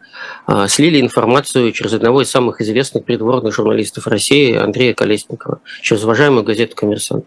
А, 0.45 0.67
слили 0.67 1.01
информацию 1.01 1.71
через 1.73 1.93
одного 1.93 2.21
из 2.21 2.29
самых 2.29 2.61
известных 2.61 3.03
придворных 3.03 3.53
журналистов 3.53 4.07
России 4.07 4.55
Андрея 4.55 4.93
Колесникова, 4.93 5.59
через 5.81 6.03
уважаемую 6.03 6.43
газету 6.43 6.75
«Коммерсант». 6.75 7.25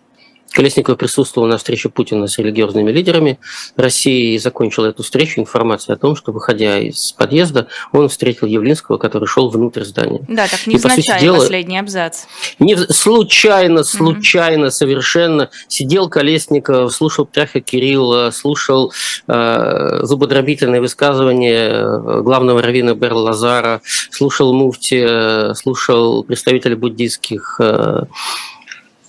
Колесников 0.53 0.99
присутствовал 0.99 1.49
на 1.49 1.59
встрече 1.59 1.88
Путина 1.88 2.27
с 2.27 2.38
религиозными 2.38 2.91
лидерами 2.91 3.38
России 3.77 4.35
и 4.35 4.38
закончил 4.38 4.85
эту 4.85 5.03
встречу 5.03 5.41
информацией 5.41 5.95
о 5.95 5.99
том, 5.99 6.17
что, 6.17 6.33
выходя 6.33 6.79
из 6.79 7.12
подъезда, 7.12 7.69
он 7.93 8.09
встретил 8.09 8.47
Явлинского, 8.47 8.99
который 8.99 9.27
шел 9.27 9.49
внутрь 9.49 9.85
здания. 9.85 10.21
Да, 10.29 10.47
так 10.47 10.67
невзначай, 10.67 11.21
дела, 11.21 11.38
последний 11.38 11.79
абзац. 11.79 12.25
Не, 12.59 12.77
случайно, 12.77 13.85
случайно, 13.85 14.67
mm-hmm. 14.67 14.71
совершенно. 14.71 15.51
Сидел 15.69 16.09
Колесников, 16.09 16.93
слушал 16.93 17.27
Пряха 17.27 17.61
Кирилла, 17.61 18.31
слушал 18.31 18.93
э, 19.29 20.01
зубодробительные 20.03 20.81
высказывания 20.81 21.71
э, 21.71 22.23
главного 22.23 22.62
раввина 22.62 22.95
Берл 22.95 23.21
Лазара, 23.21 23.81
слушал 24.11 24.53
Муфти, 24.53 25.05
э, 25.07 25.55
слушал 25.55 26.25
представителей 26.25 26.77
буддийских 26.77 27.57
э, 27.61 28.05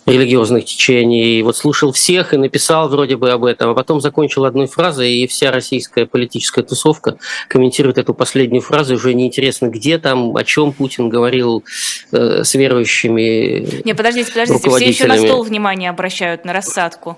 религиозных 0.06 0.66
течений. 0.66 1.40
И 1.40 1.44
вот 1.44 1.58
слушал 1.58 1.92
всех 1.92 2.34
и 2.34 2.38
написал 2.38 2.90
вроде 2.90 3.16
бы 3.16 3.32
об 3.32 3.46
этом, 3.46 3.70
а 3.70 3.74
потом 3.74 4.02
закончил 4.02 4.46
одной 4.46 4.68
фразой, 4.68 5.14
и 5.14 5.28
вся 5.28 5.52
российская 5.52 6.06
политическая 6.06 6.64
тусовка 6.64 7.18
комментирует 7.48 7.98
эту 7.98 8.14
последнюю 8.14 8.62
фразу, 8.62 8.96
уже 8.96 9.14
неинтересно, 9.14 9.68
где 9.68 9.98
там, 9.98 10.36
о 10.36 10.44
чем 10.44 10.74
Путин 10.74 11.10
говорил 11.10 11.64
э, 12.12 12.44
с 12.44 12.54
верующими 12.56 13.84
Не, 13.84 13.94
подождите, 13.94 14.32
подождите, 14.32 14.70
все 14.70 14.88
еще 14.88 15.06
на 15.08 15.18
стол 15.18 15.44
внимание 15.44 15.90
обращают, 15.90 16.46
на 16.46 16.54
рассадку. 16.54 17.18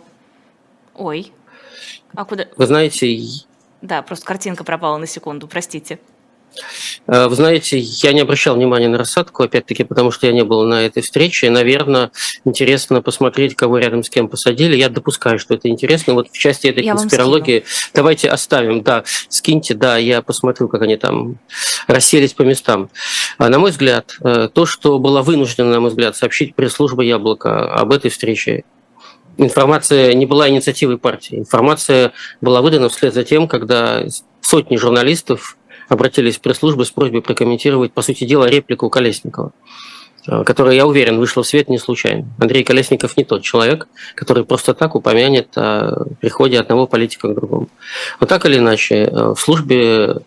Ой, 0.95 1.32
а 2.15 2.26
куда? 2.26 2.45
Вы 2.56 2.65
знаете... 2.65 3.19
Да, 3.82 4.02
просто 4.02 4.26
картинка 4.26 4.63
пропала 4.63 4.98
на 4.98 5.06
секунду, 5.06 5.48
простите. 5.48 6.00
Э, 7.08 7.28
вы 7.28 7.36
знаете, 7.36 7.78
я 7.80 8.13
не 8.13 8.22
обращал 8.22 8.56
внимания 8.56 8.88
на 8.88 8.98
рассадку, 8.98 9.44
опять-таки, 9.44 9.84
потому 9.84 10.12
что 10.12 10.28
я 10.28 10.34
не 10.34 10.44
был 10.44 10.63
на 10.63 10.86
этой 10.86 11.02
встрече. 11.04 11.50
Наверное, 11.50 12.12
интересно 12.44 13.02
посмотреть, 13.02 13.56
кого 13.56 13.78
рядом 13.78 14.04
с 14.04 14.10
кем 14.10 14.28
посадили. 14.28 14.76
Я 14.76 14.89
допускаю, 14.89 15.39
что 15.39 15.54
это 15.54 15.70
интересно. 15.70 16.13
Вот 16.13 16.30
в 16.30 16.38
части 16.38 16.68
этой 16.68 16.84
я 16.84 16.94
конспирологии 16.94 17.65
давайте 17.94 18.30
оставим. 18.30 18.82
Да, 18.84 19.04
скиньте, 19.30 19.74
да, 19.74 19.98
я 19.98 20.22
посмотрю, 20.22 20.68
как 20.68 20.82
они 20.82 20.98
там 20.98 21.38
расселись 21.88 22.34
по 22.34 22.44
местам. 22.44 22.89
А 23.38 23.50
на 23.50 23.60
мой 23.60 23.72
взгляд, 23.72 24.15
э, 24.24 24.50
то, 24.54 24.65
что 24.65 25.00
была 25.00 25.22
вынуждена, 25.22 25.70
на 25.70 25.80
мой 25.80 25.89
взгляд, 25.89 26.15
сообщить 26.15 26.56
пресс-служба 26.56 27.04
«Яблоко» 27.04 27.74
об 27.74 27.91
этой 27.91 28.10
встрече, 28.12 28.63
информация 29.38 30.13
не 30.13 30.26
была 30.26 30.50
инициативой 30.50 30.98
партии. 30.98 31.38
Информация 31.38 32.13
была 32.41 32.62
выдана 32.62 32.89
вслед 32.89 33.13
за 33.13 33.24
тем, 33.24 33.48
когда 33.48 34.04
сотни 34.41 34.78
журналистов 34.78 35.58
обратились 35.89 36.38
в 36.38 36.41
пресс-службу 36.41 36.86
с 36.86 36.91
просьбой 36.91 37.21
прокомментировать, 37.21 37.93
по 37.93 38.02
сути 38.02 38.24
дела, 38.26 38.45
реплику 38.45 38.89
Колесникова 38.89 39.52
э, 40.28 40.43
которая, 40.43 40.76
я 40.76 40.86
уверен, 40.88 41.17
вышла 41.17 41.43
в 41.43 41.48
свет 41.48 41.69
не 41.69 41.78
случайно. 41.78 42.28
Андрей 42.39 42.63
Колесников 42.63 43.17
не 43.17 43.24
тот 43.24 43.43
человек, 43.43 43.88
который 44.15 44.43
просто 44.43 44.74
так 44.74 44.95
упомянет 44.95 45.50
о 45.56 46.06
приходе 46.21 46.60
одного 46.60 46.88
политика 46.88 47.28
к 47.28 47.36
другому. 47.36 47.69
Вот 48.19 48.30
так 48.30 48.45
или 48.45 48.58
иначе, 48.58 48.95
э, 49.04 49.34
в 49.34 49.39
службе 49.39 50.21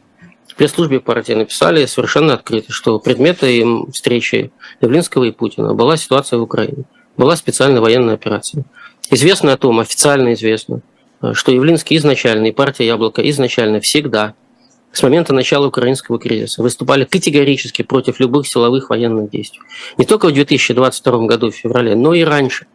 пресс-службе 0.59 0.99
партии 0.99 1.35
написали 1.35 1.87
совершенно 1.87 2.35
открыто, 2.35 2.73
что 2.73 2.99
предметом 2.99 3.93
встречи 3.93 4.51
Явлинского 4.81 5.25
и 5.25 5.31
Путина 5.31 5.73
была 5.73 5.97
ситуация 5.97 6.41
в 6.41 6.43
Украине, 6.43 6.85
была 7.17 7.37
специальная 7.37 7.81
военная 7.81 8.15
операция. 8.15 8.65
Известно 9.09 9.53
о 9.53 9.57
том, 9.57 9.79
официально 9.79 10.35
известно, 10.35 10.81
э, 11.23 11.33
что 11.33 11.53
Явлинский 11.53 11.97
изначально 11.97 12.47
и 12.47 12.53
партия 12.53 12.87
Яблоко 12.87 13.23
изначально 13.31 13.81
всегда– 13.81 14.35
с 14.93 15.03
момента 15.03 15.33
начала 15.35 15.67
украинского 15.67 16.19
кризиса 16.19 16.63
выступали 16.63 17.05
категорически 17.05 17.83
против 17.83 18.21
любых 18.21 18.47
силовых 18.47 18.91
военных 18.91 19.31
действий. 19.31 19.61
Не 19.97 20.05
только 20.05 20.29
в 20.29 20.33
2022 20.33 21.27
году, 21.27 21.51
в 21.51 21.55
феврале, 21.55 21.95
но 21.95 22.15
и 22.15 22.23
раньше. 22.23 22.67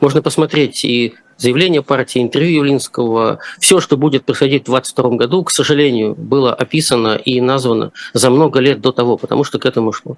Можно 0.00 0.20
посмотреть 0.20 0.84
и 0.84 1.14
заявление 1.38 1.82
партии, 1.82 2.20
интервью 2.20 2.56
Явлинского. 2.56 3.38
Все, 3.58 3.80
что 3.80 3.96
будет 3.96 4.24
происходить 4.24 4.62
в 4.62 4.70
2022 4.70 5.16
году, 5.16 5.44
к 5.44 5.50
сожалению, 5.50 6.14
было 6.14 6.52
описано 6.52 7.16
и 7.16 7.40
названо 7.40 7.92
за 8.12 8.30
много 8.30 8.60
лет 8.60 8.80
до 8.80 8.92
того, 8.92 9.16
потому 9.16 9.44
что 9.44 9.58
к 9.58 9.64
этому 9.64 9.92
шло. 9.92 10.16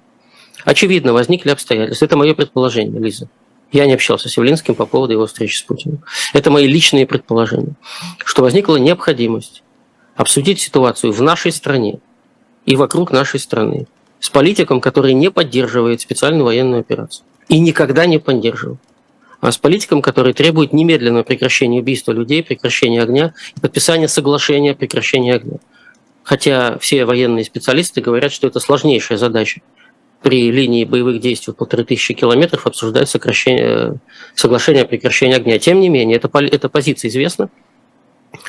Очевидно, 0.65 1.13
возникли 1.13 1.51
обстоятельства. 1.51 2.05
Это 2.05 2.17
мое 2.17 2.33
предположение, 2.33 2.99
Лиза. 3.01 3.29
Я 3.71 3.85
не 3.85 3.93
общался 3.93 4.27
с 4.29 4.35
Явлинским 4.35 4.75
по 4.75 4.85
поводу 4.85 5.13
его 5.13 5.27
встречи 5.27 5.57
с 5.57 5.61
Путиным. 5.61 6.03
Это 6.33 6.49
мои 6.51 6.67
личные 6.67 7.05
предположения, 7.05 7.75
что 8.25 8.41
возникла 8.41 8.77
необходимость 8.77 9.63
обсудить 10.19 10.59
ситуацию 10.59 11.13
в 11.13 11.21
нашей 11.21 11.53
стране 11.53 11.99
и 12.65 12.75
вокруг 12.75 13.11
нашей 13.11 13.39
страны 13.39 13.87
с 14.19 14.29
политиком, 14.29 14.81
который 14.81 15.13
не 15.13 15.31
поддерживает 15.31 16.01
специальную 16.01 16.43
военную 16.43 16.81
операцию 16.81 17.23
и 17.47 17.57
никогда 17.57 18.05
не 18.05 18.19
поддерживал, 18.19 18.77
а 19.39 19.49
с 19.49 19.57
политиком, 19.57 20.01
который 20.01 20.33
требует 20.33 20.73
немедленного 20.73 21.23
прекращения 21.23 21.79
убийства 21.79 22.11
людей, 22.11 22.43
прекращения 22.43 23.01
огня 23.01 23.33
и 23.55 23.61
подписания 23.61 24.09
соглашения 24.09 24.71
о 24.71 24.75
прекращении 24.75 25.33
огня. 25.33 25.59
Хотя 26.23 26.77
все 26.79 27.05
военные 27.05 27.45
специалисты 27.45 28.01
говорят, 28.01 28.33
что 28.33 28.45
это 28.45 28.59
сложнейшая 28.59 29.17
задача 29.17 29.61
при 30.21 30.51
линии 30.51 30.83
боевых 30.83 31.21
действий 31.21 31.53
в 31.53 31.55
полторы 31.55 31.85
тысячи 31.85 32.13
километров 32.13 32.67
обсуждать 32.67 33.07
сокращение, 33.07 33.95
соглашение 34.35 34.83
о 34.83 34.85
прекращении 34.85 35.37
огня. 35.37 35.57
Тем 35.59 35.79
не 35.79 35.87
менее, 35.87 36.17
эта, 36.17 36.29
эта 36.39 36.67
позиция 36.67 37.07
известна, 37.07 37.49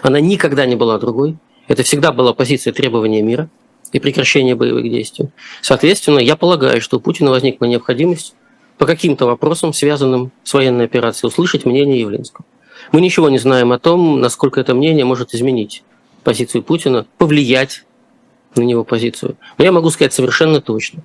она 0.03 0.19
никогда 0.19 0.67
не 0.67 0.75
была 0.75 0.99
другой. 0.99 1.39
Это 1.71 1.85
всегда 1.85 2.11
была 2.11 2.35
позиция 2.35 2.73
требования 2.73 3.23
мира 3.23 3.49
и 3.93 4.01
прекращения 4.01 4.57
боевых 4.57 4.91
действий. 4.91 5.29
Соответственно, 5.63 6.19
я 6.19 6.35
полагаю, 6.35 6.81
что 6.81 6.97
у 6.97 7.01
Путина 7.01 7.31
возникла 7.31 7.67
необходимость 7.67 8.35
по 8.77 8.87
каким-то 8.87 9.25
вопросам, 9.25 9.73
связанным 9.73 10.33
с 10.43 10.53
военной 10.53 10.87
операцией, 10.87 11.29
услышать 11.29 11.65
мнение 11.65 12.01
Явлинского. 12.01 12.45
Мы 12.91 13.01
ничего 13.01 13.31
не 13.31 13.39
знаем 13.39 13.71
о 13.71 13.79
том, 13.79 14.21
насколько 14.21 14.61
это 14.61 14.75
мнение 14.75 15.05
может 15.05 15.33
изменить 15.33 15.85
позицию 16.25 16.65
Путина, 16.65 17.07
повлиять 17.19 17.85
на 18.57 18.63
него 18.63 18.83
позицию. 18.83 19.37
Но 19.57 19.65
я 19.65 19.71
могу 19.71 19.91
сказать 19.91 20.13
совершенно 20.13 20.61
точно. 20.61 21.05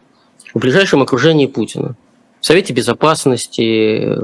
В 0.55 0.59
ближайшем 0.59 1.03
окружении 1.03 1.45
Путина, 1.45 1.95
в 2.41 2.45
Совете 2.47 2.73
Безопасности, 2.73 4.17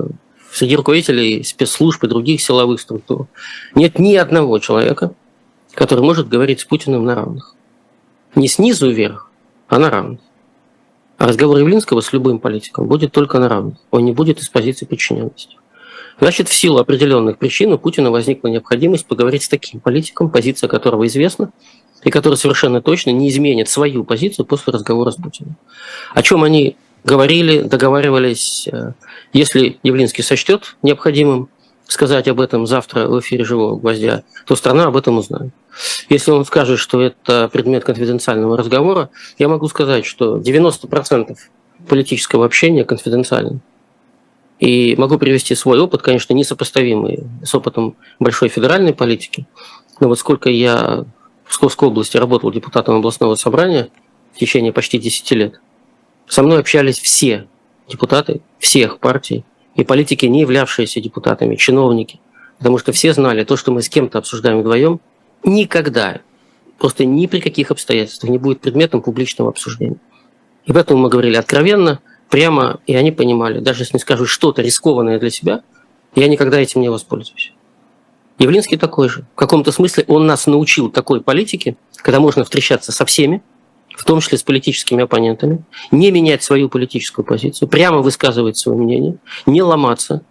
среди 0.51 0.75
руководителей 0.75 1.43
спецслужб 1.43 2.03
и 2.03 2.07
других 2.07 2.41
силовых 2.41 2.81
структур 2.81 3.27
нет 3.75 3.99
ни 3.99 4.15
одного 4.15 4.57
человека, 4.57 5.13
который 5.73 6.03
может 6.03 6.27
говорить 6.27 6.59
с 6.59 6.65
Путиным 6.65 7.05
на 7.05 7.15
равных. 7.15 7.55
Не 8.35 8.47
снизу 8.47 8.89
вверх, 8.89 9.29
а 9.67 9.79
на 9.79 9.89
равных. 9.89 10.19
А 11.17 11.27
разговор 11.27 11.57
Явлинского 11.57 12.01
с 12.01 12.13
любым 12.13 12.39
политиком 12.39 12.87
будет 12.87 13.11
только 13.11 13.39
на 13.39 13.47
равных. 13.47 13.77
Он 13.91 14.03
не 14.05 14.11
будет 14.11 14.39
из 14.39 14.49
позиции 14.49 14.85
подчиненности. 14.85 15.57
Значит, 16.19 16.49
в 16.49 16.53
силу 16.53 16.79
определенных 16.79 17.37
причин 17.37 17.73
у 17.73 17.77
Путина 17.77 18.11
возникла 18.11 18.47
необходимость 18.47 19.05
поговорить 19.05 19.43
с 19.43 19.49
таким 19.49 19.79
политиком, 19.79 20.29
позиция 20.29 20.67
которого 20.67 21.07
известна, 21.07 21.51
и 22.03 22.09
который 22.09 22.35
совершенно 22.35 22.81
точно 22.81 23.11
не 23.11 23.29
изменит 23.29 23.69
свою 23.69 24.03
позицию 24.03 24.45
после 24.45 24.73
разговора 24.73 25.11
с 25.11 25.15
Путиным. 25.15 25.55
О 26.13 26.21
чем 26.21 26.43
они 26.43 26.75
говорили, 27.03 27.61
договаривались, 27.61 28.67
э, 28.71 28.93
если 29.33 29.79
Явлинский 29.83 30.23
сочтет 30.23 30.75
необходимым 30.81 31.49
сказать 31.91 32.27
об 32.29 32.39
этом 32.39 32.65
завтра 32.65 33.07
в 33.07 33.19
эфире 33.19 33.43
«Живого 33.43 33.77
гвоздя», 33.77 34.23
то 34.45 34.55
страна 34.55 34.85
об 34.85 34.95
этом 34.95 35.17
узнает. 35.17 35.51
Если 36.09 36.31
он 36.31 36.45
скажет, 36.45 36.79
что 36.79 37.01
это 37.01 37.49
предмет 37.51 37.83
конфиденциального 37.83 38.57
разговора, 38.57 39.09
я 39.37 39.49
могу 39.49 39.67
сказать, 39.67 40.05
что 40.05 40.37
90% 40.37 41.35
политического 41.89 42.45
общения 42.45 42.85
конфиденциально. 42.85 43.59
И 44.59 44.95
могу 44.97 45.17
привести 45.17 45.53
свой 45.53 45.79
опыт, 45.79 46.01
конечно, 46.01 46.33
несопоставимый 46.33 47.23
с 47.43 47.53
опытом 47.53 47.97
большой 48.19 48.47
федеральной 48.47 48.93
политики. 48.93 49.45
Но 49.99 50.07
вот 50.07 50.17
сколько 50.17 50.49
я 50.49 51.05
в 51.43 51.49
Псковской 51.49 51.89
области 51.89 52.15
работал 52.15 52.51
депутатом 52.51 52.95
областного 52.95 53.35
собрания 53.35 53.89
в 54.33 54.37
течение 54.37 54.71
почти 54.71 54.97
10 54.97 55.31
лет, 55.31 55.59
со 56.27 56.41
мной 56.41 56.59
общались 56.59 56.99
все 56.99 57.47
депутаты 57.89 58.39
всех 58.59 58.99
партий, 58.99 59.43
и 59.75 59.83
политики, 59.83 60.25
не 60.25 60.41
являвшиеся 60.41 61.01
депутатами, 61.01 61.55
чиновники. 61.55 62.19
Потому 62.57 62.77
что 62.77 62.91
все 62.91 63.13
знали, 63.13 63.43
то, 63.43 63.57
что 63.57 63.71
мы 63.71 63.81
с 63.81 63.89
кем-то 63.89 64.19
обсуждаем 64.19 64.59
вдвоем, 64.59 64.99
никогда, 65.43 66.21
просто 66.77 67.05
ни 67.05 67.25
при 67.27 67.39
каких 67.39 67.71
обстоятельствах 67.71 68.29
не 68.29 68.37
будет 68.37 68.61
предметом 68.61 69.01
публичного 69.01 69.49
обсуждения. 69.49 69.97
И 70.65 70.71
поэтому 70.71 71.01
мы 71.01 71.09
говорили 71.09 71.35
откровенно, 71.35 71.99
прямо, 72.29 72.79
и 72.87 72.95
они 72.95 73.11
понимали, 73.11 73.59
даже 73.59 73.81
если 73.81 73.97
не 73.97 73.99
скажу 73.99 74.25
что-то 74.25 74.61
рискованное 74.61 75.19
для 75.19 75.29
себя, 75.29 75.63
я 76.15 76.27
никогда 76.27 76.59
этим 76.59 76.81
не 76.81 76.89
воспользуюсь. 76.89 77.53
Явлинский 78.39 78.77
такой 78.77 79.09
же. 79.09 79.25
В 79.33 79.35
каком-то 79.35 79.71
смысле 79.71 80.05
он 80.07 80.25
нас 80.25 80.47
научил 80.47 80.89
такой 80.89 81.21
политике, 81.21 81.75
когда 81.97 82.19
можно 82.19 82.43
встречаться 82.43 82.91
со 82.91 83.05
всеми, 83.05 83.43
в 83.97 84.03
том 84.03 84.19
числе 84.19 84.37
с 84.37 84.43
политическими 84.43 85.03
оппонентами, 85.03 85.63
не 85.91 86.11
менять 86.11 86.43
свою 86.43 86.69
политическую 86.69 87.25
позицию, 87.25 87.67
прямо 87.67 87.99
высказывать 87.99 88.57
свое 88.57 88.77
мнение, 88.77 89.17
не 89.45 89.61
ломаться, 89.61 90.21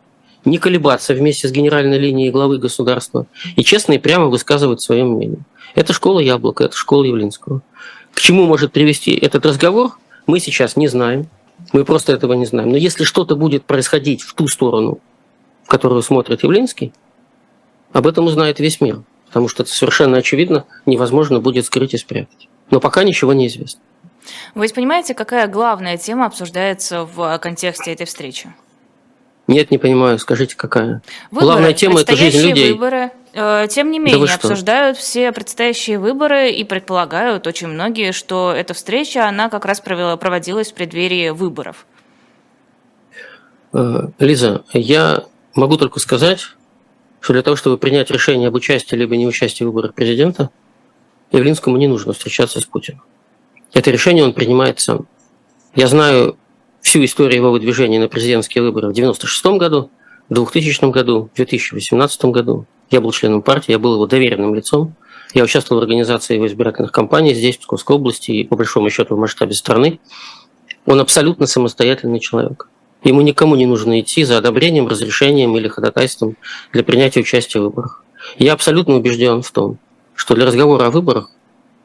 не 0.45 0.59
колебаться 0.59 1.15
вместе 1.15 1.49
с 1.49 1.53
генеральной 1.53 1.99
линией 1.99 2.31
главы 2.31 2.59
государства 2.59 3.27
и 3.57 3.63
честно 3.63 3.95
и 3.95 3.99
прямо 3.99 4.27
высказывать 4.27 4.81
свое 4.81 5.05
мнение. 5.05 5.41
Это 5.75 5.93
школа 5.93 6.21
Яблока, 6.21 6.65
это 6.65 6.77
школа 6.77 7.05
Явлинского. 7.05 7.63
К 8.13 8.21
чему 8.21 8.47
может 8.47 8.73
привести 8.73 9.15
этот 9.15 9.47
разговор, 9.47 9.93
мы 10.27 10.41
сейчас 10.41 10.77
не 10.77 10.89
знаем. 10.89 11.29
Мы 11.73 11.85
просто 11.85 12.13
этого 12.13 12.33
не 12.33 12.47
знаем. 12.47 12.71
Но 12.71 12.77
если 12.77 13.05
что-то 13.05 13.37
будет 13.37 13.65
происходить 13.65 14.23
в 14.23 14.35
ту 14.35 14.49
сторону, 14.49 14.99
которую 15.67 16.03
смотрит 16.03 16.43
Явлинский, 16.43 16.93
об 17.93 18.07
этом 18.07 18.27
узнает 18.27 18.59
весь 18.61 18.81
мир. 18.81 19.03
Потому 19.27 19.49
что 19.49 19.63
это 19.63 19.73
совершенно 19.73 20.17
очевидно, 20.17 20.65
невозможно 20.87 21.41
будет 21.41 21.67
скрыть 21.67 21.95
и 21.95 21.99
спрятать. 21.99 22.49
Но 22.71 22.81
пока 22.81 23.03
ничего 23.05 23.33
не 23.33 23.47
известно. 23.47 23.81
Вы 24.55 24.69
понимаете, 24.69 25.15
какая 25.15 25.47
главная 25.49 25.97
тема 25.97 26.27
обсуждается 26.27 27.05
в 27.05 27.39
контексте 27.39 27.93
этой 27.93 28.07
встречи? 28.07 28.53
Нет, 29.47 29.71
не 29.73 29.79
понимаю. 29.79 30.19
Скажите, 30.19 30.55
какая? 30.57 31.03
Выборы, 31.31 31.47
Главная 31.47 31.73
тема– 31.73 32.01
это 32.03 32.15
жизнь 32.15 32.49
людей. 32.49 32.73
Выборы. 32.73 33.11
Э, 33.33 33.67
тем 33.69 33.91
не 33.91 33.99
менее, 33.99 34.27
да 34.27 34.35
обсуждают 34.35 34.97
все 34.97 35.33
предстоящие 35.33 35.99
выборы 35.99 36.51
и 36.51 36.63
предполагают 36.63 37.47
очень 37.47 37.67
многие, 37.67 38.13
что 38.13 38.53
эта 38.57 38.75
встреча, 38.75 39.27
она 39.27 39.49
как 39.49 39.65
раз 39.65 39.81
проводилась 39.81 40.71
в 40.71 40.75
преддверии 40.75 41.31
выборов. 41.31 41.87
Э, 43.73 44.09
Лиза, 44.21 44.65
я 44.73 45.25
могу 45.55 45.77
только 45.77 45.99
сказать, 45.99 46.41
что 47.21 47.33
для 47.33 47.43
того, 47.43 47.57
чтобы 47.57 47.77
принять 47.77 48.11
решение 48.11 48.49
об 48.49 48.55
участии 48.55 48.95
либо 48.95 49.17
неучастии 49.17 49.65
в 49.65 49.69
выборах 49.69 49.95
президента, 49.95 50.51
Явлинскому 51.33 51.77
не 51.77 51.89
нужно 51.89 52.13
встречаться 52.13 52.61
с 52.61 52.65
Путиным. 52.65 53.03
Это 53.73 53.91
решение 53.91 54.25
он 54.25 54.33
принимает 54.33 54.81
сам. 54.81 55.07
Я 55.75 55.87
знаю 55.87 56.37
всю 56.81 57.05
историю 57.05 57.37
его 57.37 57.51
выдвижения 57.53 58.01
на 58.01 58.09
президентские 58.09 58.63
выборы 58.63 58.89
в 58.89 58.91
1996 58.91 59.59
году, 59.59 59.91
в 60.29 60.35
2000 60.35 60.91
году, 60.91 61.31
в 61.33 61.37
2018 61.37 62.25
году. 62.27 62.67
Я 62.91 63.01
был 63.01 63.13
членом 63.13 63.43
партии, 63.43 63.73
я 63.73 63.79
был 63.79 63.95
его 63.95 64.07
доверенным 64.07 64.55
лицом. 64.55 64.95
Я 65.33 65.45
участвовал 65.45 65.81
в 65.81 65.85
организации 65.85 66.35
его 66.35 66.49
избирательных 66.49 66.91
кампаний 66.91 67.35
здесь, 67.35 67.57
в 67.57 67.61
Псковской 67.61 67.95
области 67.95 68.33
и, 68.33 68.45
по 68.45 68.57
большому 68.57 68.91
счету, 68.91 69.15
в 69.15 69.19
масштабе 69.19 69.55
страны. 69.55 70.01
Он 70.87 70.99
абсолютно 70.99 71.47
самостоятельный 71.47 72.19
человек. 72.19 72.69
Ему 73.05 73.21
никому 73.21 73.55
не 73.55 73.67
нужно 73.67 74.01
идти 74.01 74.25
за 74.25 74.39
одобрением, 74.39 74.89
разрешением 74.89 75.57
или 75.57 75.69
ходатайством 75.69 76.37
для 76.73 76.83
принятия 76.83 77.21
участия 77.21 77.61
в 77.61 77.65
выборах. 77.65 78.05
Я 78.39 78.55
абсолютно 78.55 78.97
убежден 78.97 79.43
в 79.43 79.51
том, 79.53 79.79
что 80.21 80.35
для 80.35 80.45
разговора 80.45 80.85
о 80.85 80.91
выборах 80.91 81.31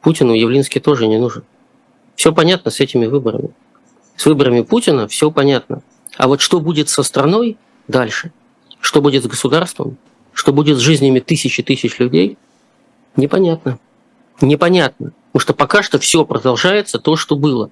Путину 0.02 0.34
Явлинский 0.34 0.82
тоже 0.82 1.08
не 1.08 1.17
нужен. 1.17 1.45
Все 2.17 2.34
понятно 2.34 2.69
с 2.69 2.82
этими 2.82 3.06
выборами. 3.06 3.52
С 4.17 4.26
выборами 4.26 4.60
Путина 4.60 5.08
все 5.08 5.32
понятно. 5.32 5.84
А 6.17 6.28
вот 6.28 6.41
что 6.41 6.60
будет 6.60 6.89
со 6.89 7.02
страной 7.04 7.58
дальше, 7.88 8.34
что 8.82 9.02
будет 9.02 9.24
с 9.24 9.28
государством, 9.28 9.95
что 10.34 10.52
будет 10.52 10.78
с 10.78 10.82
жизнями 10.82 11.21
тысячи 11.21 11.63
тысяч 11.63 11.98
людей, 11.98 12.38
непонятно. 13.15 13.80
Непонятно. 14.41 15.13
Потому 15.32 15.41
что 15.41 15.54
пока 15.54 15.82
что 15.82 15.98
все 15.98 16.26
продолжается 16.26 17.00
то, 17.00 17.15
что 17.15 17.38
было. 17.38 17.71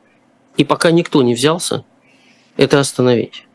И 0.56 0.63
пока 0.63 0.91
никто 0.91 1.21
не 1.23 1.34
взялся 1.34 1.84
это 2.56 2.80
остановить. 2.80 3.45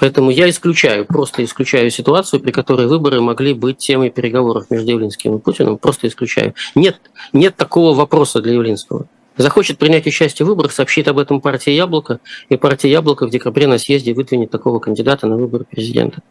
Поэтому 0.00 0.30
я 0.30 0.48
исключаю, 0.48 1.04
просто 1.04 1.44
исключаю 1.44 1.90
ситуацию, 1.90 2.40
при 2.40 2.50
которой 2.50 2.86
выборы 2.86 3.20
могли 3.20 3.52
быть 3.52 3.76
темой 3.76 4.08
переговоров 4.10 4.70
между 4.70 4.90
Явлинским 4.90 5.36
и 5.36 5.38
Путиным. 5.38 5.76
Просто 5.76 6.08
исключаю. 6.08 6.54
Нет, 6.74 6.98
нет 7.34 7.54
такого 7.56 7.94
вопроса 7.94 8.40
для 8.40 8.54
Явлинского. 8.54 9.06
Захочет 9.36 9.78
принять 9.78 10.06
участие 10.06 10.46
в 10.46 10.48
выборах, 10.48 10.72
сообщит 10.72 11.06
об 11.08 11.18
этом 11.18 11.40
партия 11.40 11.76
«Яблоко», 11.76 12.20
и 12.48 12.56
партия 12.56 12.90
«Яблоко» 12.90 13.26
в 13.26 13.30
декабре 13.30 13.66
на 13.66 13.78
съезде 13.78 14.12
выдвинет 14.12 14.50
такого 14.50 14.80
кандидата 14.80 15.26
на 15.26 15.36
выборы 15.36 15.64
президента. 15.64 16.22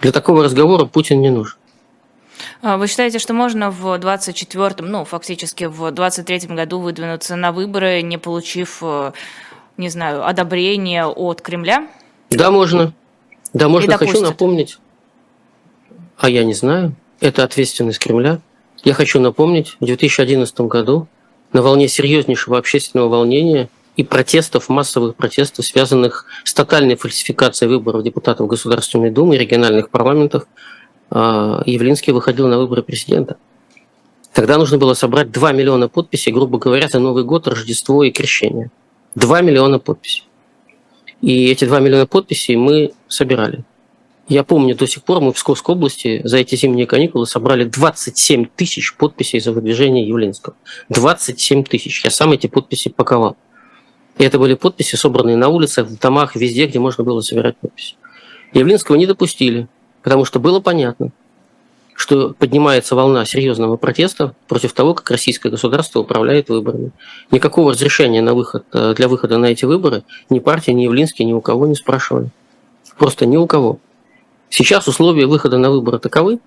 Для 0.00 0.12
такого 0.12 0.44
разговора 0.44 0.84
Путин 0.84 1.20
не 1.20 1.30
нужен. 1.30 1.56
А 2.60 2.76
вы 2.76 2.88
считаете, 2.88 3.18
что 3.18 3.34
можно 3.34 3.70
в 3.70 3.86
24-м, 3.98 4.86
ну, 4.86 5.04
фактически 5.04 5.64
в 5.64 5.86
23-м 5.86 6.56
году 6.56 6.80
выдвинуться 6.80 7.36
на 7.36 7.52
выборы, 7.52 8.02
не 8.02 8.18
получив 8.18 8.78
э, 8.82 9.12
не 9.76 9.88
знаю, 9.88 10.26
одобрения 10.26 11.06
от 11.06 11.40
Кремля? 11.40 11.88
Да, 12.30 12.50
можно. 12.50 12.92
Да, 13.52 13.68
можно. 13.68 13.96
Хочу 13.96 14.20
напомнить. 14.20 14.78
А 16.16 16.30
я 16.30 16.44
не 16.44 16.54
знаю. 16.54 16.94
Это 17.20 17.44
ответственность 17.44 17.98
Кремля. 17.98 18.40
Я 18.84 18.94
хочу 18.94 19.20
напомнить, 19.20 19.76
в 19.80 19.84
2011 19.84 20.60
году 20.62 21.06
на 21.52 21.62
волне 21.62 21.86
серьезнейшего 21.88 22.58
общественного 22.58 23.08
волнения 23.08 23.68
и 23.96 24.02
протестов, 24.02 24.68
массовых 24.68 25.14
протестов, 25.16 25.66
связанных 25.66 26.26
с 26.44 26.54
тотальной 26.54 26.96
фальсификацией 26.96 27.70
выборов 27.70 28.02
депутатов 28.02 28.46
Государственной 28.48 29.10
Думы 29.10 29.36
и 29.36 29.38
региональных 29.38 29.90
парламентов, 29.90 30.46
а, 31.10 31.62
Явлинский 31.66 32.12
выходил 32.12 32.48
на 32.48 32.58
выборы 32.58 32.82
президента. 32.82 33.36
Тогда 34.32 34.56
нужно 34.56 34.78
было 34.78 34.94
собрать 34.94 35.30
2 35.30 35.52
миллиона 35.52 35.88
подписей, 35.88 36.32
грубо 36.32 36.58
говоря, 36.58 36.88
за 36.88 36.98
Новый 36.98 37.22
год, 37.22 37.46
Рождество 37.46 38.02
и 38.02 38.10
Крещение– 38.10 38.70
2 39.14 39.42
миллиона 39.42 39.78
подписей. 39.78 40.24
И 41.22 41.46
эти 41.46 41.64
2 41.64 41.80
миллиона 41.80 42.06
подписей 42.06 42.56
мы 42.56 42.92
собирали. 43.08 43.64
Я 44.28 44.44
помню, 44.44 44.74
до 44.74 44.86
сих 44.86 45.02
пор 45.04 45.20
мы 45.20 45.32
в 45.32 45.36
Псковской 45.36 45.74
области 45.74 46.20
за 46.24 46.38
эти 46.38 46.56
зимние 46.56 46.86
каникулы 46.86 47.26
собрали 47.26 47.64
27 47.64 48.46
тысяч 48.56 48.96
подписей 48.96 49.40
за 49.40 49.52
выдвижение 49.52 50.06
Явлинского. 50.06 50.56
27 50.88 51.64
тысяч. 51.64 52.04
Я 52.04 52.10
сам 52.10 52.32
эти 52.32 52.48
подписи 52.48 52.88
паковал. 52.88 53.36
И 54.18 54.24
это 54.24 54.38
были 54.38 54.54
подписи, 54.54 54.96
собранные 54.96 55.36
на 55.36 55.48
улицах, 55.48 55.86
в 55.86 55.98
домах, 55.98 56.36
везде, 56.36 56.66
где 56.66 56.78
можно 56.78 57.04
было 57.04 57.20
собирать 57.20 57.56
подписи. 57.56 57.94
Явлинского 58.52 58.96
не 58.96 59.06
допустили, 59.06 59.68
потому 60.02 60.24
что 60.24 60.40
было 60.40 60.60
понятно, 60.60 61.12
что 62.02 62.34
поднимается 62.36 62.96
волна 62.96 63.24
серьезного 63.24 63.76
протеста 63.76 64.34
против 64.48 64.72
того, 64.72 64.92
как 64.92 65.08
российское 65.12 65.50
государство 65.50 66.00
управляет 66.00 66.48
выборами. 66.48 66.90
Никакого 67.30 67.70
разрешения 67.70 68.20
на 68.20 68.34
выход, 68.34 68.64
э, 68.72 68.94
для 68.96 69.06
выхода 69.06 69.38
на 69.38 69.46
эти 69.46 69.66
выборы 69.66 70.02
ни 70.28 70.40
партия, 70.40 70.72
ни 70.72 70.82
Явлинский 70.82 71.24
ни 71.24 71.32
у 71.32 71.40
кого 71.40 71.68
не 71.68 71.76
спрашивали. 71.76 72.30
Просто 72.98 73.24
ни 73.24 73.36
у 73.36 73.46
кого. 73.46 73.78
Сейчас 74.50 74.88
условия 74.88 75.26
выхода 75.26 75.58
на 75.58 75.70
выборы 75.70 76.00
таковы, 76.00 76.40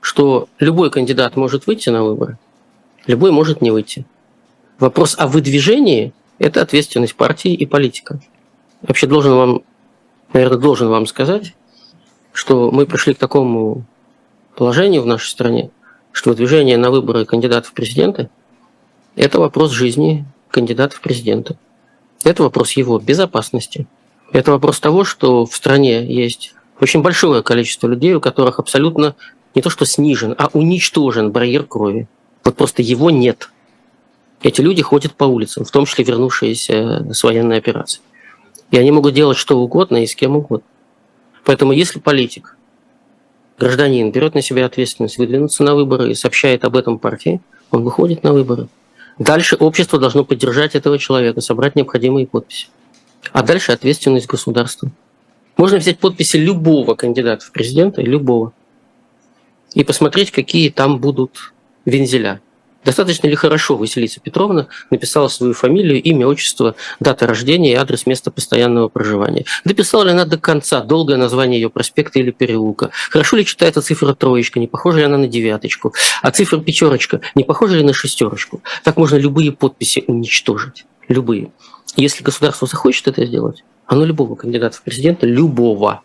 что 0.00 0.48
любой 0.58 0.90
кандидат 0.90 1.36
может 1.36 1.66
выйти 1.66 1.90
на 1.90 2.02
выборы, 2.02 2.38
любой 3.06 3.32
может 3.32 3.60
не 3.60 3.70
выйти. 3.70 4.06
Вопрос 4.78 5.14
о 5.18 5.26
выдвижении– 5.26 6.14
это 6.38 6.62
ответственность 6.62 7.16
партии 7.16 7.52
и 7.52 7.66
политика. 7.66 8.18
Вообще 8.80 9.06
должен 9.06 9.34
вам, 9.34 9.62
наверное, 10.32 10.56
должен 10.56 10.88
вам 10.88 11.04
сказать, 11.04 11.54
что 12.32 12.70
мы 12.70 12.86
пришли 12.86 13.12
к 13.12 13.18
такому 13.18 13.84
положению 14.56 15.02
в 15.02 15.06
нашей 15.06 15.28
стране, 15.28 15.70
что 16.12 16.34
движение 16.34 16.76
на 16.76 16.90
выборы 16.90 17.24
кандидатов 17.24 17.70
в 17.70 17.74
президенты– 17.74 18.28
это 19.16 19.40
вопрос 19.40 19.70
жизни 19.70 20.24
кандидата 20.50 20.96
в 20.96 21.00
президенты. 21.00 21.56
Это 22.24 22.42
вопрос 22.42 22.72
его 22.72 22.98
безопасности. 22.98 23.86
Это 24.32 24.52
вопрос 24.52 24.80
того, 24.80 25.04
что 25.04 25.46
в 25.46 25.54
стране 25.54 26.04
есть 26.04 26.54
очень 26.80 27.02
большое 27.02 27.42
количество 27.42 27.86
людей, 27.86 28.14
у 28.14 28.20
которых 28.20 28.58
абсолютно 28.58 29.14
не 29.54 29.62
то 29.62 29.70
что 29.70 29.84
снижен, 29.84 30.34
а 30.38 30.48
уничтожен 30.52 31.32
барьер 31.32 31.64
крови. 31.64 32.08
Вот 32.44 32.56
просто 32.56 32.82
его 32.82 33.10
нет. 33.10 33.50
Эти 34.42 34.60
люди 34.60 34.82
ходят 34.82 35.14
по 35.14 35.24
улицам, 35.24 35.64
в 35.64 35.70
том 35.70 35.84
числе 35.84 36.04
вернувшиеся 36.04 37.12
с 37.12 37.22
военной 37.22 37.58
операции. 37.58 38.00
И 38.70 38.78
они 38.78 38.90
могут 38.90 39.14
делать 39.14 39.36
что 39.36 39.58
угодно 39.58 40.02
и 40.02 40.06
с 40.06 40.14
кем 40.14 40.36
угодно. 40.36 40.66
Поэтому 41.44 41.72
если 41.72 41.98
политик 41.98 42.56
гражданин 43.60 44.10
берет 44.10 44.34
на 44.34 44.40
себя 44.40 44.64
ответственность 44.64 45.18
выдвинуться 45.18 45.62
на 45.62 45.74
выборы 45.74 46.10
и 46.10 46.14
сообщает 46.14 46.64
об 46.64 46.76
этом 46.76 46.98
партии, 46.98 47.40
он 47.70 47.84
выходит 47.84 48.24
на 48.24 48.32
выборы. 48.32 48.68
Дальше 49.18 49.54
общество 49.56 49.98
должно 49.98 50.24
поддержать 50.24 50.74
этого 50.74 50.98
человека, 50.98 51.42
собрать 51.42 51.76
необходимые 51.76 52.26
подписи. 52.26 52.68
А 53.32 53.42
дальше 53.42 53.72
ответственность 53.72 54.26
государства. 54.26 54.90
Можно 55.58 55.76
взять 55.76 55.98
подписи 55.98 56.38
любого 56.38 56.94
кандидата 56.94 57.44
в 57.44 57.52
президенты, 57.52 58.00
любого, 58.00 58.54
и 59.74 59.84
посмотреть, 59.84 60.30
какие 60.30 60.70
там 60.70 60.98
будут 60.98 61.52
вензеля. 61.84 62.40
Достаточно 62.84 63.26
ли 63.26 63.34
хорошо 63.34 63.76
Василиса 63.76 64.20
Петровна 64.20 64.68
написала 64.90 65.28
свою 65.28 65.52
фамилию, 65.52 66.02
имя, 66.02 66.26
отчество, 66.26 66.76
дата 66.98 67.26
рождения 67.26 67.72
и 67.72 67.74
адрес 67.74 68.06
места 68.06 68.30
постоянного 68.30 68.88
проживания? 68.88 69.44
Дописала 69.64 70.04
ли 70.04 70.10
она 70.12 70.24
до 70.24 70.38
конца 70.38 70.80
долгое 70.80 71.18
название 71.18 71.60
ее 71.60 71.68
проспекта 71.68 72.18
или 72.18 72.30
переулка? 72.30 72.90
Хорошо 73.10 73.36
ли 73.36 73.44
читается 73.44 73.82
цифра 73.82 74.14
троечка, 74.14 74.58
не 74.58 74.66
похожа 74.66 74.98
ли 74.98 75.04
она 75.04 75.18
на 75.18 75.26
девяточку? 75.26 75.94
А 76.22 76.30
цифра 76.30 76.58
пятерочка, 76.58 77.20
не 77.34 77.44
похожа 77.44 77.76
ли 77.76 77.84
на 77.84 77.92
шестерочку? 77.92 78.62
Так 78.82 78.96
можно 78.96 79.16
любые 79.16 79.52
подписи 79.52 80.04
уничтожить. 80.06 80.86
Любые. 81.08 81.50
Если 81.96 82.22
государство 82.22 82.66
захочет 82.66 83.08
это 83.08 83.26
сделать, 83.26 83.62
оно 83.86 84.04
любого 84.04 84.36
кандидата 84.36 84.76
в 84.76 84.82
президенты, 84.82 85.26
любого, 85.26 86.02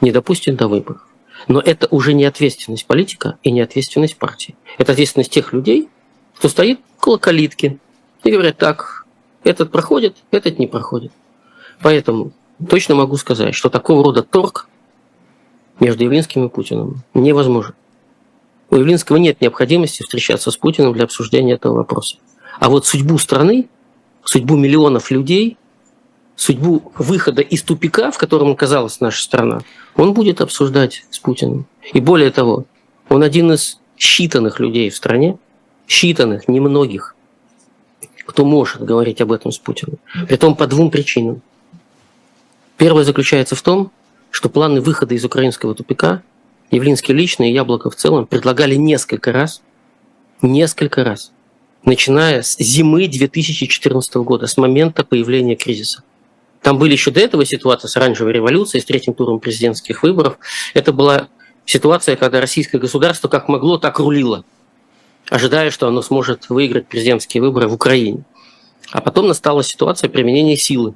не 0.00 0.12
допустит 0.12 0.56
до 0.56 0.68
выборов. 0.68 1.02
Но 1.48 1.60
это 1.60 1.88
уже 1.90 2.14
не 2.14 2.24
ответственность 2.24 2.86
политика 2.86 3.36
и 3.42 3.50
не 3.50 3.60
ответственность 3.60 4.16
партии. 4.16 4.56
Это 4.78 4.92
ответственность 4.92 5.30
тех 5.30 5.52
людей, 5.52 5.88
кто 6.36 6.48
стоит 6.48 6.80
около 6.98 7.18
калитки 7.18 7.78
и 8.24 8.30
говорят, 8.30 8.56
так, 8.58 9.06
этот 9.44 9.70
проходит, 9.70 10.16
этот 10.30 10.58
не 10.58 10.66
проходит. 10.66 11.12
Поэтому 11.80 12.32
точно 12.68 12.94
могу 12.94 13.16
сказать, 13.16 13.54
что 13.54 13.68
такого 13.68 14.04
рода 14.04 14.22
торг 14.22 14.68
между 15.78 16.04
Явлинским 16.04 16.46
и 16.46 16.48
Путиным 16.48 17.02
невозможен. 17.14 17.74
У 18.70 18.76
Явлинского 18.76 19.16
нет 19.16 19.40
необходимости 19.40 20.02
встречаться 20.02 20.50
с 20.50 20.56
Путиным 20.56 20.92
для 20.92 21.04
обсуждения 21.04 21.52
этого 21.52 21.76
вопроса. 21.76 22.16
А 22.58 22.68
вот 22.68 22.86
судьбу 22.86 23.18
страны, 23.18 23.68
судьбу 24.24 24.56
миллионов 24.56 25.10
людей 25.10 25.56
судьбу 26.36 26.92
выхода 26.96 27.42
из 27.42 27.62
тупика, 27.62 28.10
в 28.10 28.18
котором 28.18 28.50
оказалась 28.50 29.00
наша 29.00 29.22
страна, 29.22 29.60
он 29.96 30.12
будет 30.12 30.40
обсуждать 30.40 31.04
с 31.10 31.18
Путиным. 31.18 31.66
И 31.92 32.00
более 32.00 32.30
того, 32.30 32.66
он 33.08 33.22
один 33.22 33.52
из 33.52 33.80
считанных 33.98 34.60
людей 34.60 34.90
в 34.90 34.96
стране, 34.96 35.38
считанных, 35.88 36.42
немногих, 36.48 37.14
кто 38.26 38.44
может 38.44 38.82
говорить 38.82 39.20
об 39.20 39.32
этом 39.32 39.52
с 39.52 39.58
Путиным. 39.58 39.98
Притом 40.28 40.56
по 40.56 40.66
двум 40.66 40.90
причинам. 40.90 41.42
Первое 42.76 43.04
заключается 43.04 43.54
в 43.54 43.62
том, 43.62 43.90
что 44.30 44.48
планы 44.48 44.80
выхода 44.80 45.14
из 45.14 45.24
украинского 45.24 45.74
тупика 45.74 46.22
Явлинский 46.70 47.12
лично 47.12 47.48
и 47.48 47.52
Яблоко 47.52 47.90
в 47.90 47.96
целом 47.96 48.26
предлагали 48.26 48.74
несколько 48.74 49.32
раз, 49.32 49.62
несколько 50.42 51.04
раз, 51.04 51.32
начиная 51.84 52.42
с 52.42 52.56
зимы 52.58 53.06
2014 53.06 54.16
года, 54.16 54.46
с 54.46 54.56
момента 54.56 55.04
появления 55.04 55.54
кризиса. 55.54 56.02
Там 56.62 56.78
были 56.78 56.92
еще 56.92 57.12
до 57.12 57.20
этого 57.20 57.44
ситуации 57.44 57.86
с 57.86 57.96
оранжевой 57.96 58.32
революцией, 58.32 58.82
с 58.82 58.84
третьим 58.84 59.14
туром 59.14 59.38
президентских 59.38 60.02
выборов. 60.02 60.38
Это 60.74 60.92
была 60.92 61.28
ситуация, 61.64 62.16
когда 62.16 62.40
российское 62.40 62.78
государство 62.78 63.28
как 63.28 63.48
могло, 63.48 63.78
так 63.78 64.00
рулило, 64.00 64.44
ожидая, 65.30 65.70
что 65.70 65.88
оно 65.88 66.02
сможет 66.02 66.48
выиграть 66.48 66.86
президентские 66.86 67.42
выборы 67.42 67.68
в 67.68 67.74
Украине. 67.74 68.22
А 68.92 69.00
потом 69.00 69.28
настала 69.28 69.62
ситуация 69.62 70.08
применения 70.08 70.56
силы. 70.56 70.94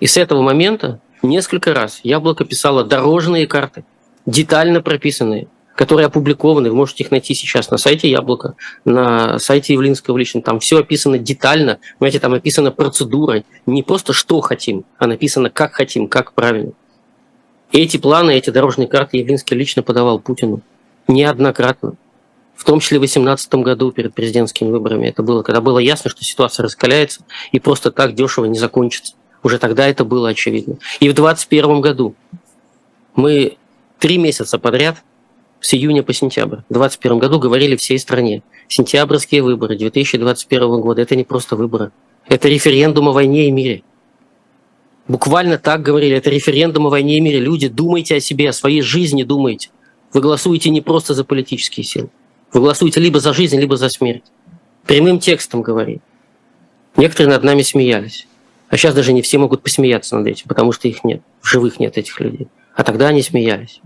И 0.00 0.06
с 0.06 0.16
этого 0.16 0.42
момента 0.42 1.00
несколько 1.22 1.74
раз 1.74 2.00
Яблоко 2.02 2.44
писало 2.44 2.84
дорожные 2.84 3.46
карты, 3.46 3.84
детально 4.26 4.80
прописанные, 4.80 5.48
которые 5.74 6.06
опубликованы, 6.06 6.70
вы 6.70 6.76
можете 6.76 7.04
их 7.04 7.10
найти 7.10 7.34
сейчас 7.34 7.70
на 7.70 7.78
сайте 7.78 8.08
Яблока, 8.08 8.54
на 8.84 9.38
сайте 9.38 9.72
Явлинского 9.72 10.16
лично, 10.16 10.40
там 10.40 10.60
все 10.60 10.78
описано 10.78 11.18
детально, 11.18 11.78
понимаете, 11.98 12.20
там 12.20 12.34
описано 12.34 12.70
процедурой, 12.70 13.44
не 13.66 13.82
просто 13.82 14.12
что 14.12 14.40
хотим, 14.40 14.84
а 14.98 15.06
написано 15.06 15.50
как 15.50 15.72
хотим, 15.72 16.08
как 16.08 16.32
правильно. 16.32 16.72
И 17.72 17.80
эти 17.80 17.96
планы, 17.96 18.32
эти 18.32 18.50
дорожные 18.50 18.86
карты 18.86 19.16
Явлинский 19.16 19.56
лично 19.56 19.82
подавал 19.82 20.20
Путину 20.20 20.60
неоднократно. 21.08 21.94
В 22.54 22.64
том 22.64 22.80
числе 22.80 22.98
в 22.98 23.02
2018 23.02 23.54
году 23.56 23.90
перед 23.90 24.14
президентскими 24.14 24.70
выборами. 24.70 25.08
Это 25.08 25.22
было, 25.22 25.42
когда 25.42 25.60
было 25.60 25.78
ясно, 25.78 26.10
что 26.10 26.24
ситуация 26.24 26.64
раскаляется 26.64 27.22
и 27.52 27.58
просто 27.58 27.90
так 27.90 28.14
дешево 28.14 28.44
не 28.46 28.58
закончится. 28.58 29.14
Уже 29.42 29.58
тогда 29.58 29.86
это 29.86 30.04
было 30.04 30.30
очевидно. 30.30 30.78
И 31.00 31.08
в 31.08 31.14
2021 31.14 31.80
году 31.80 32.14
мы 33.14 33.56
три 33.98 34.18
месяца 34.18 34.58
подряд 34.58 35.02
с 35.60 35.74
июня 35.74 36.02
по 36.02 36.12
сентябрь 36.12 36.58
в 36.68 36.72
2021 36.72 37.18
году 37.18 37.38
говорили 37.38 37.76
всей 37.76 37.98
стране. 37.98 38.42
Сентябрьские 38.68 39.42
выборы 39.42 39.76
2021 39.76 40.80
года– 40.80 41.02
это 41.02 41.16
не 41.16 41.24
просто 41.24 41.56
выборы. 41.56 41.90
Это 42.26 42.48
референдум 42.48 43.08
о 43.08 43.12
войне 43.12 43.48
и 43.48 43.50
мире– 43.50 43.82
Буквально 45.06 45.58
так 45.58 45.82
говорили, 45.82 46.16
это 46.16 46.30
референдум 46.30 46.86
о 46.86 46.90
войне 46.90 47.18
и 47.18 47.20
мире. 47.20 47.38
Люди, 47.38 47.68
думайте 47.68 48.16
о 48.16 48.20
себе, 48.20 48.48
о 48.48 48.52
своей 48.52 48.80
жизни 48.80 49.22
думайте. 49.22 49.68
Вы 50.12 50.20
голосуете 50.22 50.70
не 50.70 50.80
просто 50.80 51.12
за 51.12 51.24
политические 51.24 51.84
силы. 51.84 52.08
Вы 52.54 52.60
голосуете 52.60 53.00
либо 53.00 53.18
за 53.18 53.34
жизнь, 53.34 53.58
либо 53.58 53.76
за 53.76 53.88
смерть. 53.88 54.22
Прямым 54.86 55.18
текстом 55.18 55.60
говори. 55.60 56.00
Некоторые 56.96 57.34
над 57.34 57.42
нами 57.42 57.62
смеялись. 57.62 58.28
А 58.68 58.76
сейчас 58.76 58.94
даже 58.94 59.12
не 59.12 59.22
все 59.22 59.38
могут 59.38 59.62
посмеяться 59.62 60.16
над 60.16 60.28
этим, 60.28 60.46
потому 60.46 60.70
что 60.70 60.86
их 60.86 61.02
нет. 61.02 61.20
В 61.40 61.48
живых 61.48 61.80
нет 61.80 61.98
этих 61.98 62.18
людей. 62.20 62.46
А 62.76 62.84
тогда 62.84 63.08
они 63.08 63.22
смеялись. 63.22 63.80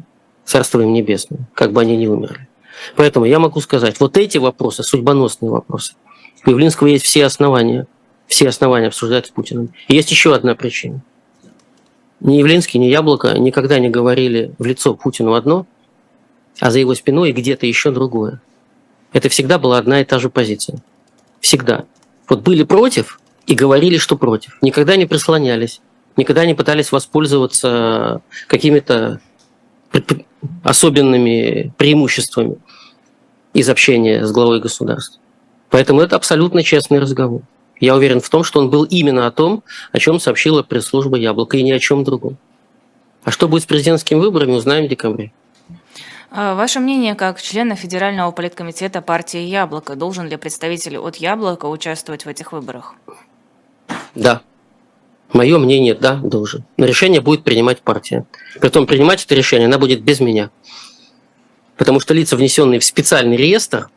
Царство 0.44 0.82
им 0.82 0.92
небесное, 0.92 1.40
как 1.54 1.72
бы 1.72 1.80
они 1.80 1.96
ни 1.96 2.06
умерли. 2.06 2.46
Поэтому 2.94 3.24
я 3.24 3.38
могу 3.38 3.60
сказать, 3.60 3.98
вот 4.00 4.18
эти 4.18 4.36
вопросы, 4.36 4.82
судьбоносные 4.82 5.50
вопросы, 5.50 5.94
у 6.44 6.50
Явлинского 6.50 6.88
есть 6.88 7.04
все 7.04 7.24
основания, 7.24 7.86
все 8.26 8.48
основания 8.48 8.88
обсуждать 8.88 9.26
с 9.26 9.30
Путиным. 9.30 9.70
И 9.88 9.94
есть 9.94 10.10
еще 10.10 10.34
одна 10.34 10.54
причина. 10.54 11.02
Ни 12.20 12.34
Явлинский, 12.34 12.78
ни 12.78 12.86
Яблоко 12.86 13.38
никогда 13.38 13.78
не 13.78 13.88
говорили 13.88 14.54
в 14.58 14.64
лицо 14.66 14.94
Путину 14.94 15.32
одно, 15.32 15.66
а 16.60 16.70
за 16.70 16.78
его 16.78 16.94
спиной 16.94 17.32
где-то 17.32 17.66
еще 17.66 17.90
другое. 17.90 18.40
Это 19.12 19.28
всегда 19.28 19.58
была 19.58 19.78
одна 19.78 20.00
и 20.00 20.04
та 20.04 20.18
же 20.18 20.30
позиция. 20.30 20.78
Всегда. 21.40 21.84
Вот 22.28 22.40
были 22.40 22.62
против 22.62 23.20
и 23.46 23.54
говорили, 23.54 23.96
что 23.96 24.16
против. 24.16 24.58
Никогда 24.60 24.96
не 24.96 25.06
прислонялись, 25.06 25.80
никогда 26.16 26.44
не 26.44 26.54
пытались 26.54 26.92
воспользоваться 26.92 28.20
какими-то 28.46 29.20
особенными 30.62 31.72
преимуществами 31.78 32.58
из 33.54 33.68
общения 33.68 34.26
с 34.26 34.30
главой 34.30 34.60
государства. 34.60 35.20
Поэтому 35.70 36.00
это 36.00 36.16
абсолютно 36.16 36.62
честный 36.62 36.98
разговор. 36.98 37.42
Я 37.80 37.94
уверен 37.94 38.20
в 38.20 38.28
том, 38.28 38.44
что 38.44 38.60
он 38.60 38.70
был 38.70 38.84
именно 38.84 39.26
о 39.26 39.30
том, 39.30 39.62
о 39.92 39.98
чем 39.98 40.18
сообщила 40.20 40.62
пресс-служба 40.62 41.16
«Яблоко», 41.16 41.56
и 41.56 41.62
ни 41.62 41.70
о 41.70 41.78
чем 41.78 42.04
другом. 42.04 42.36
А 43.24 43.30
что 43.30 43.48
будет 43.48 43.62
с 43.62 43.66
президентскими 43.66 44.18
выборами, 44.18 44.52
узнаем 44.52 44.86
в 44.86 44.88
декабре. 44.88 45.32
А 46.30 46.54
ваше 46.54 46.78
мнение 46.80 47.14
как 47.14 47.40
члена 47.40 47.74
Федерального 47.74 48.30
политкомитета 48.32 49.00
партии 49.00 49.40
«Яблоко». 49.40 49.96
Должен 49.96 50.28
ли 50.28 50.36
представитель 50.36 50.98
от 50.98 51.16
«Яблока» 51.16 51.66
участвовать 51.66 52.26
в 52.26 52.28
этих 52.28 52.52
выборах? 52.52 52.94
Да. 54.14 54.42
Мое 55.32 55.58
мнение, 55.58 55.94
да, 55.94 56.16
должен. 56.16 56.64
Но 56.76 56.84
решение 56.84 57.20
будет 57.20 57.44
принимать 57.44 57.80
партия. 57.80 58.26
Притом 58.60 58.86
принимать 58.86 59.24
это 59.24 59.34
решение 59.34 59.66
она 59.66 59.78
будет 59.78 60.02
без 60.02 60.20
меня. 60.20 60.50
Потому 61.76 62.00
что 62.00 62.12
лица, 62.12 62.36
внесенные 62.36 62.80
в 62.80 62.84
специальный 62.84 63.36
реестр, 63.36 63.88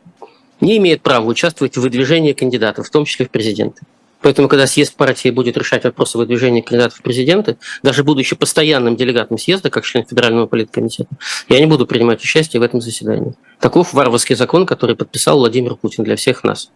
не 0.60 0.78
имеет 0.78 1.02
права 1.02 1.26
участвовать 1.26 1.76
в 1.76 1.80
выдвижении 1.80 2.32
кандидатов, 2.32 2.86
в 2.86 2.90
том 2.90 3.04
числе 3.04 3.26
в 3.26 3.30
президенты. 3.30 3.82
Поэтому, 4.22 4.48
когда 4.48 4.66
съезд 4.66 4.94
партии 4.94 5.30
будет 5.30 5.56
решать 5.56 5.84
вопросы 5.84 6.16
выдвижения 6.16 6.62
кандидатов 6.62 6.98
в 6.98 7.02
президенты, 7.02 7.56
даже 7.82 8.04
будучи 8.04 8.36
постоянным 8.36 8.96
делегатом 8.96 9.38
съезда, 9.38 9.70
как 9.70 9.84
член 9.84 10.04
Федерального 10.04 10.46
политкомитета, 10.46 11.10
я 11.48 11.58
не 11.58 11.66
буду 11.66 11.86
принимать 11.86 12.22
участие 12.22 12.60
в 12.60 12.62
этом 12.62 12.80
заседании. 12.80 13.34
Таков 13.58 13.92
варварский 13.92 14.36
закон, 14.36 14.66
который 14.66 14.96
подписал 14.96 15.38
Владимир 15.38 15.74
Путин 15.74 16.04
для 16.04 16.16
всех 16.16 16.44
нас. 16.44 16.70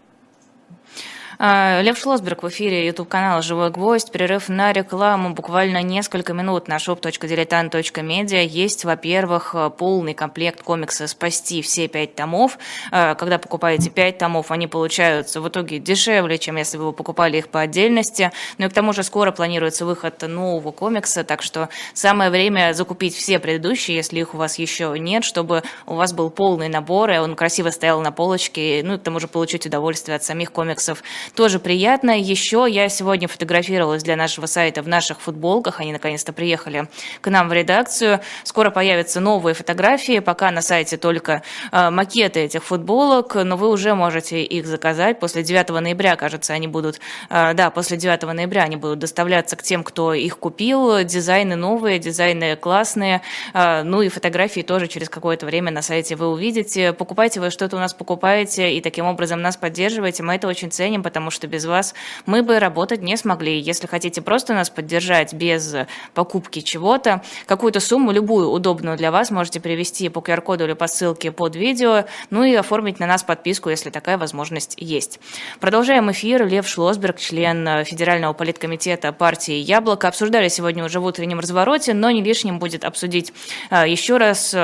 А, 1.38 1.82
Лев 1.82 1.98
Шлосберг 1.98 2.42
в 2.42 2.48
эфире 2.48 2.86
YouTube 2.86 3.08
канала 3.08 3.42
«Живой 3.42 3.70
гвоздь». 3.70 4.10
Перерыв 4.10 4.48
на 4.48 4.72
рекламу 4.72 5.34
буквально 5.34 5.82
несколько 5.82 6.32
минут 6.32 6.66
на 6.66 6.76
shop.diletant.media. 6.76 8.46
Есть, 8.46 8.84
во-первых, 8.84 9.54
полный 9.76 10.14
комплект 10.14 10.62
комикса 10.62 11.06
«Спасти 11.06 11.60
все 11.60 11.88
пять 11.88 12.14
томов». 12.14 12.58
А, 12.90 13.14
когда 13.16 13.38
покупаете 13.38 13.90
пять 13.90 14.16
томов, 14.16 14.50
они 14.50 14.66
получаются 14.66 15.42
в 15.42 15.48
итоге 15.48 15.78
дешевле, 15.78 16.38
чем 16.38 16.56
если 16.56 16.78
бы 16.78 16.86
вы 16.86 16.92
покупали 16.94 17.36
их 17.36 17.48
по 17.48 17.60
отдельности. 17.60 18.32
Ну 18.56 18.66
и 18.66 18.68
к 18.70 18.72
тому 18.72 18.94
же 18.94 19.02
скоро 19.02 19.30
планируется 19.30 19.84
выход 19.84 20.22
нового 20.22 20.72
комикса, 20.72 21.22
так 21.22 21.42
что 21.42 21.68
самое 21.92 22.30
время 22.30 22.72
закупить 22.72 23.14
все 23.14 23.38
предыдущие, 23.38 23.96
если 23.96 24.20
их 24.20 24.34
у 24.34 24.38
вас 24.38 24.58
еще 24.58 24.94
нет, 24.98 25.22
чтобы 25.22 25.62
у 25.84 25.94
вас 25.94 26.14
был 26.14 26.30
полный 26.30 26.68
набор, 26.68 27.10
и 27.10 27.18
он 27.18 27.36
красиво 27.36 27.68
стоял 27.70 28.00
на 28.00 28.10
полочке, 28.10 28.80
ну 28.82 28.94
и 28.94 28.98
к 28.98 29.02
тому 29.02 29.20
же 29.20 29.28
получить 29.28 29.66
удовольствие 29.66 30.16
от 30.16 30.24
самих 30.24 30.50
комиксов 30.50 31.02
тоже 31.34 31.58
приятно. 31.58 32.18
Еще 32.18 32.66
я 32.68 32.88
сегодня 32.88 33.28
фотографировалась 33.28 34.02
для 34.02 34.16
нашего 34.16 34.46
сайта 34.46 34.82
в 34.82 34.88
наших 34.88 35.20
футболках. 35.20 35.80
Они 35.80 35.92
наконец-то 35.92 36.32
приехали 36.32 36.88
к 37.20 37.30
нам 37.30 37.48
в 37.48 37.52
редакцию. 37.52 38.20
Скоро 38.44 38.70
появятся 38.70 39.20
новые 39.20 39.54
фотографии. 39.54 40.18
Пока 40.20 40.50
на 40.50 40.62
сайте 40.62 40.96
только 40.96 41.42
э, 41.72 41.90
макеты 41.90 42.40
этих 42.40 42.62
футболок, 42.64 43.34
но 43.34 43.56
вы 43.56 43.68
уже 43.68 43.94
можете 43.94 44.42
их 44.42 44.66
заказать. 44.66 45.20
После 45.20 45.42
9 45.42 45.68
ноября, 45.68 46.16
кажется, 46.16 46.52
они 46.52 46.68
будут, 46.68 47.00
э, 47.30 47.54
да, 47.54 47.70
после 47.70 47.96
9 47.96 48.22
ноября 48.22 48.62
они 48.64 48.76
будут 48.76 48.98
доставляться 48.98 49.56
к 49.56 49.62
тем, 49.62 49.82
кто 49.82 50.14
их 50.14 50.38
купил. 50.38 51.02
Дизайны 51.04 51.56
новые, 51.56 51.98
дизайны 51.98 52.56
классные. 52.56 53.22
Э, 53.54 53.82
ну 53.82 54.02
и 54.02 54.08
фотографии 54.08 54.60
тоже 54.60 54.86
через 54.86 55.08
какое-то 55.08 55.46
время 55.46 55.70
на 55.70 55.82
сайте 55.82 56.16
вы 56.16 56.28
увидите. 56.28 56.92
Покупайте 56.92 57.40
вы 57.40 57.50
что-то 57.50 57.76
у 57.76 57.80
нас 57.80 57.94
покупаете 57.94 58.72
и 58.72 58.80
таким 58.80 59.06
образом 59.06 59.40
нас 59.40 59.56
поддерживаете. 59.56 60.22
Мы 60.22 60.34
это 60.34 60.48
очень 60.48 60.70
ценим, 60.70 61.02
потому 61.02 61.15
что 61.30 61.46
без 61.46 61.64
вас 61.64 61.94
мы 62.26 62.42
бы 62.42 62.58
работать 62.58 63.02
не 63.02 63.16
смогли. 63.16 63.58
Если 63.58 63.86
хотите 63.86 64.22
просто 64.22 64.54
нас 64.54 64.70
поддержать 64.70 65.32
без 65.32 65.74
покупки 66.14 66.60
чего-то, 66.60 67.22
какую-то 67.46 67.80
сумму, 67.80 68.12
любую 68.12 68.50
удобную 68.50 68.96
для 68.96 69.10
вас, 69.10 69.30
можете 69.30 69.60
перевести 69.60 70.08
по 70.08 70.20
QR-коду 70.20 70.64
или 70.64 70.74
по 70.74 70.86
ссылке 70.86 71.32
под 71.32 71.56
видео, 71.56 72.04
ну 72.30 72.44
и 72.44 72.54
оформить 72.54 73.00
на 73.00 73.06
нас 73.06 73.22
подписку, 73.22 73.70
если 73.70 73.90
такая 73.90 74.18
возможность 74.18 74.74
есть. 74.76 75.20
Продолжаем 75.60 76.10
эфир. 76.10 76.46
Лев 76.46 76.68
Шлосберг, 76.68 77.18
член 77.18 77.84
Федерального 77.84 78.32
политкомитета 78.32 79.12
партии 79.12 79.54
«Яблоко». 79.54 80.08
Обсуждали 80.08 80.48
сегодня 80.48 80.84
уже 80.84 81.00
в 81.00 81.04
утреннем 81.04 81.40
развороте, 81.40 81.94
но 81.94 82.10
не 82.10 82.22
лишним 82.22 82.58
будет 82.58 82.84
обсудить 82.84 83.32
а, 83.70 83.86
еще 83.86 84.16
раз 84.16 84.54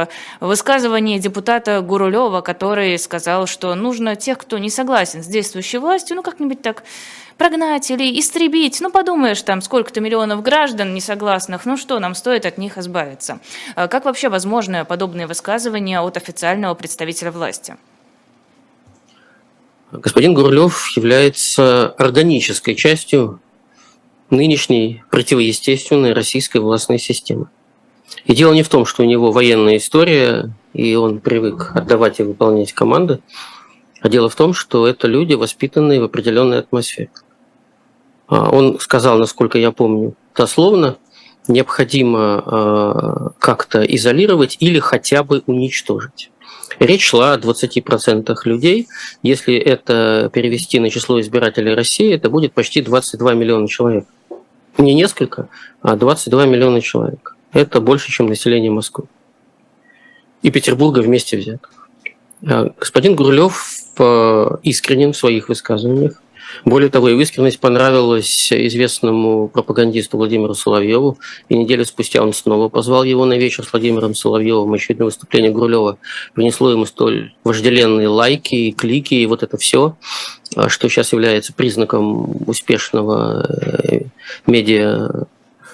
высказывание 0.41 1.19
депутата 1.19 1.81
Гурулева, 1.81 2.41
который 2.41 2.99
сказал, 2.99 3.47
что 3.47 3.75
нужно 3.75 4.17
тех, 4.17 4.39
кто 4.39 4.59
не 4.59 4.71
согласен 4.71 5.23
с 5.23 5.27
действующей 5.27 5.79
властью, 5.79 6.17
ну 6.17 6.23
как 6.23 6.41
как-нибудь 6.43 6.63
так 6.63 6.83
прогнать 7.39 7.91
или 7.91 8.19
истребить. 8.19 8.81
Ну, 8.81 8.91
подумаешь, 8.91 9.43
там 9.43 9.63
сколько-то 9.63 10.01
миллионов 10.01 10.43
граждан 10.43 10.95
несогласных, 10.95 11.67
ну 11.67 11.77
что, 11.77 11.99
нам 11.99 12.15
стоит 12.15 12.47
от 12.47 12.59
них 12.59 12.79
избавиться. 12.79 13.39
А 13.75 13.89
как 13.89 14.05
вообще 14.05 14.29
возможно 14.29 14.85
подобные 14.85 15.27
высказывания 15.27 16.01
от 16.01 16.17
официального 16.17 16.75
представителя 16.75 17.31
власти? 17.31 17.77
Господин 19.93 20.35
Гурлев 20.35 20.97
является 20.97 21.89
органической 21.99 22.75
частью 22.75 23.41
нынешней 24.31 25.03
противоестественной 25.11 26.15
российской 26.15 26.59
властной 26.59 26.99
системы. 26.99 27.47
И 28.25 28.35
дело 28.35 28.53
не 28.53 28.63
в 28.63 28.69
том, 28.69 28.87
что 28.87 29.03
у 29.03 29.07
него 29.07 29.31
военная 29.31 29.77
история, 29.77 30.51
и 30.73 30.95
он 30.95 31.21
привык 31.21 31.73
отдавать 31.75 32.21
и 32.21 32.23
выполнять 32.23 32.73
команды, 32.73 33.21
а 34.03 34.09
дело 34.09 34.29
в 34.29 34.35
том, 34.35 34.53
что 34.53 34.87
это 34.87 35.07
люди, 35.07 35.35
воспитанные 35.35 36.01
в 36.01 36.05
определенной 36.05 36.59
атмосфере. 36.59 37.11
А, 38.27 38.51
он 38.51 38.81
сказал, 38.81 39.19
насколько 39.19 39.59
я 39.59 39.71
помню, 39.71 40.15
дословно, 40.35 40.97
необходимо 41.47 42.43
а, 42.45 43.31
как-то 43.39 43.83
изолировать 43.83 44.57
или 44.59 44.81
хотя 44.81 45.23
бы 45.23 45.43
уничтожить. 45.47 46.31
Речь 46.81 47.05
шла 47.05 47.35
о 47.35 47.39
20% 47.39 48.35
людей. 48.45 48.89
Если 49.23 49.55
это 49.55 50.31
перевести 50.33 50.81
на 50.81 50.91
число 50.91 51.21
избирателей 51.21 51.75
России, 51.75 52.13
это 52.13 52.29
будет 52.29 52.55
почти 52.55 52.83
22 52.83 53.35
миллиона 53.35 53.69
человек. 53.69 54.07
Не 54.79 54.95
несколько, 54.95 55.49
а 55.81 55.95
22 55.95 56.47
миллиона 56.47 56.81
человек. 56.81 57.37
Это 57.53 57.81
больше, 57.81 58.11
чем 58.11 58.27
население 58.27 58.71
Москвы. 58.71 59.05
И 60.41 60.51
Петербурга 60.51 61.01
вместе 61.01 61.37
взятых. 61.37 61.82
А 62.47 62.73
господин 62.79 63.15
Гурлев 63.15 63.69
искренен 64.63 65.13
в 65.13 65.17
своих 65.17 65.49
высказываниях. 65.49 66.23
Более 66.65 66.91
того, 66.91 67.09
его 67.09 67.21
искренность 67.21 67.61
понравилась 67.61 68.53
известному 68.53 69.49
пропагандисту 69.49 70.17
Владимиру 70.19 70.55
Соловьеву. 70.55 71.19
И 71.49 71.57
неделю 71.57 71.85
спустя 71.85 72.23
он 72.23 72.33
снова 72.33 72.69
позвал 72.69 73.05
его 73.05 73.25
на 73.25 73.39
вечер 73.39 73.65
с 73.65 73.73
Владимиром 73.73 74.15
Соловьевым. 74.15 74.73
Очевидно, 74.73 75.07
выступление 75.07 75.51
Гурлева 75.51 75.99
принесло 76.35 76.71
ему 76.71 76.85
столь 76.85 77.35
вожделенные 77.45 78.09
лайки 78.09 78.55
и 78.55 78.73
клики, 78.73 79.15
и 79.15 79.27
вот 79.27 79.43
это 79.43 79.57
все, 79.57 79.97
что 80.69 80.89
сейчас 80.89 81.13
является 81.13 81.53
признаком 81.53 82.37
успешного 82.47 83.47
э, 83.49 84.03
медиа 84.47 85.27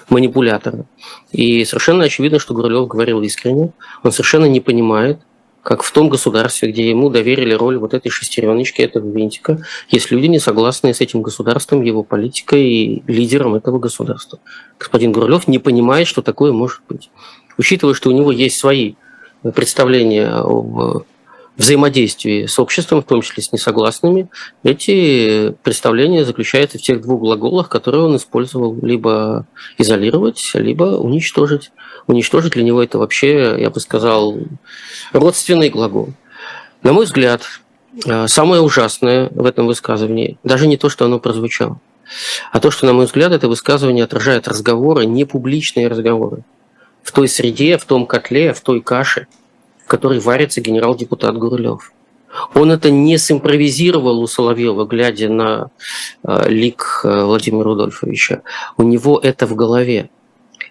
манипулятора. 0.09 0.85
И 1.31 1.65
совершенно 1.65 2.05
очевидно, 2.05 2.39
что 2.39 2.53
Гурлев 2.53 2.87
говорил 2.87 3.21
искренне. 3.21 3.71
Он 4.03 4.11
совершенно 4.11 4.45
не 4.45 4.61
понимает, 4.61 5.19
как 5.63 5.83
в 5.83 5.91
том 5.91 6.09
государстве, 6.09 6.71
где 6.71 6.89
ему 6.89 7.09
доверили 7.09 7.53
роль 7.53 7.77
вот 7.77 7.93
этой 7.93 8.09
шестереночки, 8.09 8.81
этого 8.81 9.09
винтика, 9.11 9.63
есть 9.89 10.11
люди, 10.11 10.27
не 10.27 10.39
согласные 10.39 10.93
с 10.93 11.01
этим 11.01 11.21
государством, 11.21 11.81
его 11.81 12.03
политикой 12.03 12.63
и 12.63 13.03
лидером 13.07 13.55
этого 13.55 13.79
государства. 13.79 14.39
Господин 14.79 15.11
Гурлев 15.11 15.47
не 15.47 15.59
понимает, 15.59 16.07
что 16.07 16.21
такое 16.21 16.51
может 16.53 16.81
быть. 16.87 17.09
Учитывая, 17.57 17.93
что 17.93 18.09
у 18.09 18.13
него 18.13 18.31
есть 18.31 18.57
свои 18.57 18.93
представления 19.53 20.29
об 20.29 21.03
взаимодействии 21.59 22.45
с 22.45 22.57
обществом, 22.57 23.01
в 23.01 23.05
том 23.05 23.21
числе 23.21 23.43
с 23.43 23.51
несогласными, 23.51 24.29
эти 24.63 25.51
представления 25.61 26.23
заключаются 26.23 26.79
в 26.79 26.81
тех 26.81 27.01
двух 27.01 27.19
глаголах, 27.19 27.67
которые 27.67 28.05
он 28.05 28.15
использовал 28.15 28.77
либо 28.81 29.45
изолировать, 29.77 30.51
либо 30.53 30.83
уничтожить. 30.97 31.71
Уничтожить 32.07 32.53
для 32.53 32.63
него 32.63 32.81
это 32.81 32.97
вообще, 32.97 33.57
я 33.59 33.69
бы 33.69 33.79
сказал, 33.81 34.37
родственный 35.11 35.69
глагол. 35.69 36.09
На 36.81 36.93
мой 36.93 37.05
взгляд, 37.05 37.43
э, 38.05 38.27
самое 38.29 38.61
ужасное 38.61 39.29
в 39.31 39.45
этом 39.45 39.67
высказывании 39.67 40.39
даже 40.45 40.65
не 40.65 40.77
то, 40.77 40.87
что 40.87 41.05
оно 41.05 41.19
прозвучало, 41.19 41.81
а 42.53 42.61
то, 42.61 42.71
что, 42.71 42.85
на 42.85 42.93
мой 42.93 43.05
взгляд, 43.05 43.33
это 43.33 43.49
высказывание 43.49 44.05
отражает 44.05 44.47
разговоры, 44.47 45.05
не 45.05 45.25
публичные 45.25 45.89
разговоры 45.89 46.43
в 47.03 47.11
той 47.11 47.27
среде, 47.27 47.77
в 47.77 47.83
том 47.83 48.05
котле, 48.05 48.53
в 48.53 48.61
той 48.61 48.79
каше– 48.79 49.27
которой 49.89 50.19
варится 50.19 50.61
генерал-депутат 50.61 51.37
Гурулев. 51.37 51.91
Он 52.53 52.71
это 52.71 52.91
не 52.91 53.17
симпровизировал 53.17 54.21
у 54.21 54.27
Соловьева, 54.27 54.85
глядя 54.85 55.29
на 55.29 55.71
э, 56.23 56.49
лик 56.49 57.01
э, 57.03 57.23
Владимира 57.23 57.63
Рудольфовича. 57.63 58.43
У 58.77 58.83
него 58.83 59.19
это 59.21 59.47
в 59.47 59.55
голове. 59.55 60.09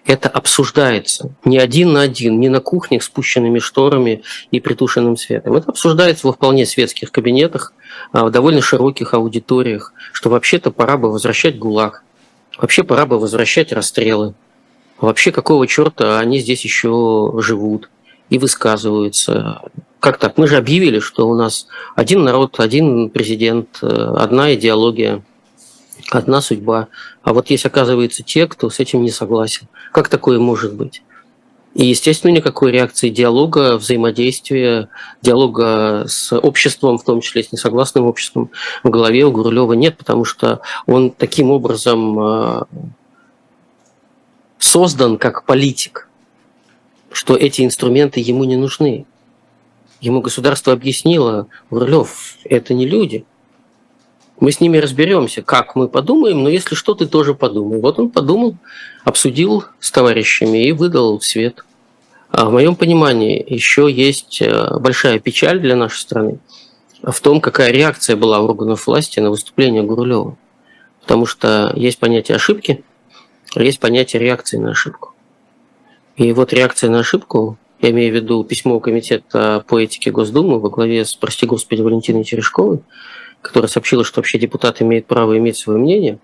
Это 0.05 0.29
обсуждается 0.29 1.31
не 1.43 1.59
один 1.59 1.91
на 1.91 2.01
один, 2.01 2.39
не 2.39 2.47
на 2.47 2.61
кухнях 2.61 3.03
с 3.03 3.07
спущенными 3.07 3.59
шторами 3.59 4.23
и 4.49 4.61
притушенным 4.61 5.17
светом. 5.17 5.55
Это 5.55 5.69
обсуждается 5.69 6.25
во 6.25 6.33
вполне 6.33 6.65
светских 6.65 7.11
кабинетах, 7.11 7.73
а 8.13 8.25
в 8.25 8.31
довольно 8.31 8.61
широких 8.61 9.13
аудиториях, 9.13 9.93
что 10.13 10.29
вообще-то 10.29 10.71
пора 10.71 10.97
бы 10.97 11.11
возвращать 11.11 11.59
ГУЛАГ, 11.59 12.03
вообще 12.57 12.83
пора 12.83 13.05
бы 13.05 13.19
возвращать 13.19 13.73
расстрелы, 13.73 14.33
вообще 14.99 15.31
какого 15.33 15.67
черта 15.67 16.17
они 16.19 16.39
здесь 16.39 16.63
еще 16.63 17.33
живут 17.39 17.89
и 18.29 18.37
высказываются. 18.37 19.61
Как 19.99 20.17
так? 20.17 20.37
Мы 20.37 20.47
же 20.47 20.57
объявили, 20.57 20.99
что 20.99 21.27
у 21.27 21.35
нас 21.35 21.67
один 21.95 22.23
народ, 22.23 22.59
один 22.59 23.09
президент, 23.09 23.79
э, 23.81 23.87
одна 23.87 24.53
идеология, 24.55 25.23
одна 26.11 26.41
судьба. 26.41 26.87
А 27.23 27.33
вот 27.33 27.49
есть, 27.49 27.65
оказывается, 27.65 28.23
те, 28.23 28.47
кто 28.47 28.69
с 28.69 28.79
этим 28.79 29.01
не 29.01 29.11
согласен. 29.11 29.67
Как 29.91 30.07
такое 30.07 30.39
может 30.39 30.73
быть? 30.73 31.01
И, 31.75 31.85
естественно, 31.85 32.31
никакой 32.31 32.71
реакции 32.71 33.09
диалога, 33.09 33.77
взаимодействия, 33.77 34.89
диалога 35.21 36.05
с 36.07 36.35
обществом, 36.35 36.97
в 36.97 37.03
том 37.03 37.21
числе 37.21 37.43
с 37.43 37.51
несогласным 37.51 38.05
обществом, 38.05 38.49
в 38.83 38.89
голове 38.89 39.25
у 39.25 39.31
Гурлева 39.31 39.73
нет, 39.73 39.97
потому 39.97 40.25
что 40.25 40.61
он 40.87 41.11
таким 41.11 41.51
образом 41.51 42.19
э, 42.19 42.63
создан 44.57 45.17
как 45.17 45.45
политик 45.45 46.08
что 47.11 47.35
эти 47.35 47.63
инструменты 47.63 48.19
ему 48.19 48.43
не 48.43 48.55
нужны. 48.55 49.05
Ему 50.01 50.21
государство 50.21 50.73
объяснило, 50.73 51.47
Гурлев, 51.69 52.37
это 52.43 52.73
не 52.73 52.85
люди. 52.85 53.25
Мы 54.39 54.51
с 54.51 54.61
ними 54.61 54.77
разберемся, 54.77 55.41
как 55.41 55.75
мы 55.75 55.89
подумаем, 55.89 56.43
но 56.43 56.49
если 56.49 56.75
что, 56.75 56.93
ты 56.93 57.07
тоже 57.07 57.33
подумай. 57.33 57.81
Вот 57.81 57.99
он 57.99 58.09
подумал, 58.09 58.55
обсудил 59.03 59.65
с 59.79 59.91
товарищами 59.91 60.65
и 60.65 60.71
выдал 60.71 61.19
в 61.19 61.25
свет. 61.25 61.65
А 62.29 62.45
в 62.45 62.53
моем 62.53 62.75
понимании 62.75 63.43
еще 63.45 63.91
есть 63.91 64.41
э, 64.41 64.77
большая 64.79 65.19
печаль 65.19 65.59
для 65.59 65.75
нашей 65.75 65.97
страны 65.97 66.39
в 67.03 67.19
том, 67.21 67.41
какая 67.41 67.71
реакция 67.71 68.15
была 68.15 68.39
у 68.39 68.45
органов 68.45 68.87
власти 68.87 69.19
на 69.19 69.29
выступление 69.29 69.83
Гурулева. 69.83 70.37
Потому 71.01 71.25
что 71.25 71.71
есть 71.75 71.99
понятие 71.99 72.35
ошибки, 72.35 72.83
а 73.55 73.63
есть 73.63 73.79
понятие 73.79 74.21
реакции 74.21 74.57
на 74.57 74.71
ошибку. 74.71 75.08
И 76.19 76.33
вот 76.33 76.51
реакция 76.51 76.89
на 76.89 76.99
ошибку, 76.99 77.57
я 77.81 77.91
имею 77.91 78.11
в 78.11 78.15
виду 78.15 78.43
письмо 78.43 78.81
Комитета 78.81 79.63
по 79.65 79.79
этике 79.79 80.11
Госдумы 80.11 80.59
во 80.59 80.69
главе 80.69 81.05
с, 81.05 81.15
прости 81.15 81.45
господи, 81.45 81.81
Валентиной 81.81 82.25
Терешковой, 82.25 82.79
которая 83.41 83.69
сообщила, 83.69 84.03
что 84.03 84.19
вообще 84.19 84.37
депутат 84.37 84.81
имеет 84.81 85.05
право 85.05 85.37
иметь 85.37 85.55
свое 85.55 85.79
мнение. 85.79 86.19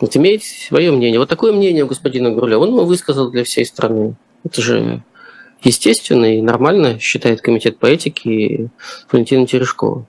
Вот 0.00 0.16
имеет 0.16 0.42
свое 0.42 0.90
мнение. 0.90 1.20
Вот 1.20 1.28
такое 1.28 1.52
мнение 1.52 1.84
у 1.84 1.86
господина 1.86 2.32
Груля. 2.32 2.58
Он 2.58 2.70
его 2.70 2.84
высказал 2.84 3.30
для 3.30 3.44
всей 3.44 3.64
страны. 3.64 4.16
Это 4.42 4.60
же 4.60 5.04
естественно 5.62 6.36
и 6.36 6.42
нормально, 6.42 6.98
считает 6.98 7.40
Комитет 7.40 7.78
по 7.78 7.86
этике 7.86 8.68
Валентина 9.12 9.46
Терешкова. 9.46 10.06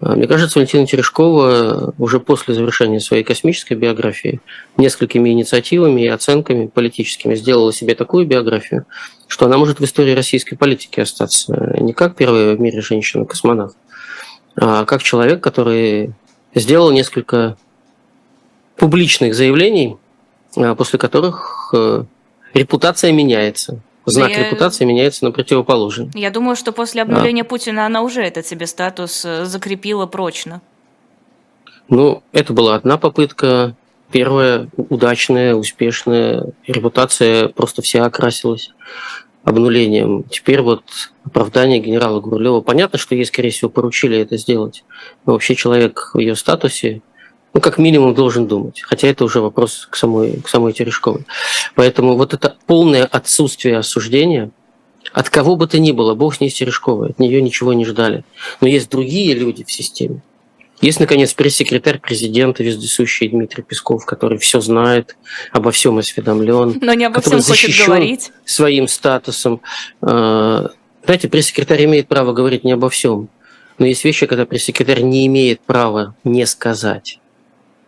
А, 0.00 0.16
мне 0.16 0.26
кажется, 0.26 0.58
Валентина 0.58 0.86
Терешкова 0.86 1.94
уже 1.98 2.20
после 2.20 2.54
завершения 2.54 3.00
своей 3.00 3.24
космической 3.24 3.74
биографии 3.74 4.40
несколькими 4.76 5.30
инициативами 5.30 6.02
и 6.02 6.08
оценками 6.08 6.66
политическими 6.66 7.34
сделала 7.34 7.72
себе 7.72 7.94
такую 7.94 8.26
биографию, 8.26 8.86
что 9.28 9.46
она 9.46 9.56
может 9.56 9.80
в 9.80 9.84
истории 9.84 10.14
российской 10.14 10.56
политики 10.56 11.00
остаться. 11.00 11.76
Не 11.78 11.92
как 11.92 12.16
первая 12.16 12.54
в 12.54 12.60
мире 12.60 12.80
женщина-космонавт, 12.80 13.76
а 14.56 14.84
как 14.84 15.02
человек, 15.02 15.42
который 15.42 16.12
сделал 16.54 16.90
несколько 16.92 17.56
публичных 18.76 19.34
заявлений, 19.34 19.96
а, 20.56 20.74
после 20.74 20.98
которых 20.98 21.72
э, 21.74 22.04
репутация 22.54 23.12
меняется 23.12 23.80
знак 24.06 24.30
я... 24.30 24.44
репутации 24.44 24.84
меняется 24.84 25.24
на 25.24 25.32
противоположный. 25.32 26.10
Я 26.14 26.30
думаю, 26.30 26.56
что 26.56 26.72
после 26.72 27.02
обнуления 27.02 27.42
да. 27.42 27.48
Путина 27.48 27.86
она 27.86 28.02
уже 28.02 28.22
этот 28.22 28.46
себе 28.46 28.66
статус 28.66 29.24
э, 29.24 29.44
закрепила 29.44 30.06
прочно. 30.06 30.60
Ну, 31.88 32.22
это 32.32 32.52
была 32.52 32.74
одна 32.74 32.96
попытка, 32.96 33.74
первая 34.10 34.68
удачная, 34.76 35.54
успешная. 35.54 36.52
Репутация 36.66 37.48
просто 37.48 37.82
вся 37.82 38.04
окрасилась 38.04 38.70
обнулением. 39.44 40.24
Теперь 40.24 40.62
вот 40.62 40.82
оправдание 41.24 41.78
генерала 41.78 42.20
Гурлева. 42.20 42.62
Понятно, 42.62 42.98
что 42.98 43.14
ей, 43.14 43.26
скорее 43.26 43.50
всего, 43.50 43.70
поручили 43.70 44.18
это 44.18 44.38
сделать. 44.38 44.84
Но 45.26 45.34
вообще 45.34 45.54
человек 45.54 46.10
в 46.14 46.18
ее 46.18 46.34
статусе 46.34 47.02
ну, 47.54 47.60
как 47.60 47.78
минимум, 47.78 48.14
должен 48.14 48.46
думать. 48.46 48.82
Хотя 48.82 49.08
это 49.08 49.24
уже 49.24 49.40
вопрос 49.40 49.86
к 49.88 49.96
самой, 49.96 50.40
к 50.42 50.48
самой 50.48 50.72
Терешковой. 50.72 51.24
Поэтому 51.76 52.16
вот 52.16 52.34
это 52.34 52.56
полное 52.66 53.04
отсутствие 53.04 53.78
осуждения 53.78 54.50
от 55.12 55.30
кого 55.30 55.54
бы 55.54 55.68
то 55.68 55.78
ни 55.78 55.92
было, 55.92 56.14
бог 56.14 56.34
с 56.34 56.40
ней 56.40 56.50
Терешковой, 56.50 57.10
от 57.10 57.18
нее 57.20 57.40
ничего 57.40 57.72
не 57.72 57.84
ждали. 57.84 58.24
Но 58.60 58.66
есть 58.66 58.90
другие 58.90 59.34
люди 59.34 59.62
в 59.62 59.70
системе. 59.70 60.22
Есть, 60.80 60.98
наконец, 60.98 61.32
пресс-секретарь 61.32 62.00
президента, 62.00 62.64
вездесущий 62.64 63.28
Дмитрий 63.28 63.62
Песков, 63.62 64.04
который 64.04 64.38
все 64.38 64.60
знает, 64.60 65.16
обо 65.52 65.70
всем 65.70 65.98
осведомлен. 65.98 66.78
Но 66.82 66.94
не 66.94 67.04
обо 67.04 67.20
всем 67.20 67.40
хочет 67.40 67.86
говорить. 67.86 68.32
Своим 68.44 68.88
статусом. 68.88 69.60
А, 70.02 70.70
знаете, 71.04 71.28
пресс-секретарь 71.28 71.84
имеет 71.84 72.08
право 72.08 72.32
говорить 72.32 72.64
не 72.64 72.72
обо 72.72 72.90
всем. 72.90 73.28
Но 73.78 73.86
есть 73.86 74.04
вещи, 74.04 74.26
когда 74.26 74.46
пресс-секретарь 74.46 75.02
не 75.02 75.26
имеет 75.26 75.60
права 75.60 76.16
не 76.24 76.44
сказать. 76.44 77.20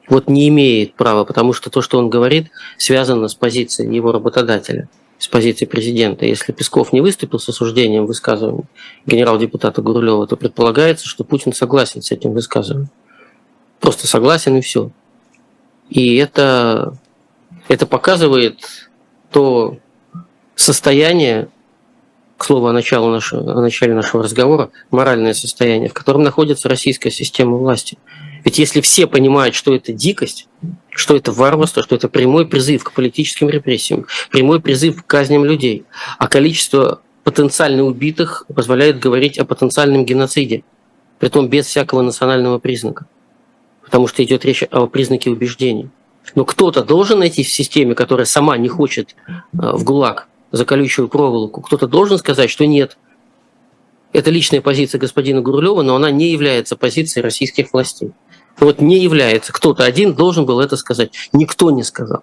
Вот 0.09 0.28
не 0.28 0.48
имеет 0.48 0.94
права, 0.94 1.24
потому 1.24 1.52
что 1.52 1.70
то, 1.70 1.82
что 1.82 1.98
он 1.98 2.11
говорит, 2.11 2.50
связано 2.78 3.28
с 3.28 3.34
позицией 3.34 3.94
его 3.94 4.12
работодателя, 4.12 4.88
с 5.18 5.28
позиции 5.28 5.64
президента. 5.64 6.26
Если 6.26 6.52
Песков 6.52 6.92
не 6.92 7.00
выступил 7.00 7.38
с 7.38 7.48
осуждением 7.48 8.07
высказывания 8.07 8.64
генерал-депутата 9.07 9.82
Гурулева, 9.82 10.26
то 10.26 10.36
предполагается, 10.36 11.07
что 11.07 11.24
Путин 11.24 11.52
согласен 11.52 12.02
с 12.02 12.12
этим 12.12 12.32
высказыванием. 12.32 12.90
Просто 13.80 14.07
согласен 14.07 14.57
и 14.57 14.61
все. 14.61 14.90
И 15.88 16.16
это, 16.16 16.96
это 17.68 17.86
показывает 17.86 18.61
то 19.30 19.78
состояние, 20.54 21.48
к 22.36 22.44
слову, 22.44 22.66
о, 22.66 22.72
начале 22.72 23.07
нашего, 23.07 23.52
о 23.52 23.61
начале 23.61 23.94
нашего 23.94 24.22
разговора, 24.22 24.70
моральное 24.90 25.34
состояние, 25.34 25.88
в 25.88 25.94
котором 25.94 26.22
находится 26.22 26.68
российская 26.68 27.11
система 27.11 27.57
власти. 27.57 27.98
Ведь 28.47 28.61
если 28.61 28.80
все 28.80 29.09
понимают, 29.09 29.57
что 29.57 29.74
это 29.74 29.92
дикость, 29.92 30.47
что 30.90 31.16
это 31.16 31.32
варварство, 31.32 31.82
что 31.82 31.97
это 31.97 32.09
прямой 32.09 32.47
призыв 32.47 32.84
к 32.84 32.92
политическим 32.92 33.49
репрессиям, 33.49 34.07
прямой 34.30 34.61
призыв 34.61 35.03
к 35.03 35.07
казням 35.07 35.44
людей, 35.44 35.84
а 36.18 36.28
количество 36.28 37.03
потенциально 37.24 37.82
убитых 37.82 38.47
позволяет 38.55 39.01
говорить 39.01 39.36
о 39.36 39.44
потенциальном 39.44 40.05
геноциде, 40.05 40.62
притом 41.18 41.49
без 41.49 41.66
всякого 41.66 42.03
национального 42.03 42.61
признака, 42.61 43.07
потому 43.84 44.07
что 44.07 44.22
идет 44.22 44.44
речь 44.44 44.62
о 44.70 44.86
признаке 44.86 45.28
убеждений. 45.30 45.90
Но 46.36 46.44
кто-то 46.44 46.84
должен 46.84 47.18
найти 47.18 47.42
в 47.42 47.49
системе, 47.49 47.97
которая 47.97 48.26
сама 48.26 48.57
не 48.59 48.68
хочет 48.68 49.16
э, 49.34 49.72
в 49.72 49.82
ГУЛАГ 49.82 50.28
за 50.53 50.64
колючую 50.64 51.09
проволоку, 51.09 51.62
кто-то 51.62 51.88
должен 51.88 52.16
сказать, 52.18 52.49
что 52.49 52.64
нет, 52.64 52.97
это 54.12 54.30
личная 54.30 54.61
позиция 54.61 54.99
господина 54.99 55.42
Гурлева, 55.42 55.82
но 55.82 55.97
она 55.97 56.11
не 56.11 56.30
является 56.30 56.76
позицией 56.76 57.22
российских 57.22 57.72
властей. 57.72 58.12
Вот 58.59 58.80
не 58.80 58.98
является. 58.98 59.52
Кто-то 59.52 59.84
один 59.84 60.14
должен 60.14 60.46
был 60.46 60.61
это 60.61 60.76
сказать. 60.76 61.12
Никто 61.32 61.70
не 61.70 61.82
сказал. 61.82 62.22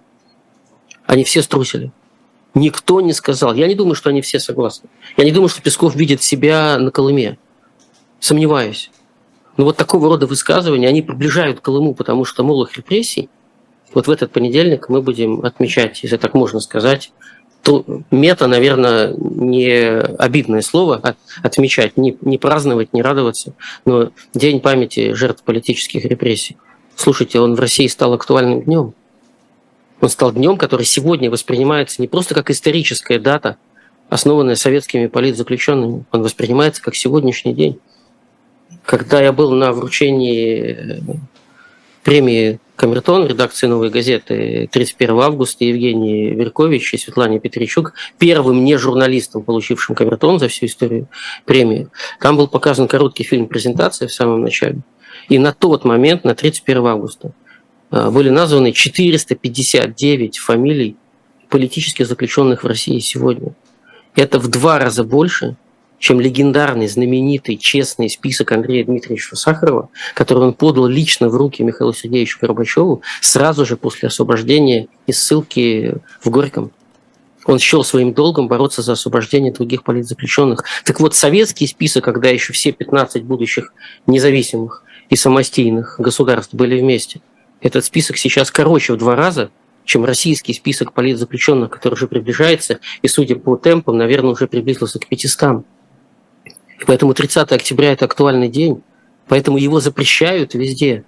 Они 1.06 1.24
все 1.24 1.42
струсили. 1.42 1.92
Никто 2.54 3.00
не 3.00 3.12
сказал. 3.12 3.54
Я 3.54 3.66
не 3.66 3.74
думаю, 3.74 3.94
что 3.94 4.10
они 4.10 4.20
все 4.20 4.38
согласны. 4.38 4.88
Я 5.16 5.24
не 5.24 5.32
думаю, 5.32 5.48
что 5.48 5.62
Песков 5.62 5.94
видит 5.94 6.22
себя 6.22 6.78
на 6.78 6.90
Колыме. 6.90 7.38
Сомневаюсь. 8.20 8.90
Но 9.56 9.64
вот 9.64 9.76
такого 9.76 10.08
рода 10.08 10.26
высказывания, 10.26 10.88
они 10.88 11.02
приближают 11.02 11.60
Колыму, 11.60 11.94
потому 11.94 12.24
что 12.24 12.42
молох 12.42 12.76
репрессий, 12.76 13.28
вот 13.92 14.08
в 14.08 14.10
этот 14.10 14.32
понедельник 14.32 14.88
мы 14.88 15.02
будем 15.02 15.44
отмечать, 15.44 16.02
если 16.02 16.16
так 16.16 16.34
можно 16.34 16.58
сказать, 16.58 17.12
то 17.64 17.84
мета, 18.10 18.46
наверное, 18.46 19.14
не 19.16 19.98
обидное 19.98 20.60
слово 20.60 21.16
отмечать, 21.42 21.96
не, 21.96 22.16
не 22.20 22.36
праздновать, 22.36 22.92
не 22.92 23.00
радоваться, 23.00 23.54
но 23.86 24.10
День 24.34 24.60
памяти 24.60 25.14
жертв 25.14 25.42
политических 25.42 26.04
репрессий. 26.04 26.58
Слушайте, 26.94 27.40
он 27.40 27.54
в 27.54 27.60
России 27.60 27.86
стал 27.86 28.12
актуальным 28.12 28.62
днем. 28.62 28.92
Он 30.00 30.10
стал 30.10 30.32
днем, 30.32 30.58
который 30.58 30.84
сегодня 30.84 31.30
воспринимается 31.30 32.02
не 32.02 32.06
просто 32.06 32.34
как 32.34 32.50
историческая 32.50 33.18
дата, 33.18 33.56
основанная 34.10 34.56
советскими 34.56 35.06
политзаключенными, 35.06 36.04
он 36.12 36.22
воспринимается 36.22 36.82
как 36.82 36.94
сегодняшний 36.94 37.54
день. 37.54 37.78
Когда 38.84 39.22
я 39.22 39.32
был 39.32 39.52
на 39.52 39.72
вручении 39.72 41.02
премии 42.04 42.60
Камертон, 42.76 43.26
редакции 43.26 43.66
«Новой 43.66 43.88
газеты» 43.88 44.68
31 44.70 45.20
августа 45.20 45.64
Евгений 45.64 46.30
Веркович 46.30 46.94
и 46.94 46.98
Светлана 46.98 47.38
Петричук, 47.40 47.94
первым 48.18 48.64
не 48.64 48.76
журналистом, 48.76 49.42
получившим 49.42 49.94
Камертон 49.94 50.38
за 50.38 50.48
всю 50.48 50.66
историю 50.66 51.08
премии. 51.46 51.88
Там 52.20 52.36
был 52.36 52.46
показан 52.46 52.88
короткий 52.88 53.24
фильм 53.24 53.46
«Презентация» 53.46 54.08
в 54.08 54.12
самом 54.12 54.42
начале. 54.42 54.80
И 55.28 55.38
на 55.38 55.52
тот 55.52 55.84
момент, 55.84 56.24
на 56.24 56.34
31 56.34 56.86
августа, 56.86 57.32
а, 57.90 58.10
были 58.10 58.28
названы 58.28 58.72
459 58.72 60.38
фамилий 60.38 60.96
политических 61.48 62.06
заключенных 62.06 62.64
в 62.64 62.66
России 62.66 62.98
сегодня. 62.98 63.54
Это 64.16 64.38
в 64.38 64.48
два 64.48 64.78
раза 64.78 65.04
больше, 65.04 65.56
чем 65.98 66.20
легендарный, 66.20 66.88
знаменитый, 66.88 67.56
честный 67.56 68.10
список 68.10 68.52
Андрея 68.52 68.84
Дмитриевича 68.84 69.36
Сахарова, 69.36 69.88
который 70.14 70.44
он 70.44 70.54
подал 70.54 70.86
лично 70.86 71.28
в 71.28 71.36
руки 71.36 71.62
Михаилу 71.62 71.92
Сергеевичу 71.92 72.38
Горбачеву 72.40 73.02
сразу 73.20 73.64
же 73.64 73.76
после 73.76 74.08
освобождения 74.08 74.88
из 75.06 75.18
ссылки 75.20 75.94
в 76.22 76.30
Горьком. 76.30 76.72
Он 77.46 77.58
счел 77.58 77.84
своим 77.84 78.14
долгом 78.14 78.48
бороться 78.48 78.82
за 78.82 78.92
освобождение 78.92 79.52
других 79.52 79.82
политзаключенных. 79.82 80.64
Так 80.84 81.00
вот, 81.00 81.14
советский 81.14 81.66
список, 81.66 82.04
когда 82.04 82.30
еще 82.30 82.52
все 82.52 82.72
15 82.72 83.22
будущих 83.24 83.72
независимых 84.06 84.82
и 85.10 85.16
самостийных 85.16 85.96
государств 85.98 86.54
были 86.54 86.80
вместе, 86.80 87.20
этот 87.60 87.84
список 87.84 88.16
сейчас 88.16 88.50
короче 88.50 88.94
в 88.94 88.96
два 88.96 89.14
раза, 89.14 89.50
чем 89.84 90.04
российский 90.04 90.54
список 90.54 90.92
политзаключенных, 90.92 91.70
который 91.70 91.94
уже 91.94 92.08
приближается, 92.08 92.80
и, 93.02 93.08
судя 93.08 93.36
по 93.36 93.56
темпам, 93.56 93.98
наверное, 93.98 94.30
уже 94.30 94.46
приблизился 94.46 94.98
к 94.98 95.06
500. 95.06 95.64
И 96.80 96.84
поэтому 96.84 97.14
30 97.14 97.52
октября– 97.52 97.92
это 97.94 98.04
актуальный 98.04 98.48
день, 98.48 98.82
поэтому 99.28 99.58
его 99.58 99.80
запрещают 99.80 100.54
везде. 100.54 101.04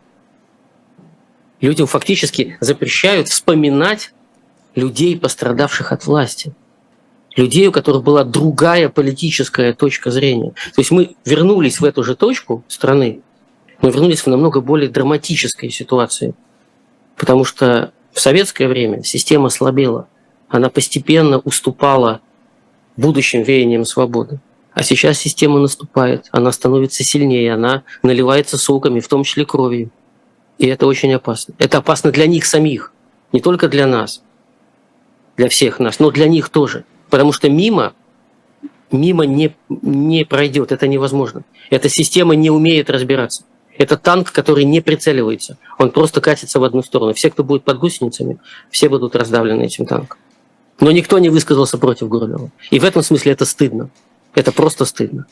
Людям 1.61 1.87
фактически 1.87 2.57
запрещают 2.61 3.29
вспоминать 3.29 4.13
людей, 4.75 5.19
пострадавших 5.19 5.93
от 5.93 6.07
власти. 6.07 6.55
Людей, 7.35 7.67
у 7.69 7.73
которых 7.73 8.03
была 8.03 8.25
другая 8.25 8.89
политическая 8.89 9.75
точка 9.75 10.11
зрения. 10.11 10.53
То 10.75 10.81
есть 10.81 10.91
мы 10.91 11.17
вернулись 11.25 11.81
в 11.81 11.85
эту 11.85 12.03
же 12.03 12.15
точку 12.15 12.65
страны, 12.69 13.21
но 13.83 13.91
вернулись 13.91 14.21
в 14.21 14.27
намного 14.27 14.61
более 14.61 14.89
драматической 14.89 15.71
ситуации. 15.71 16.35
Потому 17.17 17.45
что 17.45 17.93
в 18.13 18.21
советское 18.21 18.69
время 18.69 19.03
система 19.03 19.51
слабела. 19.51 20.09
Она 20.49 20.71
постепенно 20.71 21.39
уступала 21.41 22.21
будущим 22.97 23.43
веяниям 23.43 23.85
свободы. 23.85 24.39
А 24.77 24.83
сейчас 24.83 25.17
система 25.17 25.59
наступает, 25.59 26.29
она 26.33 26.53
становится 26.53 27.03
сильнее, 27.03 27.55
она 27.55 27.83
наливается 28.03 28.59
соками, 28.59 29.01
в 29.01 29.09
том 29.09 29.25
числе 29.25 29.47
кровью. 29.47 29.89
И 30.59 30.67
это 30.67 30.87
очень 30.87 31.15
опасно. 31.15 31.55
Это 31.59 31.79
опасно 31.79 32.13
для 32.13 32.27
них 32.27 32.45
самих, 32.45 32.93
не 33.33 33.41
только 33.41 33.69
для 33.69 33.87
нас, 33.87 34.23
для 35.39 35.49
всех 35.49 35.79
нас, 35.79 35.99
но 35.99 36.11
для 36.11 36.29
них 36.29 36.51
тоже. 36.51 36.85
Потому 37.09 37.33
что 37.33 37.49
мимо, 37.49 37.95
мимо 38.93 39.25
не, 39.25 39.57
не 39.71 40.27
пройдет, 40.27 40.73
это 40.73 40.87
невозможно. 40.87 41.43
Эта 41.71 41.89
система 41.89 42.35
не 42.35 42.51
умеет 42.51 42.91
разбираться. 42.91 43.45
Это 43.79 43.97
танк, 43.97 44.31
который 44.31 44.65
не 44.65 44.83
прицеливается. 44.83 45.57
Он 45.79 45.91
просто 45.91 46.21
катится 46.21 46.61
в 46.61 46.65
одну 46.65 46.83
сторону. 46.83 47.15
Все, 47.15 47.31
кто 47.31 47.43
будет 47.45 47.65
под 47.65 47.79
гусеницами, 47.79 48.41
все 48.69 48.91
будут 48.91 49.17
раздавлены 49.17 49.63
этим 49.63 49.87
танком. 49.87 50.19
Но 50.81 50.91
никто 50.91 51.19
не 51.19 51.31
высказался 51.31 51.79
против 51.79 52.09
Гурулева. 52.09 52.51
И 52.71 52.79
в 52.79 52.85
этом 52.85 53.03
смысле 53.03 53.33
это 53.33 53.47
стыдно. 53.47 53.89
Это 54.37 54.53
просто 54.53 54.85
стыдно. 54.85 55.27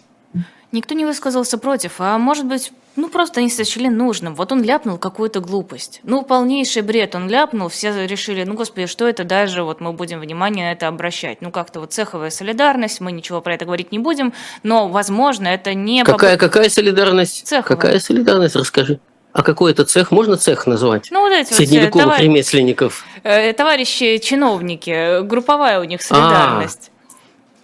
Никто 0.72 0.94
не 0.94 1.04
высказался 1.04 1.56
против, 1.56 2.00
а 2.00 2.18
может 2.18 2.46
быть, 2.46 2.72
ну 2.96 3.08
просто 3.08 3.40
не 3.40 3.48
сочли 3.48 3.88
нужным. 3.88 4.34
Вот 4.34 4.50
он 4.50 4.60
ляпнул 4.64 4.98
какую-то 4.98 5.38
глупость. 5.38 6.00
Ну, 6.02 6.22
полнейший 6.22 6.82
бред 6.82 7.14
он 7.14 7.28
ляпнул, 7.28 7.68
все 7.68 8.06
решили, 8.06 8.42
ну, 8.42 8.54
господи, 8.54 8.88
что 8.88 9.06
это 9.06 9.22
даже, 9.22 9.62
вот 9.62 9.80
мы 9.80 9.92
будем 9.92 10.18
внимание 10.18 10.66
на 10.66 10.72
это 10.72 10.88
обращать. 10.88 11.42
Ну, 11.42 11.52
как-то 11.52 11.78
вот 11.78 11.92
цеховая 11.92 12.30
солидарность, 12.30 13.00
мы 13.00 13.12
ничего 13.12 13.40
про 13.40 13.54
это 13.54 13.66
говорить 13.66 13.92
не 13.92 14.00
будем, 14.00 14.32
но, 14.64 14.88
возможно, 14.88 15.46
это 15.46 15.74
не... 15.74 16.02
Какая, 16.02 16.36
какая 16.36 16.68
солидарность? 16.68 17.46
Цеховая. 17.46 17.80
Какая 17.80 18.00
солидарность, 18.00 18.56
расскажи. 18.56 18.98
А 19.32 19.42
какой 19.42 19.72
это 19.72 19.84
цех? 19.84 20.10
Можно 20.10 20.36
цех 20.36 20.66
назвать? 20.66 21.08
Ну, 21.12 21.20
вот 21.20 21.32
эти 21.32 21.52
Средневековых 21.52 21.94
вот, 21.94 22.02
товар... 22.02 22.20
ремесленников. 22.20 23.04
Э, 23.22 23.52
товарищи 23.52 24.18
чиновники, 24.18 25.22
групповая 25.22 25.80
у 25.80 25.84
них 25.84 26.02
солидарность. 26.02 26.90
А, 26.90 26.93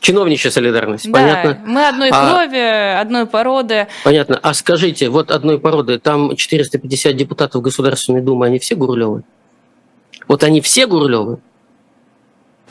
Чиновничья 0.01 0.51
солидарность, 0.51 1.07
да, 1.07 1.13
понятно? 1.13 1.59
мы 1.67 1.87
одной 1.87 2.09
а, 2.11 2.31
крови, 2.33 3.01
одной 3.01 3.27
породы. 3.27 3.87
Понятно. 4.03 4.39
А 4.43 4.55
скажите, 4.55 5.11
вот 5.11 5.31
одной 5.31 5.61
породы, 5.61 5.99
там 5.99 6.35
450 6.35 7.15
депутатов 7.15 7.61
Государственной 7.61 8.23
Думы, 8.23 8.47
они 8.47 8.59
все 8.59 8.77
Гурлевы? 8.77 9.25
Вот 10.27 10.43
они 10.43 10.63
все 10.63 10.87
Гурлевы? 10.87 11.39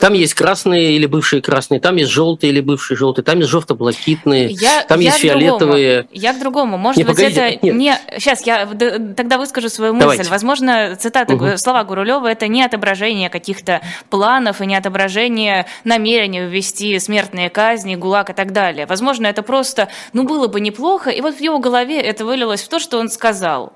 Там 0.00 0.14
есть 0.14 0.34
красные 0.34 0.92
или 0.92 1.04
бывшие 1.04 1.42
красные, 1.42 1.78
там 1.78 1.96
есть 1.96 2.10
желтые 2.10 2.52
или 2.52 2.60
бывшие 2.60 2.96
желтые, 2.96 3.22
там 3.22 3.38
есть 3.38 3.50
желто-блакитные, 3.50 4.48
я, 4.50 4.82
там 4.82 4.98
я 4.98 5.10
есть 5.10 5.20
фиолетовые. 5.20 6.02
Другому. 6.02 6.20
Я 6.20 6.32
к 6.32 6.40
другому. 6.40 6.78
Может 6.78 6.96
не, 6.96 7.04
быть, 7.04 7.16
погодите, 7.16 7.40
это 7.40 7.66
нет. 7.66 7.76
не... 7.76 7.98
Сейчас 8.18 8.46
я 8.46 8.66
тогда 8.66 9.36
выскажу 9.36 9.68
свою 9.68 9.92
мысль. 9.92 10.04
Давайте. 10.04 10.30
Возможно, 10.30 10.96
цитаты, 10.96 11.34
угу. 11.34 11.58
слова 11.58 11.84
Гурулева– 11.84 12.26
это 12.28 12.48
не 12.48 12.64
отображение 12.64 13.28
каких-то 13.28 13.82
планов 14.08 14.62
и 14.62 14.66
не 14.66 14.74
отображение 14.74 15.66
намерения 15.84 16.46
ввести 16.46 16.98
смертные 16.98 17.50
казни, 17.50 17.94
ГУЛАГ 17.94 18.30
и 18.30 18.32
так 18.32 18.52
далее. 18.52 18.86
Возможно, 18.86 19.26
это 19.26 19.42
просто, 19.42 19.90
ну, 20.14 20.24
было 20.24 20.46
бы 20.46 20.60
неплохо, 20.60 21.10
и 21.10 21.20
вот 21.20 21.36
в 21.36 21.40
его 21.40 21.58
голове 21.58 22.00
это 22.00 22.24
вылилось 22.24 22.62
в 22.62 22.68
то, 22.68 22.78
что 22.78 22.98
он 22.98 23.10
сказал. 23.10 23.74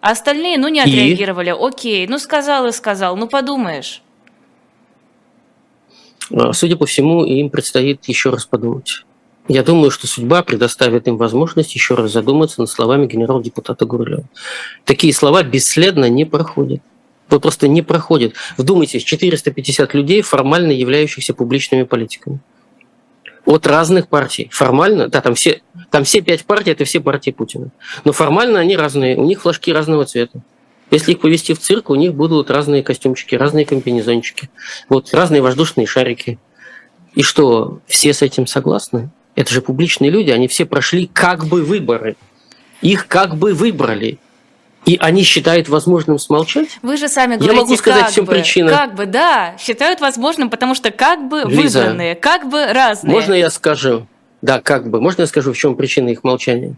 А 0.00 0.10
остальные, 0.10 0.58
ну, 0.58 0.66
не 0.68 0.80
отреагировали. 0.80 1.50
И? 1.50 1.52
Окей, 1.52 2.06
ну, 2.08 2.18
сказал 2.18 2.66
и 2.66 2.72
сказал, 2.72 3.16
ну, 3.16 3.28
подумаешь. 3.28 4.02
А, 6.32 6.52
судя 6.52 6.76
по 6.76 6.86
всему, 6.86 7.24
им 7.24 7.50
предстоит 7.50 8.04
еще 8.06 8.30
раз 8.30 8.46
подумать. 8.46 9.04
Я 9.48 9.62
думаю, 9.62 9.90
что 9.90 10.06
судьба 10.06 10.42
предоставит 10.42 11.08
им 11.08 11.16
возможность 11.16 11.74
еще 11.74 11.94
раз 11.94 12.12
задуматься 12.12 12.60
над 12.60 12.70
словами 12.70 13.06
генерал-депутата 13.06 13.84
Гурлева. 13.84 14.24
Такие 14.84 15.12
слова 15.12 15.42
бесследно 15.42 16.08
не 16.08 16.24
проходят. 16.24 16.82
Вот 17.28 17.42
просто 17.42 17.68
не 17.68 17.82
проходят. 17.82 18.34
Вдумайтесь, 18.56 19.02
450 19.02 19.94
людей, 19.94 20.22
формально 20.22 20.72
являющихся 20.72 21.34
публичными 21.34 21.84
политиками. 21.84 22.40
От 23.44 23.66
разных 23.66 24.08
партий. 24.08 24.48
Формально, 24.52 25.08
да, 25.08 25.20
там 25.20 25.34
все, 25.34 25.62
там 25.90 26.04
все 26.04 26.20
пять 26.20 26.44
партий, 26.44 26.72
это 26.72 26.84
все 26.84 27.00
партии 27.00 27.30
Путина. 27.30 27.70
Но 28.04 28.12
формально 28.12 28.60
они 28.60 28.76
разные, 28.76 29.16
у 29.16 29.24
них 29.24 29.42
флажки 29.42 29.72
разного 29.72 30.04
цвета. 30.04 30.42
Если 30.90 31.12
их 31.12 31.20
повести 31.20 31.54
в 31.54 31.60
цирк, 31.60 31.90
у 31.90 31.94
них 31.94 32.14
будут 32.14 32.50
разные 32.50 32.82
костюмчики, 32.82 33.34
разные 33.34 33.64
комбинезончики, 33.64 34.50
вот, 34.88 35.12
разные 35.14 35.40
воздушные 35.40 35.86
шарики. 35.86 36.38
И 37.14 37.22
что, 37.22 37.80
все 37.86 38.12
с 38.12 38.22
этим 38.22 38.46
согласны? 38.46 39.10
Это 39.36 39.52
же 39.52 39.62
публичные 39.62 40.10
люди, 40.10 40.30
они 40.30 40.48
все 40.48 40.66
прошли 40.66 41.06
как 41.06 41.46
бы 41.46 41.62
выборы. 41.62 42.16
Их 42.82 43.06
как 43.06 43.36
бы 43.36 43.54
выбрали. 43.54 44.18
И 44.86 44.96
они 44.98 45.22
считают 45.22 45.68
возможным 45.68 46.18
смолчать? 46.18 46.78
Вы 46.82 46.96
же 46.96 47.08
сами 47.08 47.36
говорите, 47.36 47.54
Я 47.54 47.60
могу 47.60 47.76
сказать 47.76 48.02
как 48.02 48.10
всем 48.10 48.24
бы, 48.24 48.32
причины. 48.32 48.70
Как 48.70 48.94
бы, 48.94 49.06
да, 49.06 49.54
считают 49.58 50.00
возможным, 50.00 50.48
потому 50.48 50.74
что 50.74 50.90
как 50.90 51.28
бы 51.28 51.42
Лиза, 51.46 51.80
выбранные, 51.80 52.14
как 52.14 52.48
бы 52.48 52.66
разные. 52.72 53.12
Можно 53.12 53.34
я 53.34 53.50
скажу? 53.50 54.06
Да, 54.40 54.60
как 54.60 54.88
бы. 54.88 55.00
Можно 55.00 55.22
я 55.22 55.26
скажу, 55.26 55.52
в 55.52 55.58
чем 55.58 55.76
причина 55.76 56.08
их 56.08 56.24
молчания? 56.24 56.74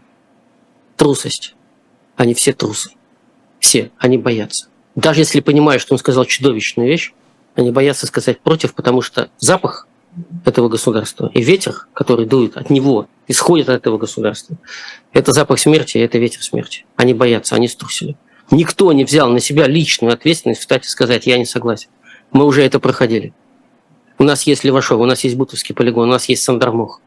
Трусость. 0.97 1.55
Они 2.17 2.33
все 2.33 2.51
трусы. 2.51 2.91
Все. 3.63 3.91
Они 3.97 4.17
боятся. 4.17 4.67
Даже 4.93 5.21
если 5.21 5.39
понимают, 5.39 5.81
что 5.81 5.93
он 5.93 5.97
сказал 5.97 6.25
чудовищную 6.25 6.89
вещь, 6.89 7.13
они 7.55 7.71
боятся 7.71 8.05
сказать 8.05 8.41
против, 8.41 8.73
потому 8.73 9.01
что 9.01 9.29
запах 9.39 9.87
этого 10.43 10.67
государства. 10.67 11.31
И 11.33 11.41
ветер, 11.41 11.87
который 11.93 12.25
дует 12.25 12.57
от 12.57 12.69
него, 12.69 13.07
исходит 13.29 13.69
от 13.69 13.77
этого 13.77 13.97
государства. 13.97 14.57
Это 15.13 15.31
запах 15.31 15.59
смерти, 15.59 15.97
это 15.97 16.17
ветер 16.17 16.43
смерти. 16.43 16.85
Они 16.97 17.13
боятся, 17.13 17.55
они 17.55 17.69
струсили. 17.69 18.17
Никто 18.51 18.91
не 18.91 19.05
взял 19.05 19.29
на 19.29 19.39
себя 19.39 19.65
личную 19.65 20.13
ответственность 20.13 20.59
встать 20.59 20.85
и 20.85 20.89
сказать, 20.89 21.25
я 21.25 21.37
не 21.37 21.45
согласен. 21.45 21.87
Мы 22.33 22.45
уже 22.45 22.63
это 22.63 22.81
проходили. 22.81 23.33
У 24.17 24.25
нас 24.25 24.43
есть 24.43 24.65
Левашов, 24.65 24.99
у 24.99 25.05
нас 25.05 25.23
есть 25.23 25.37
Бутовский 25.37 25.73
полигон, 25.73 26.09
у 26.09 26.11
нас 26.11 26.25
есть 26.25 26.43
Сандармох. 26.43 26.99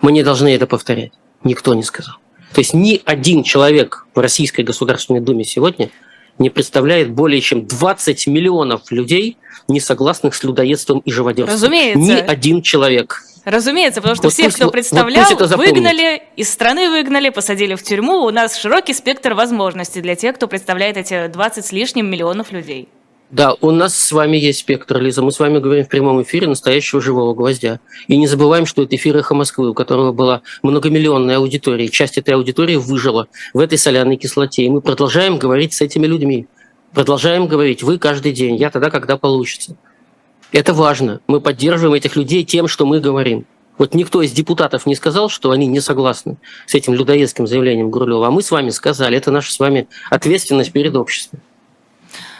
Мы 0.00 0.10
не 0.10 0.22
должны 0.22 0.48
это 0.48 0.66
повторять. 0.66 1.12
Никто 1.44 1.74
не 1.74 1.82
сказал. 1.82 2.16
То 2.52 2.60
есть 2.60 2.74
ни 2.74 3.00
один 3.04 3.42
человек 3.42 4.06
в 4.14 4.18
Российской 4.18 4.62
Государственной 4.62 5.20
Думе 5.20 5.44
сегодня 5.44 5.90
не 6.38 6.50
представляет 6.50 7.10
более 7.10 7.40
чем 7.40 7.66
20 7.66 8.26
миллионов 8.26 8.90
людей, 8.90 9.36
не 9.68 9.80
согласных 9.80 10.34
с 10.34 10.44
людоедством 10.44 11.00
и 11.00 11.10
живодерством. 11.10 11.54
Разумеется. 11.54 11.98
Ни 11.98 12.12
один 12.12 12.62
человек. 12.62 13.22
Разумеется, 13.44 14.00
потому 14.00 14.16
что 14.16 14.24
Вот 14.24 14.32
всех, 14.32 14.46
пусть- 14.46 14.56
кто 14.56 14.64
вот 14.66 14.72
представлял, 14.72 15.24
запомнят. 15.46 15.74
выгнали, 15.74 16.22
из 16.34 16.50
страны 16.52 16.90
выгнали, 16.90 17.28
посадили 17.28 17.74
в 17.74 17.82
тюрьму. 17.82 18.24
У 18.24 18.30
нас 18.30 18.56
широкий 18.56 18.92
спектр 18.92 19.34
возможностей 19.34 20.00
для 20.00 20.16
тех, 20.16 20.34
кто 20.34 20.48
представляет 20.48 20.96
эти 20.96 21.28
20 21.28 21.64
с 21.64 21.72
лишним 21.72 22.10
миллионов 22.10 22.50
людей. 22.50 22.88
Да, 23.30 23.56
у 23.60 23.72
нас 23.72 23.96
с 23.96 24.12
вами 24.12 24.36
есть 24.36 24.60
спектр, 24.60 25.00
Лиза. 25.00 25.20
Мы 25.20 25.32
с 25.32 25.40
вами 25.40 25.58
говорим 25.58 25.84
в 25.84 25.88
прямом 25.88 26.22
эфире 26.22 26.46
настоящего 26.46 27.00
живого 27.00 27.34
гвоздя. 27.34 27.80
И 28.06 28.16
не 28.16 28.28
забываем, 28.28 28.66
что 28.66 28.84
это 28.84 28.94
эфир 28.94 29.16
«Эхо 29.16 29.34
Москвы», 29.34 29.68
у 29.68 29.74
которого 29.74 30.12
была 30.12 30.42
многомиллионная 30.62 31.38
аудитория. 31.38 31.88
Часть 31.88 32.18
этой 32.18 32.34
аудитории 32.34 32.76
выжила 32.76 33.26
в 33.52 33.58
этой 33.58 33.78
соляной 33.78 34.16
кислоте. 34.16 34.62
И 34.62 34.70
мы 34.70 34.80
продолжаем 34.80 35.38
говорить 35.38 35.72
с 35.72 35.80
этими 35.80 36.06
людьми. 36.06 36.46
Продолжаем 36.94 37.48
говорить. 37.48 37.82
Вы 37.82 37.98
каждый 37.98 38.30
день. 38.30 38.54
Я 38.56 38.70
тогда, 38.70 38.90
когда 38.90 39.16
получится. 39.16 39.76
Это 40.52 40.72
важно. 40.72 41.20
Мы 41.26 41.40
поддерживаем 41.40 41.94
этих 41.94 42.14
людей 42.14 42.44
тем, 42.44 42.68
что 42.68 42.86
мы 42.86 43.00
говорим. 43.00 43.44
Вот 43.76 43.92
никто 43.92 44.22
из 44.22 44.30
депутатов 44.30 44.86
не 44.86 44.94
сказал, 44.94 45.28
что 45.28 45.50
они 45.50 45.66
не 45.66 45.80
согласны 45.80 46.36
с 46.66 46.76
этим 46.76 46.94
людоедским 46.94 47.48
заявлением 47.48 47.90
Гурлева. 47.90 48.28
А 48.28 48.30
мы 48.30 48.40
с 48.40 48.52
вами 48.52 48.70
сказали. 48.70 49.18
Это 49.18 49.32
наша 49.32 49.52
с 49.52 49.58
вами 49.58 49.88
ответственность 50.10 50.70
перед 50.70 50.94
обществом. 50.94 51.40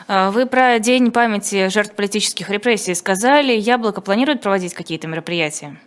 А, 0.09 0.31
Вы 0.31 0.47
про 0.47 0.79
День 0.79 1.11
памяти 1.11 1.69
жертв 1.69 1.95
политических 1.95 2.49
репрессий 2.51 2.95
сказали. 2.95 3.53
Яблоко 3.53 4.01
планирует 4.01 4.41
проводить 4.41 4.73
какие-то 4.73 5.09
мероприятия? 5.09 5.81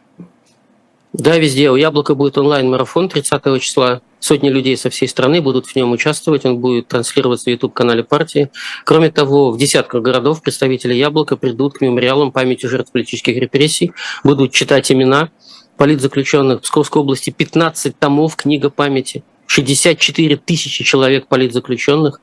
Да, 1.13 1.37
везде. 1.37 1.71
У 1.71 1.75
Яблока 1.75 2.15
будет 2.15 2.37
онлайн-марафон 2.37 3.07
30 3.09 3.61
числа. 3.61 4.01
Сотни 4.19 4.49
людей 4.49 4.75
со 4.75 4.89
всей 4.89 5.07
страны 5.07 5.41
будут 5.41 5.67
в 5.67 5.75
нем 5.75 5.91
участвовать. 5.93 6.45
Он 6.45 6.57
будет 6.59 6.89
транслироваться 6.89 7.45
в 7.45 7.53
YouTube-канале 7.53 8.03
партии. 8.03 8.51
Кроме 8.83 9.09
того, 9.09 9.51
в 9.51 9.57
десятках 9.57 10.01
городов 10.03 10.41
представители 10.41 10.93
Яблока 10.93 11.37
придут 11.37 11.77
к 11.77 11.81
мемориалам 11.81 12.33
памяти 12.33 12.65
жертв 12.65 12.91
политических 12.91 13.37
репрессий, 13.37 13.93
будут 14.25 14.51
читать 14.51 14.91
имена 14.91 15.29
политзаключенных. 15.77 16.61
Псковской 16.61 17.01
области 17.01 17.29
15 17.29 17.97
томов 17.97 18.35
книга 18.35 18.69
памяти. 18.69 19.23
64 19.47 20.35
тысячи 20.35 20.83
человек 20.83 21.27
политзаключенных. 21.27 22.19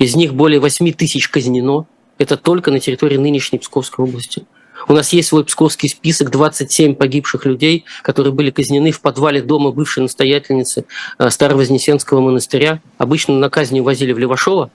Из 0.00 0.16
них 0.16 0.34
более 0.34 0.60
8 0.60 0.92
тысяч 0.94 1.28
казнено. 1.28 1.84
Это 2.16 2.38
только 2.38 2.70
на 2.70 2.80
территории 2.80 3.18
нынешней 3.18 3.58
Псковской 3.58 4.06
области. 4.06 4.46
У 4.88 4.94
нас 4.94 5.12
есть 5.12 5.28
свой 5.28 5.44
псковский 5.44 5.90
список 5.90 6.30
27 6.30 6.94
погибших 6.94 7.44
людей, 7.44 7.84
которые 8.02 8.32
были 8.32 8.50
казнены 8.50 8.92
в 8.92 9.02
подвале 9.02 9.42
дома 9.42 9.72
бывшей 9.72 10.02
настоятельницы 10.02 10.86
э, 11.18 11.28
Старовознесенского 11.28 12.20
монастыря. 12.20 12.80
Обычно 12.96 13.34
на 13.34 13.50
казнь 13.50 13.78
увозили 13.78 14.12
в 14.14 14.18
Левашово, 14.18 14.70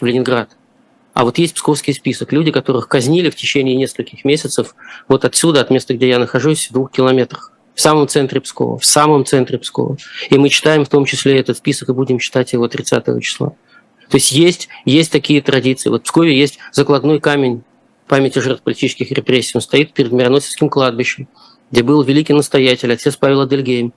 в 0.00 0.04
Ленинград. 0.04 0.50
А 1.14 1.24
вот 1.24 1.38
есть 1.38 1.54
псковский 1.54 1.92
список. 1.92 2.32
Люди, 2.32 2.52
которых 2.52 2.86
казнили 2.86 3.28
в 3.28 3.34
течение 3.34 3.74
нескольких 3.74 4.24
месяцев 4.24 4.76
вот 5.08 5.24
отсюда, 5.24 5.62
от 5.62 5.70
места, 5.70 5.94
где 5.94 6.08
я 6.08 6.20
нахожусь, 6.20 6.68
в 6.68 6.74
двух 6.74 6.92
километрах. 6.92 7.50
В 7.74 7.80
самом 7.80 8.06
центре 8.06 8.40
Пскова. 8.40 8.78
В 8.78 8.86
самом 8.86 9.24
центре 9.24 9.58
Пскова. 9.58 9.96
И 10.28 10.38
мы 10.38 10.48
читаем 10.48 10.84
в 10.84 10.88
том 10.88 11.06
числе 11.06 11.40
этот 11.40 11.56
список 11.56 11.88
и 11.88 11.92
будем 11.92 12.20
читать 12.20 12.52
его 12.52 12.68
30 12.68 13.20
числа. 13.20 13.54
То 14.10 14.16
есть 14.16 14.32
есть, 14.32 14.68
есть 14.84 15.12
такие 15.12 15.40
традиции. 15.40 15.88
Вот 15.88 16.02
в 16.02 16.04
Пскове 16.04 16.36
есть 16.36 16.58
закладной 16.72 17.20
камень 17.20 17.62
памяти 18.08 18.40
жертв 18.40 18.62
политических 18.62 19.12
репрессий. 19.12 19.52
Он 19.54 19.60
стоит 19.60 19.92
перед 19.92 20.10
Мироносецким 20.10 20.68
кладбищем, 20.68 21.28
где 21.70 21.84
был 21.84 22.02
великий 22.02 22.32
настоятель, 22.32 22.92
отец 22.92 23.16
Павел 23.16 23.42
Адельгейм, 23.42 23.92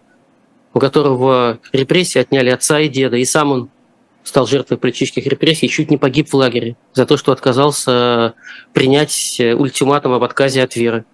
у 0.76 0.80
которого 0.80 1.59
репрессии 1.72 2.20
отняли 2.20 2.51
отца 2.51 2.80
и 2.80 2.89
деда, 2.89 3.18
и 3.18 3.26
сам 3.26 3.51
он 3.51 3.70
стал 4.24 4.45
жертвой 4.45 4.78
политических 4.78 5.26
репрессий 5.26 5.66
и 5.66 5.70
чуть 5.70 5.89
не 5.89 5.97
погиб 5.97 6.30
в 6.30 6.36
лагере 6.36 6.78
за 6.93 7.07
то, 7.07 7.18
что 7.18 7.32
отказался 7.32 8.36
принять 8.72 9.39
ультиматум 9.39 10.14
об 10.14 10.24
отказе 10.24 10.61
от 10.61 10.76
веры. 10.76 11.05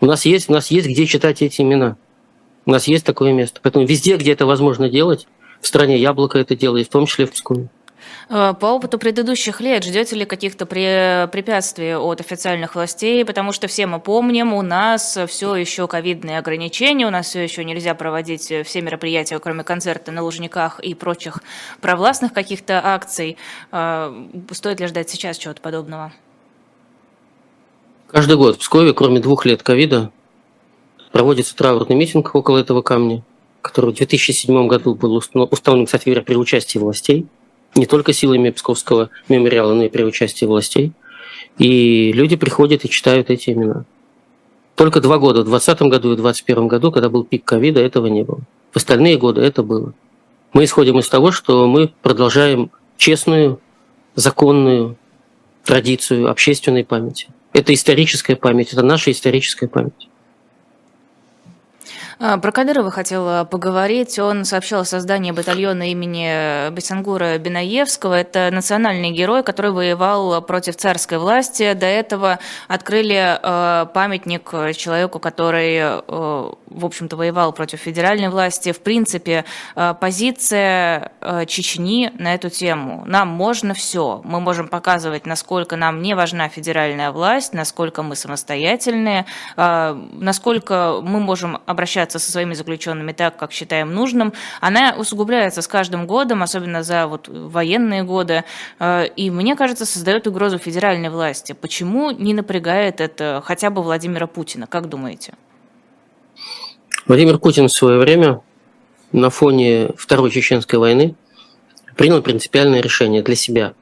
У 0.00 0.06
нас 0.06 0.24
есть, 0.24 0.48
у 0.48 0.52
нас 0.52 0.70
есть 0.70 0.86
где 0.88 1.06
читать 1.06 1.42
эти 1.42 1.60
имена. 1.60 1.96
У 2.66 2.70
нас 2.70 2.86
есть 2.86 3.04
такое 3.04 3.32
место. 3.32 3.58
Поэтому 3.62 3.84
везде, 3.84 4.16
где 4.16 4.32
это 4.32 4.46
возможно 4.46 4.88
делать, 4.88 5.26
в 5.60 5.66
стране 5.66 5.98
Яблоко 5.98 6.38
это 6.38 6.56
делает, 6.56 6.86
в 6.86 6.90
том 6.90 7.06
числе 7.06 7.26
в 7.26 7.32
Пскове. 7.32 7.68
Э, 8.28 8.54
По 8.58 8.66
опыту 8.66 8.98
предыдущих 8.98 9.60
лет 9.60 9.84
ждете 9.84 10.16
ли 10.16 10.24
каких-то 10.24 10.64
пре- 10.64 11.28
препятствий 11.28 11.96
от 11.96 12.20
официальных 12.20 12.74
властей? 12.74 13.24
Потому 13.24 13.52
что 13.52 13.66
все 13.66 13.86
мы 13.86 14.00
помним, 14.00 14.52
у 14.52 14.62
нас 14.62 15.18
все 15.28 15.54
еще 15.56 15.86
ковидные 15.88 16.38
ограничения, 16.38 17.06
у 17.06 17.10
нас 17.10 17.26
все 17.26 17.40
еще 17.40 17.64
нельзя 17.64 17.94
проводить 17.94 18.52
все 18.64 18.80
мероприятия, 18.80 19.38
кроме 19.38 19.64
концерта 19.64 20.12
на 20.12 20.22
Лужниках 20.22 20.80
и 20.80 20.94
прочих 20.94 21.38
провластных 21.80 22.32
каких-то 22.32 22.80
акций. 22.84 23.36
Э, 23.72 24.12
Стоит 24.52 24.80
ли 24.80 24.86
ждать 24.86 25.10
сейчас 25.10 25.38
чего-то 25.38 25.60
подобного? 25.60 26.12
Каждый 28.08 28.36
год 28.36 28.56
в 28.56 28.58
Пскове, 28.58 28.92
кроме 28.92 29.20
двух 29.20 29.46
лет 29.46 29.62
ковида, 29.62 30.10
проводится 31.12 31.54
траурный 31.56 31.96
митинг 31.96 32.34
около 32.34 32.58
этого 32.58 32.82
камня, 32.82 33.22
который 33.62 33.92
в 33.92 33.96
2007 33.96 34.66
году 34.66 34.94
был 34.94 35.14
установлен, 35.14 35.86
кстати 35.86 36.06
говоря, 36.06 36.22
при 36.22 36.34
участии 36.34 36.78
властей, 36.78 37.26
не 37.74 37.86
только 37.86 38.12
силами 38.12 38.50
Псковского 38.50 39.10
мемориала, 39.28 39.74
но 39.74 39.84
и 39.84 39.88
при 39.88 40.02
участии 40.02 40.44
властей. 40.44 40.92
И 41.58 42.12
люди 42.12 42.36
приходят 42.36 42.84
и 42.84 42.90
читают 42.90 43.30
эти 43.30 43.50
имена. 43.50 43.84
Только 44.74 45.00
два 45.00 45.18
года, 45.18 45.42
в 45.42 45.44
2020 45.44 45.82
году 45.82 46.12
и 46.12 46.14
в 46.14 46.22
2021 46.22 46.68
году, 46.68 46.92
когда 46.92 47.08
был 47.08 47.24
пик 47.24 47.44
ковида, 47.44 47.80
этого 47.80 48.06
не 48.06 48.22
было. 48.22 48.40
В 48.72 48.76
остальные 48.76 49.18
годы 49.18 49.42
это 49.42 49.62
было. 49.62 49.92
Мы 50.52 50.64
исходим 50.64 50.98
из 50.98 51.08
того, 51.08 51.32
что 51.32 51.66
мы 51.66 51.92
продолжаем 52.02 52.70
честную, 52.96 53.60
законную 54.14 54.96
традицию 55.64 56.30
общественной 56.30 56.84
памяти. 56.84 57.28
Это 57.52 57.74
историческая 57.74 58.36
память, 58.36 58.72
это 58.72 58.82
наша 58.82 59.10
историческая 59.10 59.68
память. 59.68 60.09
А, 62.22 62.36
Про 62.36 62.52
Кадырова 62.52 62.90
хотела 62.90 63.44
поговорить. 63.44 64.18
Он 64.18 64.44
сообщил 64.44 64.80
о 64.80 64.84
создании 64.84 65.30
батальона 65.30 65.90
имени 65.90 66.70
Бесангура 66.70 67.38
Бинаевского. 67.38 68.12
Это 68.12 68.50
национальный 68.52 69.10
герой, 69.10 69.42
который 69.42 69.70
воевал 69.70 70.42
против 70.42 70.76
царской 70.76 71.16
власти. 71.16 71.72
До 71.72 71.86
этого 71.86 72.38
открыли 72.68 73.38
э, 73.42 73.86
памятник 73.94 74.50
человеку, 74.76 75.18
который, 75.18 75.76
э, 75.76 76.02
в 76.06 76.84
общем-то, 76.84 77.16
воевал 77.16 77.54
против 77.54 77.80
федеральной 77.80 78.28
власти. 78.28 78.72
В 78.72 78.80
принципе, 78.80 79.46
позиция 79.74 81.12
Чечни 81.46 82.12
на 82.18 82.34
эту 82.34 82.50
тему. 82.50 83.02
Нам 83.06 83.28
можно 83.28 83.72
все. 83.72 84.20
Мы 84.24 84.40
можем 84.40 84.68
показывать, 84.68 85.24
насколько 85.24 85.76
нам 85.76 86.02
не 86.02 86.14
важна 86.14 86.50
федеральная 86.50 87.12
власть, 87.12 87.54
насколько 87.54 88.02
мы 88.02 88.14
самостоятельные, 88.14 89.24
насколько 89.56 91.00
мы 91.02 91.20
можем 91.20 91.58
обращаться 91.66 92.09
обращаться 92.10 92.18
со 92.18 92.32
своими 92.32 92.54
заключенными 92.54 93.12
так, 93.12 93.36
как 93.36 93.52
считаем 93.52 93.94
нужным, 93.94 94.32
она 94.60 94.94
усугубляется 94.98 95.62
с 95.62 95.68
каждым 95.68 96.06
годом, 96.06 96.42
особенно 96.42 96.82
за 96.82 97.06
вот 97.06 97.28
военные 97.28 98.02
годы, 98.02 98.44
э, 98.78 99.06
и, 99.16 99.30
мне 99.30 99.56
кажется, 99.56 99.86
создает 99.86 100.26
угрозу 100.26 100.58
федеральной 100.58 101.10
власти. 101.10 101.54
Почему 101.60 102.10
не 102.10 102.34
напрягает 102.34 103.00
это 103.00 103.42
хотя 103.44 103.70
бы 103.70 103.82
Владимира 103.82 104.26
Путина? 104.26 104.66
Как 104.66 104.88
думаете? 104.88 105.34
Владимир 107.06 107.38
Путин 107.38 107.66
в 107.66 107.72
свое 107.72 107.98
время 107.98 108.40
на 109.12 109.30
фоне 109.30 109.90
Второй 109.96 110.30
Чеченской 110.30 110.78
войны 110.78 111.14
принял 111.96 112.22
принципиальное 112.22 112.82
решение 112.82 113.22
для 113.22 113.36
себя 113.36 113.72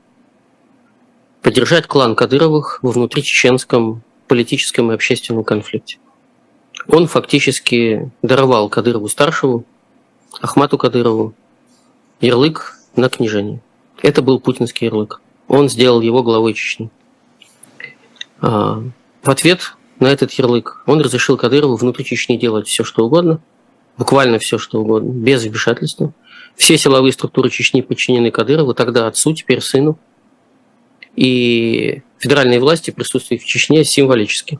поддержать 1.43 1.87
клан 1.87 2.14
Кадыровых 2.14 2.81
во 2.83 2.91
внутричеченском 2.91 4.03
политическом 4.26 4.91
и 4.91 4.95
общественном 4.95 5.45
конфликте. 5.45 5.99
Он 6.89 7.07
фактически 7.07 8.11
даровал 8.22 8.70
Кадырову-старшему, 8.70 9.64
Ахмату 10.41 10.78
Кадырову, 10.78 11.34
ярлык 12.20 12.78
на 12.97 13.11
княжение. 13.11 13.61
Это 14.03 14.22
был 14.22 14.41
путинский 14.41 14.86
ярлык. 14.86 15.20
Он 15.49 15.68
сделал 15.68 16.01
его 16.01 16.22
главой 16.22 16.55
Чечни. 16.55 16.91
А, 18.41 18.82
в 19.22 19.28
ответ 19.28 19.74
на 20.01 20.07
этот 20.07 20.32
ярлык 20.32 20.82
он 20.86 21.01
разрешил 21.01 21.36
Кадырову 21.36 21.76
внутри 21.76 22.05
Чечни 22.05 22.36
делать 22.36 22.68
все, 22.68 22.84
что 22.84 23.05
угодно, 23.05 23.41
буквально 23.99 24.39
все, 24.39 24.57
что 24.57 24.80
угодно, 24.80 25.11
без 25.11 25.45
вмешательства. 25.45 26.12
Все 26.57 26.78
силовые 26.78 27.12
структуры 27.12 27.51
Чечни 27.51 27.82
подчинены 27.82 28.30
Кадырову, 28.30 28.72
тогда 28.72 29.07
отцу, 29.07 29.34
теперь 29.34 29.61
сыну. 29.61 29.99
И 31.16 32.03
федеральные 32.18 32.61
власти 32.61 32.93
присутствуют 32.93 33.43
в 33.43 33.47
Чечне 33.47 33.84
символически. 33.84 34.59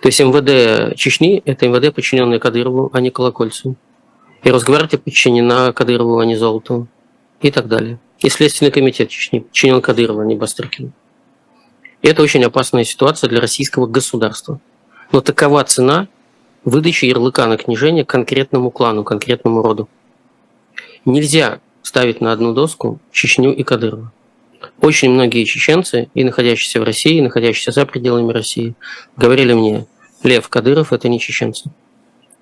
То 0.00 0.08
есть 0.08 0.20
МВД 0.20 0.96
Чечни– 0.96 1.42
это 1.44 1.66
МВД, 1.68 1.94
подчиненное 1.94 2.38
Кадырову, 2.38 2.90
а 2.92 3.00
не 3.00 3.10
Колокольцеву. 3.10 3.76
И 4.42 4.50
Росгвардия 4.50 4.98
подчинена 4.98 5.72
Кадырову, 5.72 6.18
а 6.18 6.26
не 6.26 6.36
Золотову. 6.36 6.86
И 7.40 7.50
так 7.50 7.68
далее. 7.68 7.98
И 8.20 8.28
Следственный 8.28 8.70
комитет 8.70 9.08
Чечни 9.08 9.40
подчинен 9.40 9.80
Кадырову, 9.80 10.20
а 10.20 10.24
не 10.24 10.36
Бастрыкину. 10.36 10.92
И 12.02 12.08
это 12.08 12.22
очень 12.22 12.44
опасная 12.44 12.84
ситуация 12.84 13.28
для 13.28 13.40
российского 13.40 13.86
государства. 13.86 14.60
Но 15.12 15.20
такова 15.20 15.64
цена 15.64 16.08
выдачи 16.64 17.06
ярлыка 17.06 17.46
на 17.46 17.56
княжение 17.56 18.04
конкретному 18.04 18.70
клану, 18.70 19.04
конкретному 19.04 19.62
роду. 19.62 19.88
Нельзя 21.04 21.60
ставить 21.82 22.20
на 22.20 22.32
одну 22.32 22.52
доску 22.52 22.98
Чечню 23.12 23.54
и 23.54 23.62
Кадырова. 23.62 24.12
Очень 24.80 25.10
многие 25.10 25.44
чеченцы, 25.44 26.08
и 26.14 26.24
находящиеся 26.24 26.80
в 26.80 26.84
России, 26.84 27.16
и 27.16 27.22
находящиеся 27.22 27.72
за 27.72 27.86
пределами 27.86 28.32
России, 28.32 28.74
говорили 29.16 29.52
мне, 29.52 29.86
Лев 30.22 30.48
Кадыров– 30.48 30.92
это 30.94 31.08
не 31.08 31.18
чеченцы. 31.18 31.70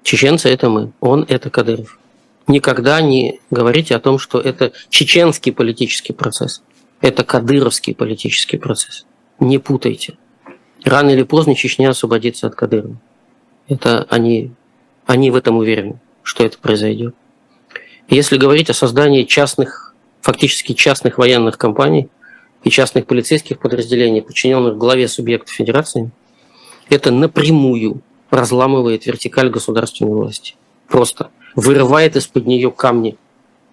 Чеченцы– 0.03 0.49
это 0.51 0.68
мы, 0.68 0.93
он– 1.01 1.24
это 1.28 1.51
Кадыров. 1.51 1.99
Никогда 2.47 3.01
не 3.01 3.41
говорите 3.51 3.95
о 3.97 4.01
том, 4.01 4.18
что 4.18 4.39
это 4.39 4.72
чеченский 4.91 5.53
политический 5.53 6.12
процесс. 6.12 6.62
Это 7.01 7.24
кадыровский 7.24 7.95
политический 7.95 8.57
процесс. 8.57 9.07
Не 9.41 9.59
путайте. 9.59 10.16
Рано 10.85 11.11
или 11.11 11.22
поздно 11.22 11.55
Чечня 11.55 11.91
освободится 11.91 12.47
от 12.47 12.55
Кадырова. 12.55 12.97
Это 13.68 14.07
они, 14.11 14.53
они 15.07 15.30
в 15.30 15.37
этом 15.37 15.57
уверены, 15.57 16.01
что 16.22 16.45
это 16.45 16.59
произойдет. 16.59 17.14
Если 18.09 18.37
говорить 18.37 18.68
о 18.68 18.74
создании 18.74 19.24
частных, 19.24 19.95
фактически 20.20 20.74
частных 20.74 21.16
военных 21.16 21.57
компаний 21.57 22.09
и 22.65 22.71
частных 22.71 23.07
полицейских 23.07 23.59
подразделений, 23.59 24.23
подчиненных 24.23 24.77
главе 24.77 25.07
субъекта 25.07 25.53
федерации, 25.53 26.11
это 26.89 27.11
напрямую 27.11 28.01
разламывает 28.31 29.07
вертикаль 29.07 29.51
государственной 29.51 30.12
власти. 30.12 30.55
Просто 30.89 31.31
вырывает 31.55 32.17
из-под 32.17 32.47
нее 32.47 32.71
камни 32.71 33.17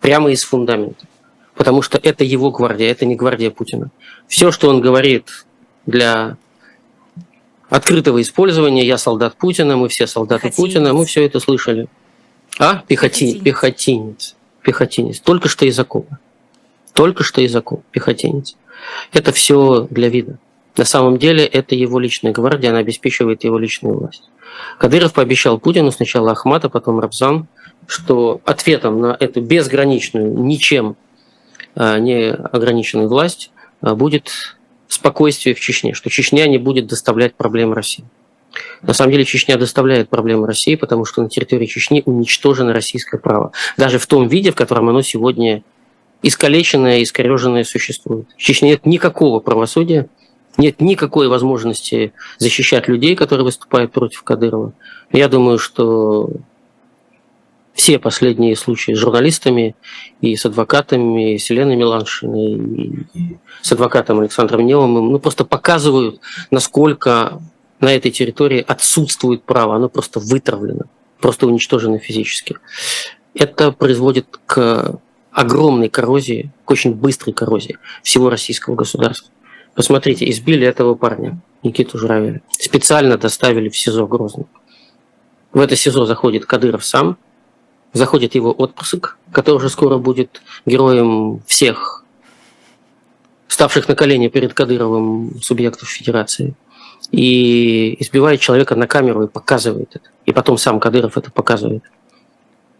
прямо 0.02 0.32
из 0.32 0.44
фундамента. 0.44 1.08
Потому 1.56 1.82
что 1.82 2.00
это 2.02 2.24
его 2.24 2.52
гвардия, 2.52 2.92
это 2.92 3.06
не 3.06 3.16
гвардия 3.16 3.50
Путина. 3.50 3.92
Все, 4.28 4.52
что 4.52 4.70
он 4.70 4.82
говорит 4.82 5.46
для 5.86 6.38
открытого 7.70 8.22
использования, 8.22 8.86
я 8.86 8.98
солдат 8.98 9.36
Путина, 9.36 9.78
мы 9.78 9.88
все 9.89 10.08
солдаты 10.08 10.50
Пехотинец. 10.50 10.74
Путина, 10.74 10.94
мы 10.94 11.06
все 11.06 11.26
это 11.26 11.39
слышали. 11.39 11.88
А? 12.60 12.84
Пехотинец. 12.88 13.42
Пехотинец. 13.42 14.36
Пехотинец. 14.62 15.20
Только 15.20 15.50
что 15.50 15.66
из 15.66 15.80
окопа. 15.80 16.20
Только 16.94 17.24
что 17.24 17.42
из 17.42 17.56
окопа. 17.56 17.84
Пехотинец. 17.92 18.56
Это 19.14 19.32
все 19.32 19.88
для 19.89 20.10
вида. 20.10 20.38
На 20.78 20.86
самом 20.86 21.18
деле 21.18 21.46
это 21.46 21.76
его 21.76 22.00
личная 22.00 22.32
гвардия, 22.32 22.70
она 22.70 22.80
обеспечивает 22.80 23.44
его 23.44 23.58
личную 23.58 23.98
власть. 23.98 24.30
Кадыров 24.78 25.14
пообещал 25.14 25.60
Путину 25.60 25.92
сначала 25.92 26.32
Ахмата, 26.32 26.70
потом 26.70 27.00
Рабзан, 27.00 27.48
что 27.88 28.42
ответом 28.46 29.00
на 29.00 29.18
эту 29.20 29.42
безграничную, 29.42 30.34
ничем 30.34 30.96
а, 31.76 32.00
не 32.00 32.32
ограниченную 32.32 33.10
власть 33.10 33.52
а, 33.82 33.96
будет 33.96 34.56
спокойствие 34.88 35.56
в 35.56 35.60
Чечне, 35.60 35.94
что 35.94 36.10
Чечня 36.10 36.48
не 36.48 36.58
будет 36.58 36.88
доставлять 36.88 37.36
проблем 37.36 37.74
России. 37.74 38.06
На 38.82 38.94
самом 38.94 39.12
деле 39.12 39.24
Чечня 39.24 39.58
доставляет 39.58 40.10
проблемы 40.10 40.46
России, 40.48 40.76
потому 40.76 41.06
что 41.06 41.22
на 41.22 41.30
территории 41.30 41.66
Чечни 41.66 42.04
уничтожено 42.06 42.74
российское 42.74 43.18
право. 43.18 43.54
Даже 43.78 44.00
в 44.00 44.08
том 44.08 44.28
виде, 44.28 44.52
в 44.52 44.56
котором 44.56 44.89
оно 44.89 45.02
сегодня 45.02 45.64
искалеченное, 46.22 47.04
искореженное 47.04 47.64
существует. 47.64 48.28
В 48.36 48.38
Чечне 48.38 48.72
нет 48.72 48.86
никакого 48.86 49.40
правосудия, 49.40 50.10
нет 50.58 50.82
никакой 50.82 51.28
возможности 51.28 52.14
защищать 52.38 52.88
людей, 52.88 53.16
которые 53.16 53.46
выступают 53.46 53.92
против 53.92 54.24
Кадырова. 54.24 54.74
Я 55.12 55.28
думаю, 55.28 55.58
что 55.58 56.30
все 57.74 58.00
последние 58.00 58.56
случаи 58.56 58.94
с 58.94 58.98
журналистами 58.98 59.76
и 60.20 60.36
с 60.36 60.46
адвокатами, 60.46 61.36
и 61.36 61.38
с 61.38 61.50
Еленой 61.50 61.76
Миланшиной, 61.78 63.08
и 63.14 63.38
с 63.62 63.72
адвокатом 63.72 64.20
Александром 64.20 64.66
Невым, 64.66 64.94
ну, 64.94 65.20
просто 65.20 65.46
показывают, 65.46 66.20
насколько 66.52 67.42
на 67.80 67.94
этой 67.94 68.12
территории 68.12 68.64
отсутствует 68.66 69.44
право, 69.44 69.76
оно 69.76 69.90
просто 69.90 70.20
вытравлено, 70.20 70.86
просто 71.20 71.48
уничтожено 71.48 71.98
физически. 71.98 72.58
Это 73.34 73.72
производит 73.72 74.28
к 74.46 75.00
огромной 75.32 75.90
коррозии, 75.90 76.52
к 76.66 76.72
очень 76.72 76.94
быстрой 76.94 77.34
коррозии 77.34 77.78
всего 78.04 78.30
российского 78.30 78.76
государства. 78.76 79.32
Посмотрите, 79.76 80.30
избили 80.30 80.68
этого 80.68 80.96
парня, 80.96 81.40
Никиту 81.64 81.98
Журавеля. 81.98 82.42
Специально 82.50 83.18
доставили 83.18 83.70
в 83.70 83.78
СИЗО 83.78 84.08
Грозный. 84.08 84.46
В 85.54 85.60
это 85.60 85.76
СИЗО 85.76 86.06
заходит 86.06 86.46
Кадыров 86.46 86.84
сам, 86.84 87.18
заходит 87.94 88.36
его 88.36 88.52
отпрыск, 88.52 89.18
который 89.32 89.58
уже 89.58 89.70
скоро 89.70 89.98
будет 89.98 90.42
героем 90.66 91.42
всех 91.46 92.02
ставших 93.48 93.88
на 93.88 93.96
колени 93.96 94.30
перед 94.30 94.54
Кадыровым 94.54 95.42
субъектов 95.42 95.90
Федерации, 95.90 96.56
и 97.12 98.02
избивает 98.02 98.40
человека 98.40 98.76
на 98.76 98.88
камеру 98.88 99.24
и 99.24 99.28
показывает 99.28 99.90
это. 99.96 100.10
И 100.26 100.32
потом 100.32 100.58
сам 100.58 100.80
Кадыров 100.80 101.18
это 101.18 101.32
показывает. 101.32 101.84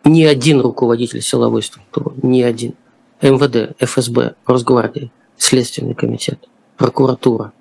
Ни 0.04 0.24
один 0.24 0.62
руководитель 0.62 1.22
силовой 1.22 1.62
структуры, 1.62 2.16
ни 2.24 2.41
один. 2.41 2.74
МВД, 3.22 3.76
ФСБ, 3.80 4.36
Росгвардия, 4.47 5.12
Следственный 5.38 5.93
комитет, 5.93 6.49
прокуратура. 6.78 7.54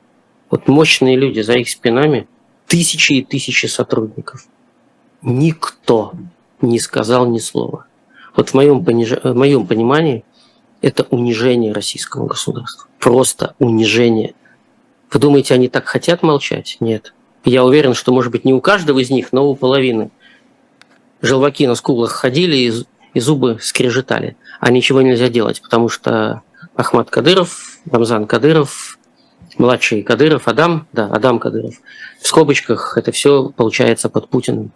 Вот 0.51 0.67
мощные 0.67 1.17
люди 1.17 1.41
за 1.41 1.55
их 1.55 1.69
спинами, 1.69 2.27
тысячи 2.67 3.15
и 3.15 3.25
тысячи 3.25 3.67
сотрудников. 3.67 4.47
Никто 5.23 6.13
не 6.63 6.79
сказал 6.79 7.27
ни 7.27 7.39
слова. 7.39 7.87
Вот 8.35 8.51
в 8.51 8.55
моем, 8.55 8.85
пониж... 8.85 9.13
в 9.23 9.35
моем 9.35 9.67
понимании 9.67 10.25
это 10.81 11.07
унижение 11.11 11.73
российского 11.73 12.27
государства. 12.27 12.89
Просто 12.99 13.55
унижение. 13.59 14.35
Вы 15.13 15.21
думаете, 15.21 15.55
они 15.55 15.69
так 15.69 15.87
хотят 15.87 16.23
молчать? 16.23 16.79
Нет. 16.81 17.13
Я 17.45 17.65
уверен, 17.65 17.95
что, 17.95 18.13
может 18.13 18.33
быть, 18.33 18.45
не 18.45 18.55
у 18.55 18.61
каждого 18.61 18.99
из 18.99 19.11
них, 19.11 19.33
но 19.33 19.51
у 19.51 19.57
половины. 19.57 20.11
Желваки 21.23 21.67
на 21.67 21.75
скулах 21.75 22.13
ходили 22.13 22.57
и, 22.57 22.73
и 23.15 23.21
зубы 23.21 23.59
скрежетали. 23.61 24.37
А 24.61 24.71
ничего 24.71 25.03
нельзя 25.03 25.29
делать, 25.29 25.61
потому 25.61 25.89
что 25.89 26.43
Ахмад 26.75 27.11
Кадыров, 27.11 27.79
Рамзан 27.91 28.27
Кадыров, 28.27 28.99
младший 29.59 30.03
Кадыров, 30.03 30.49
Адам, 30.49 30.87
да, 30.93 31.07
Адам 31.07 31.39
Кадыров. 31.39 31.75
В 32.21 32.27
скобочках 32.27 32.97
это 32.97 33.13
все 33.13 33.51
получается 33.51 34.09
под 34.09 34.29
Путиным. 34.29 34.73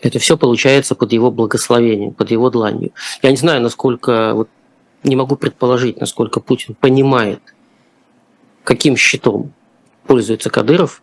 Это 0.00 0.18
все 0.18 0.36
получается 0.36 0.94
под 0.94 1.12
его 1.12 1.30
благословением, 1.30 2.14
под 2.14 2.30
его 2.30 2.50
дланью. 2.50 2.92
Я 3.22 3.30
не 3.30 3.36
знаю, 3.36 3.60
насколько, 3.60 4.32
вот, 4.34 4.48
не 5.04 5.14
могу 5.14 5.36
предположить, 5.36 6.00
насколько 6.00 6.40
Путин 6.40 6.74
понимает, 6.74 7.40
каким 8.64 8.96
щитом 8.96 9.52
пользуется 10.06 10.48
Кадыров, 10.48 11.02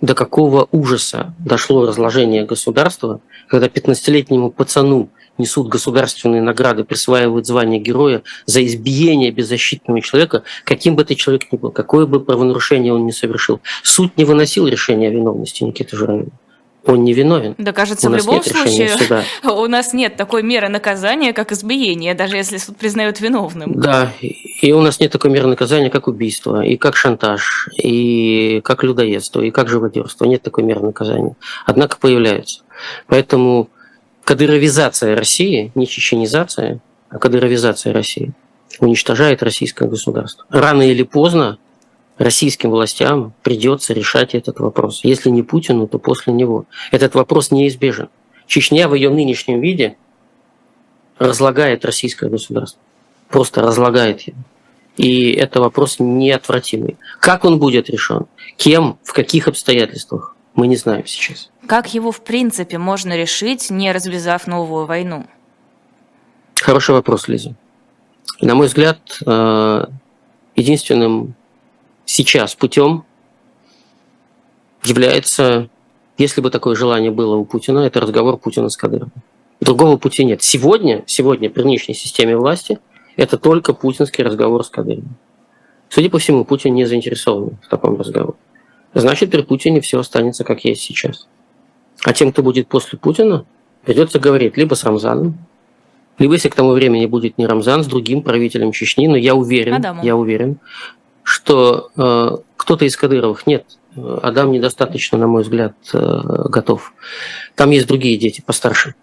до 0.00 0.14
какого 0.14 0.68
ужаса 0.70 1.34
дошло 1.38 1.86
разложение 1.86 2.44
государства, 2.44 3.20
когда 3.48 3.66
15-летнему 3.66 4.50
пацану 4.50 5.10
несут 5.38 5.68
государственные 5.68 6.42
награды, 6.42 6.84
присваивают 6.84 7.46
звание 7.46 7.80
героя 7.80 8.22
за 8.46 8.64
избиение 8.64 9.30
беззащитного 9.30 10.00
человека, 10.00 10.42
каким 10.64 10.96
бы 10.96 11.04
ты 11.04 11.14
человек 11.14 11.50
ни 11.52 11.56
был, 11.56 11.70
какое 11.70 12.06
бы 12.06 12.20
правонарушение 12.20 12.92
он 12.92 13.06
ни 13.06 13.12
совершил. 13.12 13.60
Суд 13.82 14.16
не 14.16 14.24
выносил 14.24 14.66
решение 14.66 15.10
о 15.10 15.12
виновности 15.12 15.64
Никиты 15.64 15.96
Журавина 15.96 16.30
он 16.88 17.04
не 17.04 17.12
виновен. 17.12 17.54
Да, 17.58 17.72
кажется, 17.72 18.08
у 18.08 18.12
в 18.12 18.16
любом 18.16 18.42
случае 18.42 18.90
у 19.44 19.66
нас 19.66 19.92
нет 19.92 20.16
такой 20.16 20.42
меры 20.42 20.68
наказания, 20.68 21.32
как 21.32 21.52
избиение, 21.52 22.14
даже 22.14 22.36
если 22.36 22.56
суд 22.56 22.76
признает 22.76 23.20
виновным. 23.20 23.78
Да, 23.78 24.12
и 24.20 24.72
у 24.72 24.80
нас 24.80 24.98
нет 24.98 25.12
такой 25.12 25.30
меры 25.30 25.46
наказания, 25.46 25.90
как 25.90 26.08
убийство, 26.08 26.64
и 26.64 26.76
как 26.76 26.96
шантаж, 26.96 27.68
и 27.76 28.60
как 28.64 28.82
людоедство, 28.82 29.42
и 29.42 29.50
как 29.50 29.68
живодерство. 29.68 30.24
Нет 30.24 30.42
такой 30.42 30.64
меры 30.64 30.80
наказания. 30.80 31.36
Однако 31.66 31.98
появляются. 31.98 32.62
Поэтому 33.06 33.68
кадыровизация 34.24 35.14
России, 35.14 35.72
не 35.74 35.86
чеченизация, 35.86 36.80
а 37.10 37.18
кадыровизация 37.18 37.92
России 37.92 38.32
уничтожает 38.80 39.42
российское 39.42 39.88
государство. 39.88 40.44
Рано 40.50 40.82
или 40.82 41.02
поздно 41.02 41.58
российским 42.18 42.70
властям 42.70 43.32
придется 43.42 43.94
решать 43.94 44.34
этот 44.34 44.60
вопрос. 44.60 45.00
Если 45.04 45.30
не 45.30 45.42
Путину, 45.42 45.86
то 45.86 45.98
после 45.98 46.32
него. 46.32 46.66
Этот 46.90 47.14
вопрос 47.14 47.50
неизбежен. 47.50 48.08
Чечня 48.46 48.88
в 48.88 48.94
ее 48.94 49.10
нынешнем 49.10 49.60
виде 49.60 49.96
разлагает 51.18 51.84
российское 51.84 52.28
государство. 52.28 52.80
Просто 53.28 53.62
разлагает 53.62 54.22
его. 54.22 54.38
И 54.96 55.32
это 55.32 55.60
вопрос 55.60 55.96
неотвратимый. 56.00 56.96
Как 57.20 57.44
он 57.44 57.58
будет 57.58 57.88
решен? 57.88 58.26
Кем? 58.56 58.98
В 59.04 59.12
каких 59.12 59.46
обстоятельствах? 59.46 60.34
Мы 60.54 60.66
не 60.66 60.76
знаем 60.76 61.06
сейчас. 61.06 61.50
Как 61.68 61.94
его 61.94 62.10
в 62.10 62.22
принципе 62.22 62.78
можно 62.78 63.16
решить, 63.16 63.70
не 63.70 63.92
развязав 63.92 64.48
новую 64.48 64.86
войну? 64.86 65.26
Хороший 66.56 66.96
вопрос, 66.96 67.28
Лиза. 67.28 67.54
На 68.40 68.56
мой 68.56 68.66
взгляд, 68.66 68.98
э, 69.24 69.84
единственным 70.56 71.34
сейчас 72.08 72.54
путем 72.54 73.04
является, 74.82 75.68
если 76.16 76.40
бы 76.40 76.50
такое 76.50 76.74
желание 76.74 77.10
было 77.10 77.36
у 77.36 77.44
Путина, 77.44 77.80
это 77.80 78.00
разговор 78.00 78.38
Путина 78.38 78.70
с 78.70 78.76
Кадыровым. 78.76 79.12
Другого 79.60 79.98
пути 79.98 80.24
нет. 80.24 80.42
Сегодня, 80.42 81.04
сегодня 81.06 81.50
при 81.50 81.62
нынешней 81.62 81.94
системе 81.94 82.36
власти 82.36 82.78
это 83.16 83.36
только 83.36 83.74
путинский 83.74 84.24
разговор 84.24 84.64
с 84.64 84.70
Кадыровым. 84.70 85.16
Судя 85.90 86.08
по 86.08 86.18
всему, 86.18 86.44
Путин 86.44 86.74
не 86.74 86.86
заинтересован 86.86 87.58
в 87.62 87.68
таком 87.68 87.98
разговоре. 87.98 88.38
Значит, 88.94 89.30
при 89.30 89.42
Путине 89.42 89.80
все 89.80 89.98
останется 90.00 90.44
как 90.44 90.64
есть 90.64 90.80
сейчас. 90.80 91.28
А 92.04 92.12
тем, 92.12 92.32
кто 92.32 92.42
будет 92.42 92.68
после 92.68 92.98
Путина, 92.98 93.44
придется 93.84 94.18
говорить 94.18 94.56
либо 94.56 94.74
с 94.74 94.84
Рамзаном, 94.84 95.36
либо, 96.18 96.34
если 96.34 96.48
к 96.48 96.54
тому 96.54 96.72
времени 96.72 97.06
будет 97.06 97.38
не 97.38 97.46
Рамзан, 97.46 97.84
с 97.84 97.86
другим 97.86 98.22
правителем 98.22 98.72
Чечни, 98.72 99.06
но 99.06 99.16
я 99.16 99.34
уверен, 99.34 99.74
Адамом. 99.74 100.04
я 100.04 100.16
уверен, 100.16 100.58
что 101.28 101.90
э, 101.94 102.36
кто-то 102.56 102.86
из 102.86 102.96
Кадыровых 102.96 103.46
нет, 103.46 103.66
Адам 104.22 104.50
недостаточно, 104.50 105.18
на 105.18 105.26
мой 105.26 105.42
взгляд, 105.42 105.74
э, 105.92 106.20
готов. 106.48 106.94
Там 107.54 107.70
есть 107.70 107.86
другие 107.86 108.16
дети 108.16 108.40
постарше. 108.40 108.94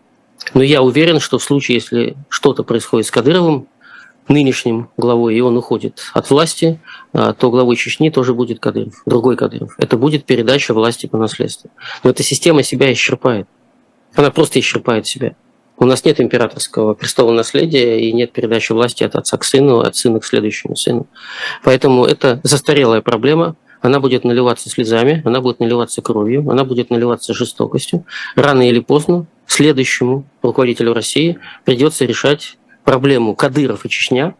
Но 0.56 0.64
я 0.64 0.82
уверен, 0.82 1.20
что 1.20 1.38
в 1.38 1.44
случае, 1.44 1.76
если 1.76 2.18
что-то 2.30 2.64
происходит 2.64 3.06
с 3.06 3.12
Кадыровым, 3.12 3.68
нынешним 4.28 4.90
главой, 4.98 5.36
и 5.36 5.42
он 5.42 5.56
уходит 5.56 6.02
от 6.14 6.28
власти, 6.32 6.80
э, 7.14 7.36
то 7.38 7.52
главой 7.52 7.76
Чечни 7.76 8.10
тоже 8.10 8.34
будет 8.34 8.60
Кадыров, 8.60 9.04
другой 9.06 9.38
Кадыров. 9.38 9.76
Это 9.78 9.96
будет 9.96 10.26
передача 10.26 10.74
власти 10.74 11.06
по 11.06 11.18
наследству. 11.20 11.70
Но 12.04 12.10
эта 12.10 12.24
система 12.24 12.64
себя 12.64 12.92
исчерпает. 12.92 13.48
Она 14.16 14.32
просто 14.32 14.60
исчерпает 14.60 15.06
себя. 15.06 15.36
У 15.78 15.86
нас 15.86 16.06
нет 16.06 16.22
императорского 16.22 16.94
престола 16.94 17.32
наследия 17.32 18.00
и 18.00 18.12
нет 18.14 18.32
передачи 18.32 18.72
власти 18.72 19.04
от 19.04 19.16
отца 19.16 19.38
к 19.38 19.44
сыну, 19.44 19.80
от 19.80 19.96
сына 19.96 20.20
к 20.20 20.26
следующему 20.26 20.76
сыну. 20.76 21.08
Поэтому 21.64 22.06
это 22.06 22.40
застарелая 22.44 23.02
проблема, 23.02 23.56
она 23.82 24.00
будет 24.00 24.24
наливаться 24.24 24.70
слезами, 24.70 25.22
она 25.26 25.42
будет 25.42 25.60
наливаться 25.60 26.02
кровью, 26.02 26.50
она 26.50 26.64
будет 26.64 26.90
наливаться 26.90 27.34
жестокостью. 27.34 28.06
Рано 28.36 28.68
или 28.68 28.80
поздно 28.80 29.28
следующему 29.48 30.26
руководителю 30.42 30.94
России 30.94 31.38
придется 31.66 32.06
решать 32.06 32.58
проблему 32.84 33.36
Кадыров 33.36 33.86
и 33.86 33.90
Чечня, 33.90 34.36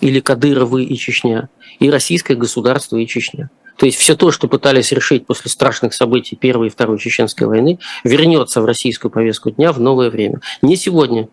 или 0.00 0.20
Кадыровы 0.20 0.84
и 0.84 0.96
Чечня, 0.96 1.48
и 1.78 1.90
российское 1.90 2.34
государство 2.34 2.96
и 2.96 3.06
Чечня. 3.06 3.50
То 3.80 3.86
есть 3.86 3.98
все 3.98 4.14
то, 4.14 4.30
что 4.30 4.46
пытались 4.46 4.92
решить 4.92 5.24
после 5.26 5.50
страшных 5.50 5.94
событий 5.94 6.36
Первой 6.36 6.66
и 6.66 6.70
Второй 6.70 6.98
Чеченской 6.98 7.46
войны, 7.46 7.78
вернется 8.04 8.60
в 8.60 8.66
российскую 8.66 9.10
повестку 9.10 9.50
дня 9.50 9.72
в 9.72 9.80
новое 9.80 10.10
время. 10.10 10.42
Не 10.60 10.76
сегодня. 10.76 11.30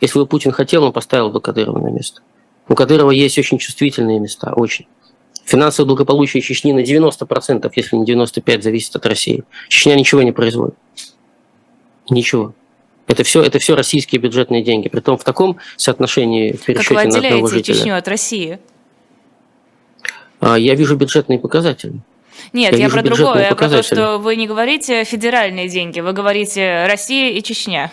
Если 0.00 0.18
бы 0.18 0.24
Путин 0.24 0.50
хотел, 0.50 0.84
он 0.84 0.94
поставил 0.94 1.28
бы 1.28 1.42
Кадырова 1.42 1.78
на 1.78 1.88
место. 1.88 2.22
У 2.68 2.74
Кадырова 2.74 3.10
есть 3.10 3.38
очень 3.38 3.58
чувствительные 3.58 4.18
места, 4.18 4.54
очень. 4.56 4.86
Финансовое 5.44 5.88
благополучие 5.88 6.40
Чечни 6.40 6.72
на 6.72 6.80
90%, 6.80 7.70
если 7.76 7.96
не 7.96 8.06
95%, 8.06 8.62
зависит 8.62 8.96
от 8.96 9.04
России. 9.04 9.44
Чечня 9.68 9.94
ничего 9.94 10.22
не 10.22 10.32
производит. 10.32 10.76
Ничего. 12.08 12.54
Это 13.08 13.24
все, 13.24 13.42
это 13.42 13.58
все 13.58 13.74
российские 13.74 14.22
бюджетные 14.22 14.62
деньги. 14.62 14.88
Притом 14.88 15.18
в 15.18 15.24
таком 15.24 15.58
соотношении 15.76 16.52
в 16.52 16.64
пересчете 16.64 16.94
как 16.94 17.04
вы 17.04 17.08
отделяете 17.10 17.20
на 17.20 17.34
одного 17.34 17.46
жителя. 17.48 17.74
Чечню 17.74 17.98
от 17.98 18.08
России? 18.08 18.58
А, 20.40 20.58
я 20.58 20.74
вижу 20.74 20.96
бюджетные 20.96 21.38
показатели. 21.38 22.00
Нет, 22.52 22.72
я, 22.72 22.86
я 22.86 22.90
про 22.90 23.02
другое. 23.02 23.48
Я 23.48 23.54
про 23.54 23.68
то, 23.68 23.82
что 23.82 24.18
вы 24.18 24.36
не 24.36 24.46
говорите 24.46 25.04
федеральные 25.04 25.68
деньги, 25.68 26.00
вы 26.00 26.12
говорите 26.12 26.86
Россия 26.86 27.30
и 27.30 27.42
Чечня. 27.42 27.92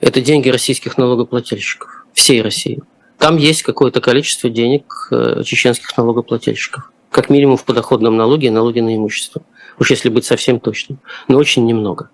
Это 0.00 0.20
деньги 0.20 0.48
российских 0.48 0.96
налогоплательщиков, 0.96 2.06
всей 2.12 2.40
России. 2.40 2.80
Там 3.18 3.36
есть 3.36 3.62
какое-то 3.62 4.00
количество 4.00 4.48
денег 4.48 5.08
э, 5.10 5.42
чеченских 5.44 5.96
налогоплательщиков. 5.96 6.92
Как 7.10 7.30
минимум 7.30 7.56
в 7.56 7.64
подоходном 7.64 8.16
налоге 8.16 8.46
и 8.46 8.50
налоге 8.50 8.80
на 8.80 8.94
имущество. 8.94 9.42
Уж 9.80 9.90
если 9.90 10.08
быть 10.08 10.24
совсем 10.24 10.60
точным. 10.60 11.00
Но 11.26 11.38
очень 11.38 11.66
немного. 11.66 12.10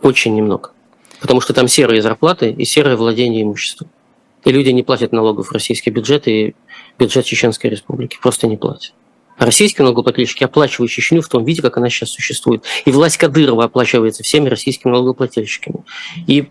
Очень 0.00 0.34
немного. 0.34 0.70
Потому 1.20 1.42
что 1.42 1.52
там 1.52 1.68
серые 1.68 2.00
зарплаты 2.00 2.50
и 2.50 2.64
серое 2.64 2.96
владение 2.96 3.42
имуществом. 3.42 3.90
И 4.44 4.52
люди 4.52 4.70
не 4.70 4.82
платят 4.82 5.12
налогов 5.12 5.48
в 5.48 5.52
российский 5.52 5.90
бюджет, 5.90 6.26
и 6.28 6.54
бюджет 6.98 7.24
Чеченской 7.24 7.70
Республики. 7.70 8.18
Просто 8.20 8.46
не 8.46 8.56
платят. 8.56 8.94
А 9.36 9.46
российские 9.46 9.84
налогоплательщики 9.84 10.42
оплачивают 10.42 10.90
Чечню 10.90 11.22
в 11.22 11.28
том 11.28 11.44
виде, 11.44 11.62
как 11.62 11.76
она 11.76 11.88
сейчас 11.88 12.10
существует. 12.10 12.64
И 12.84 12.90
власть 12.90 13.18
Кадырова 13.18 13.64
оплачивается 13.64 14.24
всеми 14.24 14.48
российскими 14.48 14.90
налогоплательщиками. 14.90 15.84
И 16.26 16.48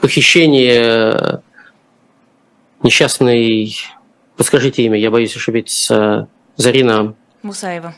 похищение 0.00 1.42
несчастной, 2.82 3.76
подскажите 4.36 4.84
имя, 4.84 4.98
я 4.98 5.10
боюсь 5.10 5.34
ошибиться, 5.36 6.28
Зарина 6.56 7.14
Мусаева. 7.42 7.94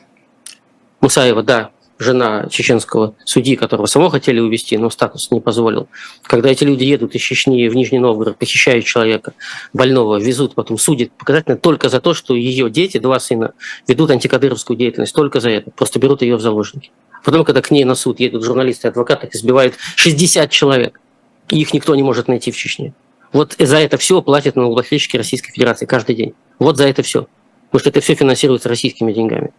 Мусаева, 1.00 1.42
да, 1.42 1.70
жена 2.04 2.46
чеченского 2.48 3.14
судьи, 3.24 3.56
которого 3.56 3.86
само 3.86 4.08
хотели 4.10 4.38
увезти, 4.38 4.76
но 4.78 4.90
статус 4.90 5.30
не 5.32 5.40
позволил. 5.40 5.88
Когда 6.22 6.50
эти 6.50 6.62
люди 6.62 6.84
едут 6.84 7.14
из 7.16 7.22
Чечни 7.22 7.66
в 7.68 7.74
Нижний 7.74 7.98
Новгород, 7.98 8.36
похищают 8.36 8.84
человека 8.84 9.32
больного, 9.72 10.20
везут, 10.20 10.54
потом 10.54 10.78
судят 10.78 11.10
показательно 11.12 11.56
только 11.56 11.88
за 11.88 12.00
то, 12.00 12.14
что 12.14 12.34
ее 12.34 12.70
дети, 12.70 12.98
два 12.98 13.18
сына, 13.18 13.54
ведут 13.88 14.10
антикадыровскую 14.10 14.76
деятельность, 14.76 15.14
только 15.14 15.40
за 15.40 15.50
это. 15.50 15.70
Просто 15.72 15.98
берут 15.98 16.22
ее 16.22 16.36
в 16.36 16.40
заложники. 16.40 16.92
Потом, 17.24 17.44
когда 17.44 17.62
к 17.62 17.70
ней 17.70 17.84
на 17.84 17.94
суд 17.94 18.20
едут 18.20 18.44
журналисты 18.44 18.86
и 18.86 18.90
адвокаты, 18.90 19.28
избивают 19.32 19.74
60 19.96 20.50
человек. 20.50 21.00
И 21.48 21.60
их 21.60 21.72
никто 21.72 21.94
не 21.94 22.02
может 22.02 22.28
найти 22.28 22.52
в 22.52 22.56
Чечне. 22.56 22.92
Вот 23.32 23.56
за 23.58 23.78
это 23.78 23.96
все 23.96 24.22
платят 24.22 24.54
налогоплательщики 24.54 25.16
Российской 25.16 25.50
Федерации 25.50 25.86
каждый 25.86 26.14
день. 26.14 26.34
Вот 26.58 26.76
за 26.76 26.86
это 26.86 27.02
все. 27.02 27.26
Потому 27.66 27.80
что 27.80 27.88
это 27.90 28.00
все 28.00 28.14
финансируется 28.14 28.68
российскими 28.68 29.12
деньгами. 29.12 29.52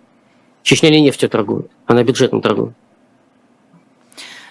Чечня 0.66 0.90
не 0.90 1.00
нефтью 1.00 1.30
торгует, 1.30 1.70
она 1.86 2.04
бюджетом 2.04 2.42
торгует. 2.42 2.74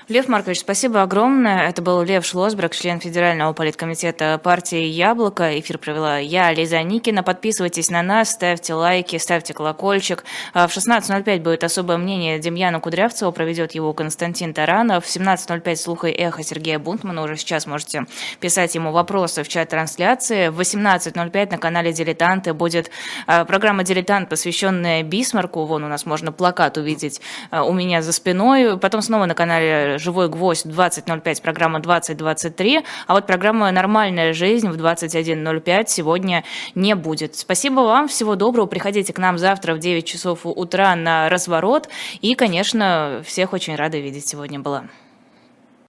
Лев 0.07 0.29
Маркович, 0.29 0.61
спасибо 0.61 1.01
огромное. 1.01 1.67
Это 1.67 1.81
был 1.81 2.03
Лев 2.03 2.27
Шлосберг, 2.27 2.75
член 2.75 3.01
Федерального 3.01 3.55
политкомитета 3.55 4.39
партии 4.43 4.85
«Яблоко». 4.85 5.59
Эфир 5.59 5.79
провела 5.79 6.19
я, 6.19 6.53
Лиза 6.53 6.83
Никина. 6.83 7.23
Подписывайтесь 7.23 7.89
на 7.89 8.03
нас, 8.03 8.33
ставьте 8.33 8.75
лайки, 8.75 9.17
ставьте 9.17 9.55
колокольчик. 9.55 10.25
А 10.53 10.69
в 10.69 10.77
16.05 10.77 11.41
будет 11.41 11.65
особое 11.65 11.97
мнение 11.97 12.39
Демьяна 12.39 12.81
Кудрявцева, 12.81 13.31
проведет 13.31 13.73
его 13.73 13.95
Константин 13.95 14.53
Таранов. 14.53 15.07
В 15.07 15.09
17.05 15.09 15.77
слуха 15.77 16.09
эхо 16.09 16.43
Сергея 16.43 16.79
Бунтмана. 16.79 17.23
Уже 17.23 17.39
сейчас 17.39 17.67
можете 17.67 18.05
писать 18.41 18.75
ему 18.75 18.93
вопросы 18.93 19.43
в 19.43 19.49
чат 19.49 19.71
трансляции. 19.71 20.49
В 20.49 20.61
18.05 20.61 21.51
на 21.51 21.57
канале 21.57 21.95
«Дилетанты» 21.95 22.53
будет 22.53 22.91
а, 23.27 23.47
программа 23.47 23.85
«Дилетант», 23.85 24.29
посвященная 24.29 25.03
Бисмарку. 25.03 25.65
Вон 25.65 25.83
у 25.83 25.89
нас 25.89 26.05
можно 26.05 26.31
плакат 26.31 26.77
увидеть 26.77 27.23
а, 27.51 27.65
у 27.65 27.73
меня 27.73 28.03
за 28.03 28.13
спиной. 28.13 28.79
Потом 28.79 29.01
снова 29.01 29.25
на 29.25 29.35
канале 29.35 29.94
«Живой 29.99 30.29
гвоздь» 30.29 30.67
20.05, 30.67 31.43
программа 31.43 31.81
20.23, 31.81 32.85
а 33.07 33.15
вот 33.15 33.27
программа 33.27 33.71
«Нормальная 33.71 34.33
жизнь» 34.33 34.69
в 34.69 34.77
21.05 34.77 35.85
сегодня 35.89 36.45
не 36.75 36.95
будет. 36.95 37.37
Спасибо 37.37 37.81
вам, 37.81 38.09
всего 38.09 38.35
доброго, 38.37 38.67
приходите 38.67 39.13
к 39.13 39.19
нам 39.19 39.39
завтра 39.39 39.75
в 39.75 39.79
9 39.79 40.05
часов 40.05 40.41
утра 40.45 40.95
на 40.97 41.29
разворот, 41.29 41.89
и, 42.21 42.35
конечно, 42.35 43.23
всех 43.25 43.53
очень 43.53 43.77
рада 43.77 43.99
видеть 43.99 44.27
сегодня 44.27 44.61
была. 44.61 44.85